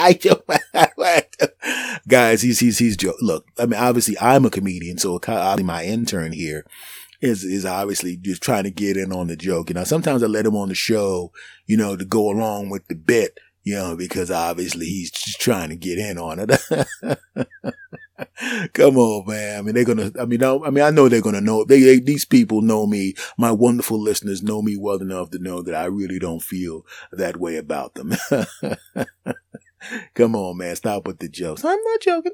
Guys, 2.08 2.42
he's, 2.42 2.60
he's, 2.60 2.78
he's, 2.78 2.96
joke. 2.96 3.16
look, 3.20 3.46
I 3.58 3.66
mean, 3.66 3.78
obviously 3.78 4.16
I'm 4.20 4.46
a 4.46 4.50
comedian, 4.50 4.96
so 4.96 5.18
my 5.64 5.84
intern 5.84 6.32
here 6.32 6.64
is, 7.20 7.44
is 7.44 7.66
obviously 7.66 8.16
just 8.16 8.42
trying 8.42 8.64
to 8.64 8.70
get 8.70 8.96
in 8.96 9.12
on 9.12 9.26
the 9.26 9.36
joke. 9.36 9.70
You 9.70 9.74
know, 9.74 9.84
sometimes 9.84 10.22
I 10.22 10.26
let 10.26 10.46
him 10.46 10.56
on 10.56 10.68
the 10.68 10.74
show, 10.74 11.32
you 11.66 11.76
know, 11.76 11.96
to 11.96 12.04
go 12.04 12.30
along 12.30 12.70
with 12.70 12.86
the 12.86 12.94
bit 12.94 13.38
you 13.62 13.74
know, 13.74 13.96
because 13.96 14.30
obviously 14.30 14.86
he's 14.86 15.10
just 15.10 15.40
trying 15.40 15.70
to 15.70 15.76
get 15.76 15.98
in 15.98 16.18
on 16.18 16.40
it. 16.40 16.60
Come 18.72 18.96
on, 18.96 19.26
man. 19.26 19.58
I 19.58 19.62
mean, 19.62 19.74
they're 19.74 19.84
gonna. 19.84 20.10
I 20.18 20.24
mean, 20.24 20.42
I, 20.42 20.56
I 20.56 20.70
mean, 20.70 20.84
I 20.84 20.90
know 20.90 21.08
they're 21.08 21.20
gonna 21.20 21.40
know. 21.40 21.64
They, 21.64 21.80
they, 21.80 22.00
these 22.00 22.24
people 22.24 22.62
know 22.62 22.86
me. 22.86 23.14
My 23.36 23.52
wonderful 23.52 24.00
listeners 24.00 24.42
know 24.42 24.62
me 24.62 24.76
well 24.76 25.00
enough 25.00 25.30
to 25.30 25.38
know 25.38 25.62
that 25.62 25.74
I 25.74 25.86
really 25.86 26.18
don't 26.18 26.42
feel 26.42 26.84
that 27.12 27.38
way 27.38 27.56
about 27.56 27.94
them. 27.94 28.14
Come 30.14 30.36
on, 30.36 30.58
man. 30.58 30.76
Stop 30.76 31.06
with 31.06 31.18
the 31.18 31.28
jokes. 31.28 31.64
I'm 31.64 31.82
not 31.82 32.00
joking. 32.00 32.32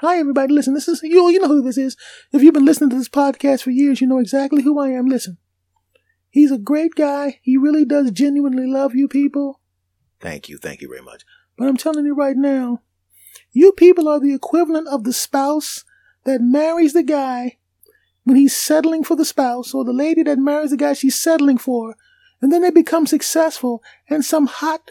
Hi, 0.00 0.18
everybody. 0.18 0.52
Listen, 0.52 0.74
this 0.74 0.88
is 0.88 1.02
you. 1.02 1.30
You 1.30 1.40
know 1.40 1.48
who 1.48 1.62
this 1.62 1.78
is. 1.78 1.96
If 2.32 2.42
you've 2.42 2.54
been 2.54 2.66
listening 2.66 2.90
to 2.90 2.96
this 2.96 3.08
podcast 3.08 3.62
for 3.62 3.70
years, 3.70 4.00
you 4.00 4.06
know 4.06 4.18
exactly 4.18 4.62
who 4.62 4.78
I 4.78 4.90
am. 4.90 5.06
Listen, 5.06 5.38
he's 6.28 6.52
a 6.52 6.58
great 6.58 6.94
guy. 6.94 7.40
He 7.42 7.56
really 7.56 7.84
does 7.84 8.10
genuinely 8.10 8.66
love 8.66 8.94
you 8.94 9.08
people. 9.08 9.60
Thank 10.26 10.48
you. 10.48 10.58
Thank 10.58 10.82
you 10.82 10.88
very 10.88 11.02
much. 11.02 11.24
But 11.56 11.68
I'm 11.68 11.76
telling 11.76 12.04
you 12.04 12.12
right 12.12 12.36
now, 12.36 12.80
you 13.52 13.70
people 13.70 14.08
are 14.08 14.18
the 14.18 14.34
equivalent 14.34 14.88
of 14.88 15.04
the 15.04 15.12
spouse 15.12 15.84
that 16.24 16.40
marries 16.40 16.94
the 16.94 17.04
guy 17.04 17.58
when 18.24 18.36
he's 18.36 18.56
settling 18.56 19.04
for 19.04 19.14
the 19.14 19.24
spouse, 19.24 19.72
or 19.72 19.84
the 19.84 19.92
lady 19.92 20.24
that 20.24 20.36
marries 20.36 20.72
the 20.72 20.76
guy 20.76 20.94
she's 20.94 21.16
settling 21.16 21.58
for, 21.58 21.94
and 22.42 22.52
then 22.52 22.62
they 22.62 22.70
become 22.70 23.06
successful, 23.06 23.84
and 24.10 24.24
some 24.24 24.48
hot, 24.48 24.90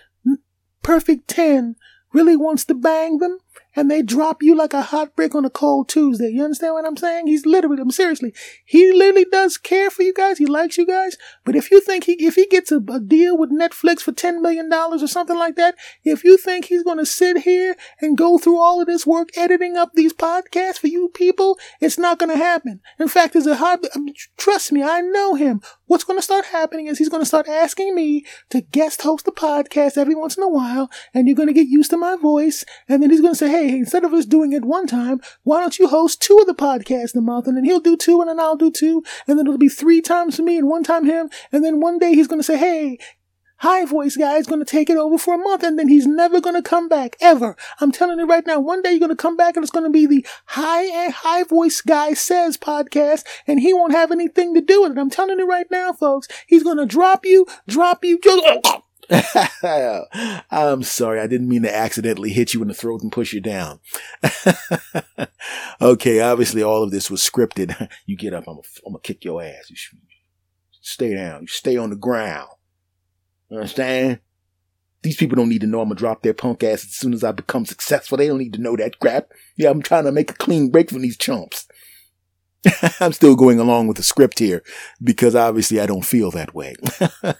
perfect 0.81 1.27
10 1.27 1.75
really 2.13 2.37
wants 2.37 2.63
to 2.63 2.73
bang 2.73 3.17
them 3.17 3.37
and 3.75 3.91
they 3.91 4.01
drop 4.01 4.41
you 4.41 4.55
like 4.55 4.73
a 4.73 4.81
hot 4.81 5.15
brick 5.15 5.35
on 5.35 5.45
a 5.45 5.49
cold 5.49 5.89
Tuesday. 5.89 6.29
You 6.29 6.43
understand 6.43 6.73
what 6.73 6.85
I'm 6.85 6.97
saying? 6.97 7.27
He's 7.27 7.45
literally, 7.45 7.81
I'm 7.81 7.91
seriously, 7.91 8.33
he 8.63 8.91
literally 8.91 9.25
does 9.31 9.57
care 9.57 9.89
for 9.89 10.03
you 10.03 10.13
guys. 10.13 10.37
He 10.37 10.45
likes 10.45 10.77
you 10.77 10.85
guys. 10.85 11.17
But 11.43 11.55
if 11.55 11.71
you 11.71 11.81
think 11.81 12.05
he, 12.05 12.13
if 12.13 12.35
he 12.35 12.45
gets 12.47 12.71
a, 12.71 12.77
a 12.77 12.99
deal 12.99 13.37
with 13.37 13.51
Netflix 13.51 13.99
for 14.01 14.11
$10 14.11 14.41
million 14.41 14.71
or 14.71 15.07
something 15.07 15.37
like 15.37 15.55
that, 15.55 15.75
if 16.03 16.23
you 16.23 16.37
think 16.37 16.65
he's 16.65 16.83
going 16.83 16.97
to 16.97 17.05
sit 17.05 17.39
here 17.39 17.75
and 18.01 18.17
go 18.17 18.37
through 18.37 18.59
all 18.59 18.81
of 18.81 18.87
this 18.87 19.05
work 19.05 19.29
editing 19.37 19.75
up 19.75 19.91
these 19.93 20.13
podcasts 20.13 20.77
for 20.77 20.87
you 20.87 21.09
people, 21.09 21.57
it's 21.81 21.99
not 21.99 22.19
going 22.19 22.31
to 22.31 22.43
happen. 22.43 22.81
In 22.99 23.07
fact, 23.07 23.33
there's 23.33 23.47
a 23.47 23.57
high, 23.57 23.77
I 23.93 23.99
mean, 23.99 24.15
trust 24.37 24.71
me, 24.71 24.83
I 24.83 25.01
know 25.01 25.35
him. 25.35 25.61
What's 25.87 26.03
going 26.03 26.17
to 26.17 26.23
start 26.23 26.45
happening 26.45 26.87
is 26.87 26.97
he's 26.97 27.09
going 27.09 27.21
to 27.21 27.27
start 27.27 27.47
asking 27.47 27.93
me 27.93 28.25
to 28.49 28.61
guest 28.61 29.03
host 29.03 29.25
the 29.25 29.31
podcast 29.31 29.97
every 29.97 30.15
once 30.15 30.35
in 30.35 30.41
a 30.41 30.49
while, 30.49 30.89
and 31.13 31.27
you're 31.27 31.35
going 31.35 31.47
to 31.47 31.53
get 31.53 31.67
used 31.67 31.91
to 31.91 31.97
my 31.97 32.15
voice, 32.15 32.65
and 32.89 33.03
then 33.03 33.11
he's 33.11 33.21
going 33.21 33.33
to 33.33 33.37
say, 33.37 33.49
hey, 33.49 33.77
instead 33.77 34.03
of 34.03 34.11
us 34.11 34.25
doing 34.25 34.51
it 34.51 34.65
one 34.65 34.87
time, 34.87 35.21
why 35.43 35.59
don't 35.59 35.77
you 35.77 35.87
host 35.87 36.21
two 36.21 36.39
of 36.39 36.47
the 36.47 36.55
podcasts 36.55 37.15
a 37.15 37.21
month? 37.21 37.45
And 37.45 37.55
then 37.55 37.65
he'll 37.65 37.79
do 37.79 37.95
two, 37.95 38.19
and 38.19 38.29
then 38.29 38.39
I'll 38.39 38.55
do 38.55 38.71
two, 38.71 39.03
and 39.27 39.37
then 39.37 39.45
it'll 39.45 39.59
be 39.59 39.69
three 39.69 40.01
times 40.01 40.37
for 40.37 40.41
me 40.41 40.57
and 40.57 40.67
one 40.67 40.83
time 40.83 41.05
him, 41.05 41.29
and 41.51 41.63
then 41.63 41.79
one 41.79 41.99
day 41.99 42.15
he's 42.15 42.27
going 42.27 42.39
to 42.39 42.43
say, 42.43 42.57
hey, 42.57 42.97
High 43.65 43.85
voice 43.85 44.15
guy 44.15 44.37
is 44.37 44.45
going 44.45 44.63
to 44.63 44.71
take 44.71 44.91
it 44.91 44.97
over 44.97 45.17
for 45.17 45.33
a 45.33 45.39
month 45.39 45.63
and 45.63 45.79
then 45.79 45.87
he's 45.87 46.05
never 46.05 46.39
going 46.39 46.53
to 46.53 46.61
come 46.61 46.87
back 46.87 47.15
ever. 47.19 47.55
I'm 47.81 47.91
telling 47.91 48.19
you 48.19 48.27
right 48.27 48.45
now, 48.45 48.59
one 48.59 48.83
day 48.83 48.91
you're 48.91 48.99
going 48.99 49.09
to 49.09 49.15
come 49.15 49.35
back 49.35 49.55
and 49.55 49.63
it's 49.63 49.71
going 49.71 49.85
to 49.85 49.89
be 49.89 50.05
the 50.05 50.23
high 50.45 50.83
and 50.83 51.11
high 51.11 51.41
voice 51.41 51.81
guy 51.81 52.13
says 52.13 52.57
podcast 52.57 53.23
and 53.47 53.59
he 53.59 53.73
won't 53.73 53.93
have 53.93 54.11
anything 54.11 54.53
to 54.53 54.61
do 54.61 54.83
with 54.83 54.91
it. 54.91 54.99
I'm 54.99 55.09
telling 55.09 55.39
you 55.39 55.47
right 55.47 55.65
now, 55.71 55.93
folks, 55.93 56.27
he's 56.45 56.61
going 56.61 56.77
to 56.77 56.85
drop 56.85 57.25
you, 57.25 57.47
drop 57.67 58.05
you. 58.05 58.19
I'm 60.51 60.83
sorry. 60.83 61.19
I 61.19 61.25
didn't 61.25 61.49
mean 61.49 61.63
to 61.63 61.75
accidentally 61.75 62.29
hit 62.29 62.53
you 62.53 62.61
in 62.61 62.67
the 62.67 62.75
throat 62.75 63.01
and 63.01 63.11
push 63.11 63.33
you 63.33 63.41
down. 63.41 63.79
okay. 65.81 66.19
Obviously 66.19 66.61
all 66.61 66.83
of 66.83 66.91
this 66.91 67.09
was 67.09 67.27
scripted. 67.27 67.89
You 68.05 68.15
get 68.15 68.35
up. 68.35 68.43
I'm 68.47 68.57
going 68.57 68.93
to 68.93 68.99
kick 69.01 69.25
your 69.25 69.41
ass. 69.41 69.71
You 69.71 69.77
stay 70.81 71.15
down. 71.15 71.41
You 71.41 71.47
stay 71.47 71.77
on 71.77 71.89
the 71.89 71.95
ground. 71.95 72.49
Understand? 73.51 74.19
These 75.01 75.17
people 75.17 75.35
don't 75.35 75.49
need 75.49 75.61
to 75.61 75.67
know 75.67 75.81
I'm 75.81 75.89
gonna 75.89 75.99
drop 75.99 76.23
their 76.23 76.33
punk 76.33 76.63
ass 76.63 76.83
as 76.83 76.95
soon 76.95 77.13
as 77.13 77.23
I 77.23 77.31
become 77.31 77.65
successful. 77.65 78.17
They 78.17 78.27
don't 78.27 78.39
need 78.39 78.53
to 78.53 78.61
know 78.61 78.75
that 78.75 78.99
crap. 78.99 79.27
Yeah, 79.55 79.69
I'm 79.69 79.81
trying 79.81 80.05
to 80.05 80.11
make 80.11 80.31
a 80.31 80.35
clean 80.35 80.69
break 80.69 80.89
from 80.89 81.01
these 81.01 81.17
chumps. 81.17 81.67
I'm 82.99 83.13
still 83.13 83.35
going 83.35 83.59
along 83.59 83.87
with 83.87 83.97
the 83.97 84.03
script 84.03 84.39
here 84.39 84.63
because 85.03 85.35
obviously 85.35 85.79
I 85.79 85.85
don't 85.85 86.05
feel 86.05 86.31
that 86.31 86.55
way. 86.55 86.75
I'm 87.23 87.35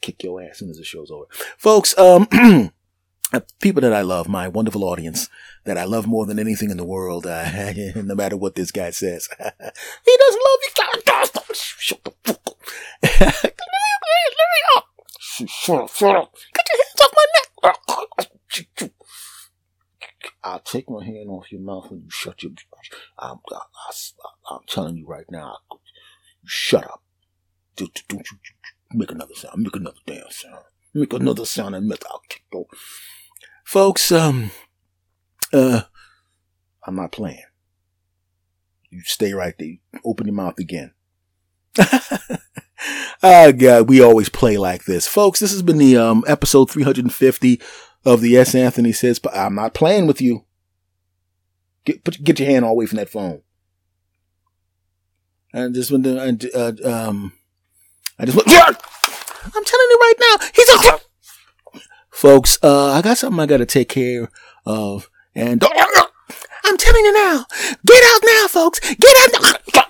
kick 0.00 0.22
your 0.22 0.42
ass 0.42 0.50
as 0.52 0.58
soon 0.58 0.70
as 0.70 0.78
the 0.78 0.84
show's 0.84 1.10
over. 1.10 1.26
Folks, 1.58 1.96
um, 1.98 2.26
people 3.60 3.82
that 3.82 3.92
I 3.92 4.02
love, 4.02 4.28
my 4.28 4.48
wonderful 4.48 4.84
audience 4.84 5.28
that 5.64 5.78
I 5.78 5.84
love 5.84 6.06
more 6.06 6.26
than 6.26 6.38
anything 6.38 6.70
in 6.70 6.76
the 6.76 6.84
world, 6.84 7.26
uh, 7.26 7.72
no 7.96 8.14
matter 8.14 8.36
what 8.36 8.54
this 8.54 8.70
guy 8.70 8.90
says. 8.90 9.28
he 9.38 10.16
doesn't 10.18 10.42
love 10.42 10.58
you. 10.62 10.70
Shut 11.78 12.02
the 12.04 12.12
fuck 12.24 12.40
up. 13.44 13.52
Me 14.56 14.62
up. 14.76 14.84
Shut 15.18 15.82
up, 15.82 15.94
shut 15.94 16.16
up. 16.16 16.34
Get 16.54 16.66
your 16.72 16.78
hands 16.84 17.00
off 17.02 17.12
my 17.14 17.26
neck. 17.34 17.46
I'll 20.42 20.60
take 20.60 20.88
my 20.88 21.04
hand 21.04 21.28
off 21.28 21.50
your 21.50 21.60
mouth 21.60 21.90
when 21.90 22.02
you 22.02 22.10
shut 22.10 22.42
your. 22.42 22.52
I'm, 23.18 23.38
I, 23.52 24.54
am 24.54 24.60
telling 24.68 24.96
you 24.96 25.06
right 25.06 25.26
now. 25.30 25.58
Shut 26.44 26.84
up. 26.84 27.02
Don't, 27.74 28.02
don't 28.08 28.26
you 28.30 28.38
make 28.92 29.10
another 29.10 29.34
sound. 29.34 29.62
Make 29.62 29.76
another 29.76 29.98
damn 30.06 30.30
sound. 30.30 30.64
Make 30.94 31.12
another 31.12 31.44
sound 31.44 31.74
and 31.74 31.86
make 31.86 32.04
I'll 32.06 32.22
kick 32.28 32.44
go. 32.52 32.68
Folks, 33.64 34.12
um, 34.12 34.52
uh, 35.52 35.82
I'm 36.86 36.94
not 36.94 37.12
playing. 37.12 37.42
You 38.90 39.02
stay 39.02 39.32
right 39.32 39.54
there. 39.58 39.74
Open 40.04 40.26
your 40.26 40.34
mouth 40.34 40.58
again. 40.58 40.92
oh 43.22 43.52
God, 43.56 43.88
we 43.88 44.02
always 44.02 44.28
play 44.28 44.56
like 44.56 44.84
this, 44.84 45.06
folks. 45.06 45.40
This 45.40 45.52
has 45.52 45.62
been 45.62 45.78
the 45.78 45.96
um 45.96 46.24
episode 46.26 46.70
350 46.70 47.60
of 48.04 48.20
the 48.20 48.36
S. 48.36 48.54
Anthony 48.54 48.92
says, 48.92 49.18
but 49.18 49.36
I'm 49.36 49.54
not 49.54 49.74
playing 49.74 50.06
with 50.06 50.20
you. 50.20 50.44
Get 51.84 52.04
put, 52.04 52.22
get 52.22 52.38
your 52.38 52.48
hand 52.48 52.64
all 52.64 52.72
away 52.72 52.86
from 52.86 52.96
that 52.96 53.08
phone. 53.08 53.42
And 55.52 55.74
just 55.74 55.90
when 55.90 56.02
the 56.02 56.20
uh, 56.54 57.08
um, 57.08 57.32
I 58.18 58.24
just 58.24 58.36
went. 58.36 58.48
I'm 58.48 59.64
telling 59.64 59.86
you 59.90 59.98
right 60.00 60.14
now, 60.20 60.46
he's 60.54 60.68
a. 60.68 61.00
Folks, 62.10 62.58
uh, 62.62 62.92
I 62.92 63.02
got 63.02 63.18
something 63.18 63.40
I 63.40 63.46
got 63.46 63.58
to 63.58 63.66
take 63.66 63.88
care 63.88 64.30
of, 64.64 65.10
and 65.34 65.62
I'm 66.64 66.76
telling 66.78 67.04
you 67.04 67.12
now, 67.12 67.44
get 67.84 68.02
out 68.04 68.20
now, 68.24 68.48
folks, 68.48 68.80
get 68.80 69.34
out. 69.34 69.54
Now. 69.74 69.82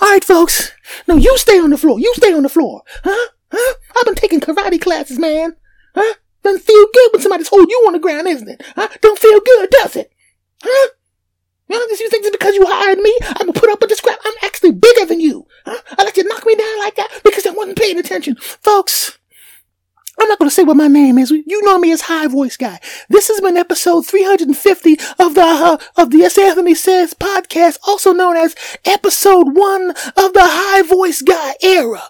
All 0.00 0.10
right, 0.10 0.24
folks. 0.24 0.72
No, 1.06 1.16
you 1.16 1.36
stay 1.38 1.58
on 1.58 1.70
the 1.70 1.78
floor. 1.78 1.98
You 1.98 2.12
stay 2.16 2.32
on 2.32 2.42
the 2.42 2.48
floor. 2.48 2.82
Huh? 3.02 3.28
Huh? 3.52 3.74
I've 3.96 4.04
been 4.04 4.14
taking 4.14 4.40
karate 4.40 4.80
classes, 4.80 5.18
man. 5.18 5.56
Huh? 5.94 6.14
Doesn't 6.42 6.62
feel 6.62 6.86
good 6.92 7.12
when 7.12 7.22
somebody's 7.22 7.48
holding 7.48 7.70
you 7.70 7.84
on 7.86 7.94
the 7.94 7.98
ground, 7.98 8.28
isn't 8.28 8.48
it? 8.48 8.62
Huh? 8.74 8.88
Don't 9.00 9.18
feel 9.18 9.40
good, 9.40 9.70
does 9.70 9.96
it? 9.96 10.12
Huh? 10.62 10.88
Know, 11.68 11.78
you 11.78 12.10
think 12.10 12.26
it's 12.26 12.36
because 12.36 12.54
you 12.54 12.66
hired 12.66 12.98
me, 12.98 13.16
I'm 13.22 13.46
gonna 13.46 13.52
put 13.52 13.70
up 13.70 13.80
with 13.80 13.88
this 13.88 14.00
crap. 14.00 14.18
I'm 14.24 14.34
actually 14.42 14.72
bigger 14.72 15.06
than 15.06 15.20
you. 15.20 15.46
Huh? 15.64 15.80
I 15.98 16.04
let 16.04 16.16
you 16.16 16.24
knock 16.24 16.44
me 16.44 16.54
down 16.54 16.78
like 16.78 16.96
that 16.96 17.20
because 17.24 17.46
I 17.46 17.50
wasn't 17.50 17.78
paying 17.78 17.98
attention. 17.98 18.36
Folks, 18.36 19.18
I'm 20.18 20.28
not 20.28 20.38
going 20.38 20.48
to 20.48 20.54
say 20.54 20.64
what 20.64 20.76
my 20.76 20.88
name 20.88 21.18
is. 21.18 21.30
You 21.30 21.62
know 21.64 21.78
me 21.78 21.92
as 21.92 22.02
High 22.02 22.28
Voice 22.28 22.56
Guy. 22.56 22.80
This 23.08 23.28
has 23.28 23.40
been 23.40 23.56
episode 23.56 24.06
350 24.06 24.92
of 25.18 25.34
the 25.34 25.42
uh, 25.42 25.78
of 25.96 26.10
the 26.10 26.22
S. 26.22 26.38
Anthony 26.38 26.74
Says 26.74 27.14
podcast, 27.14 27.78
also 27.86 28.12
known 28.12 28.36
as 28.36 28.54
episode 28.84 29.56
one 29.56 29.90
of 29.90 30.32
the 30.32 30.42
High 30.42 30.82
Voice 30.82 31.22
Guy 31.22 31.54
era. 31.62 32.02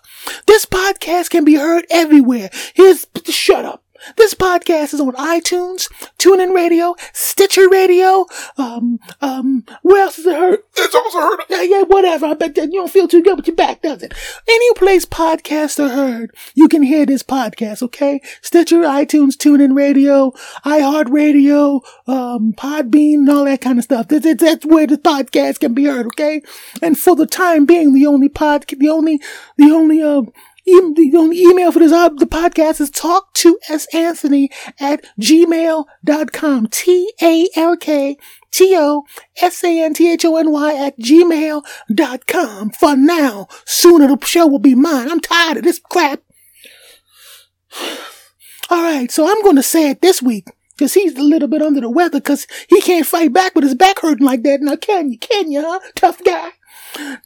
This 0.47 0.67
podcast 0.67 1.31
can 1.31 1.45
be 1.45 1.55
heard 1.55 1.87
everywhere. 1.91 2.51
Here's 2.75 3.07
shut 3.29 3.65
up. 3.65 3.84
This 4.17 4.35
podcast 4.35 4.95
is 4.95 5.01
on 5.01 5.15
iTunes, 5.15 5.91
TuneIn 6.19 6.55
Radio, 6.55 6.95
Stitcher 7.13 7.69
Radio. 7.69 8.27
Um, 8.59 8.99
um, 9.21 9.65
where 9.83 10.03
else 10.03 10.19
is 10.19 10.27
it 10.27 10.37
heard? 10.37 10.61
It's 10.77 10.95
also 10.95 11.21
heard. 11.21 11.41
Yeah, 11.49 11.63
yeah, 11.63 11.83
whatever. 11.83 12.27
I 12.27 12.35
bet 12.35 12.55
that 12.55 12.73
you 12.73 12.81
don't 12.81 12.91
feel 12.91 13.09
too 13.09 13.23
good 13.23 13.37
with 13.37 13.47
your 13.47 13.57
back, 13.57 13.83
does 13.83 14.03
it? 14.03 14.13
Any 14.49 14.75
place 14.75 15.05
podcasts 15.05 15.83
are 15.83 15.89
heard, 15.89 16.35
you 16.55 16.69
can 16.69 16.83
hear 16.83 17.07
this 17.07 17.23
podcast. 17.23 17.83
Okay, 17.83 18.21
Stitcher, 18.43 18.83
iTunes, 18.83 19.37
TuneIn 19.37 19.77
Radio, 19.77 20.33
iHeartRadio, 20.65 21.81
um, 22.07 22.53
Podbean, 22.53 23.15
and 23.15 23.31
all 23.31 23.45
that 23.45 23.61
kind 23.61 23.79
of 23.79 23.85
stuff. 23.85 24.09
That's, 24.09 24.35
that's 24.37 24.67
where 24.67 24.87
the 24.87 24.99
podcast 24.99 25.61
can 25.61 25.75
be 25.75 25.85
heard. 25.85 26.07
Okay, 26.07 26.43
and 26.83 26.99
for 26.99 27.17
the 27.17 27.27
time 27.27 27.65
being, 27.67 27.93
the 27.95 28.07
only 28.07 28.29
pod, 28.29 28.67
the 28.69 28.89
only, 28.89 29.21
the 29.57 29.71
only, 29.71 30.03
uh, 30.03 30.23
the 30.65 31.13
only 31.17 31.41
email 31.41 31.73
for 31.73 31.79
this 31.79 31.93
uh, 31.93 32.09
the 32.09 32.27
podcast 32.27 32.81
is 32.81 32.91
talk 32.91 33.33
to 33.35 33.59
s 33.69 33.87
anthony 33.95 34.51
at 34.81 35.05
gmail.com 35.21 36.67
t-a-l-k 36.69 38.17
T-O-S-A-N-T-H-O-N-Y 38.55 40.75
at 40.75 40.99
gmail.com. 41.01 42.71
For 42.71 42.97
now, 42.97 43.49
sooner 43.65 44.07
the 44.07 44.25
show 44.25 44.47
will 44.47 44.61
be 44.61 44.77
mine. 44.77 45.11
I'm 45.11 45.19
tired 45.19 45.57
of 45.57 45.65
this 45.65 45.81
crap. 45.81 46.21
All 48.71 48.83
right, 48.83 49.11
so 49.11 49.29
I'm 49.29 49.43
going 49.43 49.57
to 49.57 49.63
say 49.63 49.91
it 49.91 50.03
this 50.03 50.23
week 50.23 50.47
because 50.77 50.95
he's 50.95 51.17
a 51.17 51.23
little 51.23 51.49
bit 51.49 51.63
under 51.63 51.81
the 51.81 51.91
weather 51.91 52.21
because 52.21 52.47
he 52.69 52.81
can't 52.81 53.07
fight 53.07 53.33
back 53.33 53.57
with 53.57 53.65
his 53.65 53.75
back 53.75 53.99
hurting 53.99 54.25
like 54.25 54.45
that. 54.45 54.61
Now, 54.61 54.77
can 54.77 55.11
you? 55.11 55.19
Can 55.19 55.51
you, 55.51 55.61
huh? 55.61 55.81
Tough 55.97 56.23
guy. 56.23 56.51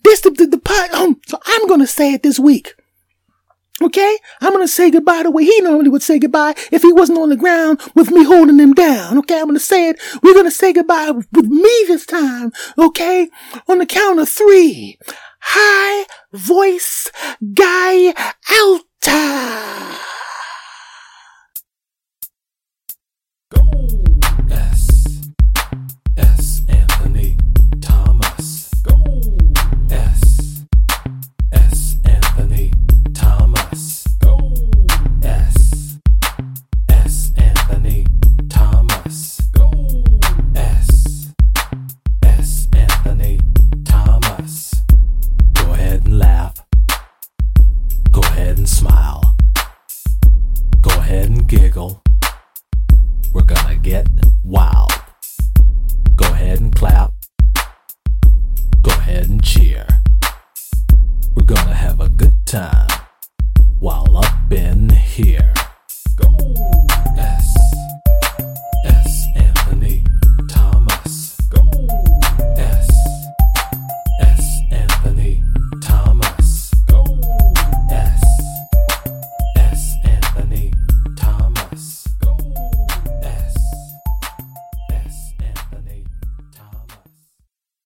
This 0.04 0.22
the 0.22 0.30
the, 0.30 0.46
the 0.46 0.58
pot. 0.58 0.94
Um, 0.94 1.20
so 1.26 1.38
I'm 1.44 1.66
going 1.66 1.80
to 1.80 1.86
say 1.86 2.14
it 2.14 2.22
this 2.22 2.38
week. 2.38 2.74
Okay? 3.80 4.18
I'm 4.40 4.52
gonna 4.52 4.68
say 4.68 4.90
goodbye 4.90 5.22
the 5.22 5.30
way 5.30 5.44
he 5.44 5.60
normally 5.60 5.88
would 5.88 6.02
say 6.02 6.18
goodbye 6.18 6.54
if 6.72 6.82
he 6.82 6.92
wasn't 6.92 7.18
on 7.18 7.28
the 7.28 7.36
ground 7.36 7.80
with 7.94 8.10
me 8.10 8.24
holding 8.24 8.58
him 8.58 8.74
down. 8.74 9.18
Okay? 9.18 9.38
I'm 9.38 9.46
gonna 9.46 9.60
say 9.60 9.90
it. 9.90 10.00
We're 10.22 10.34
gonna 10.34 10.50
say 10.50 10.72
goodbye 10.72 11.10
with 11.10 11.32
me 11.32 11.84
this 11.86 12.06
time. 12.06 12.52
Okay? 12.76 13.28
On 13.68 13.78
the 13.78 13.86
count 13.86 14.18
of 14.20 14.28
three. 14.28 14.98
High 15.40 16.06
voice 16.32 17.10
guy 17.54 18.14
out. 18.50 18.82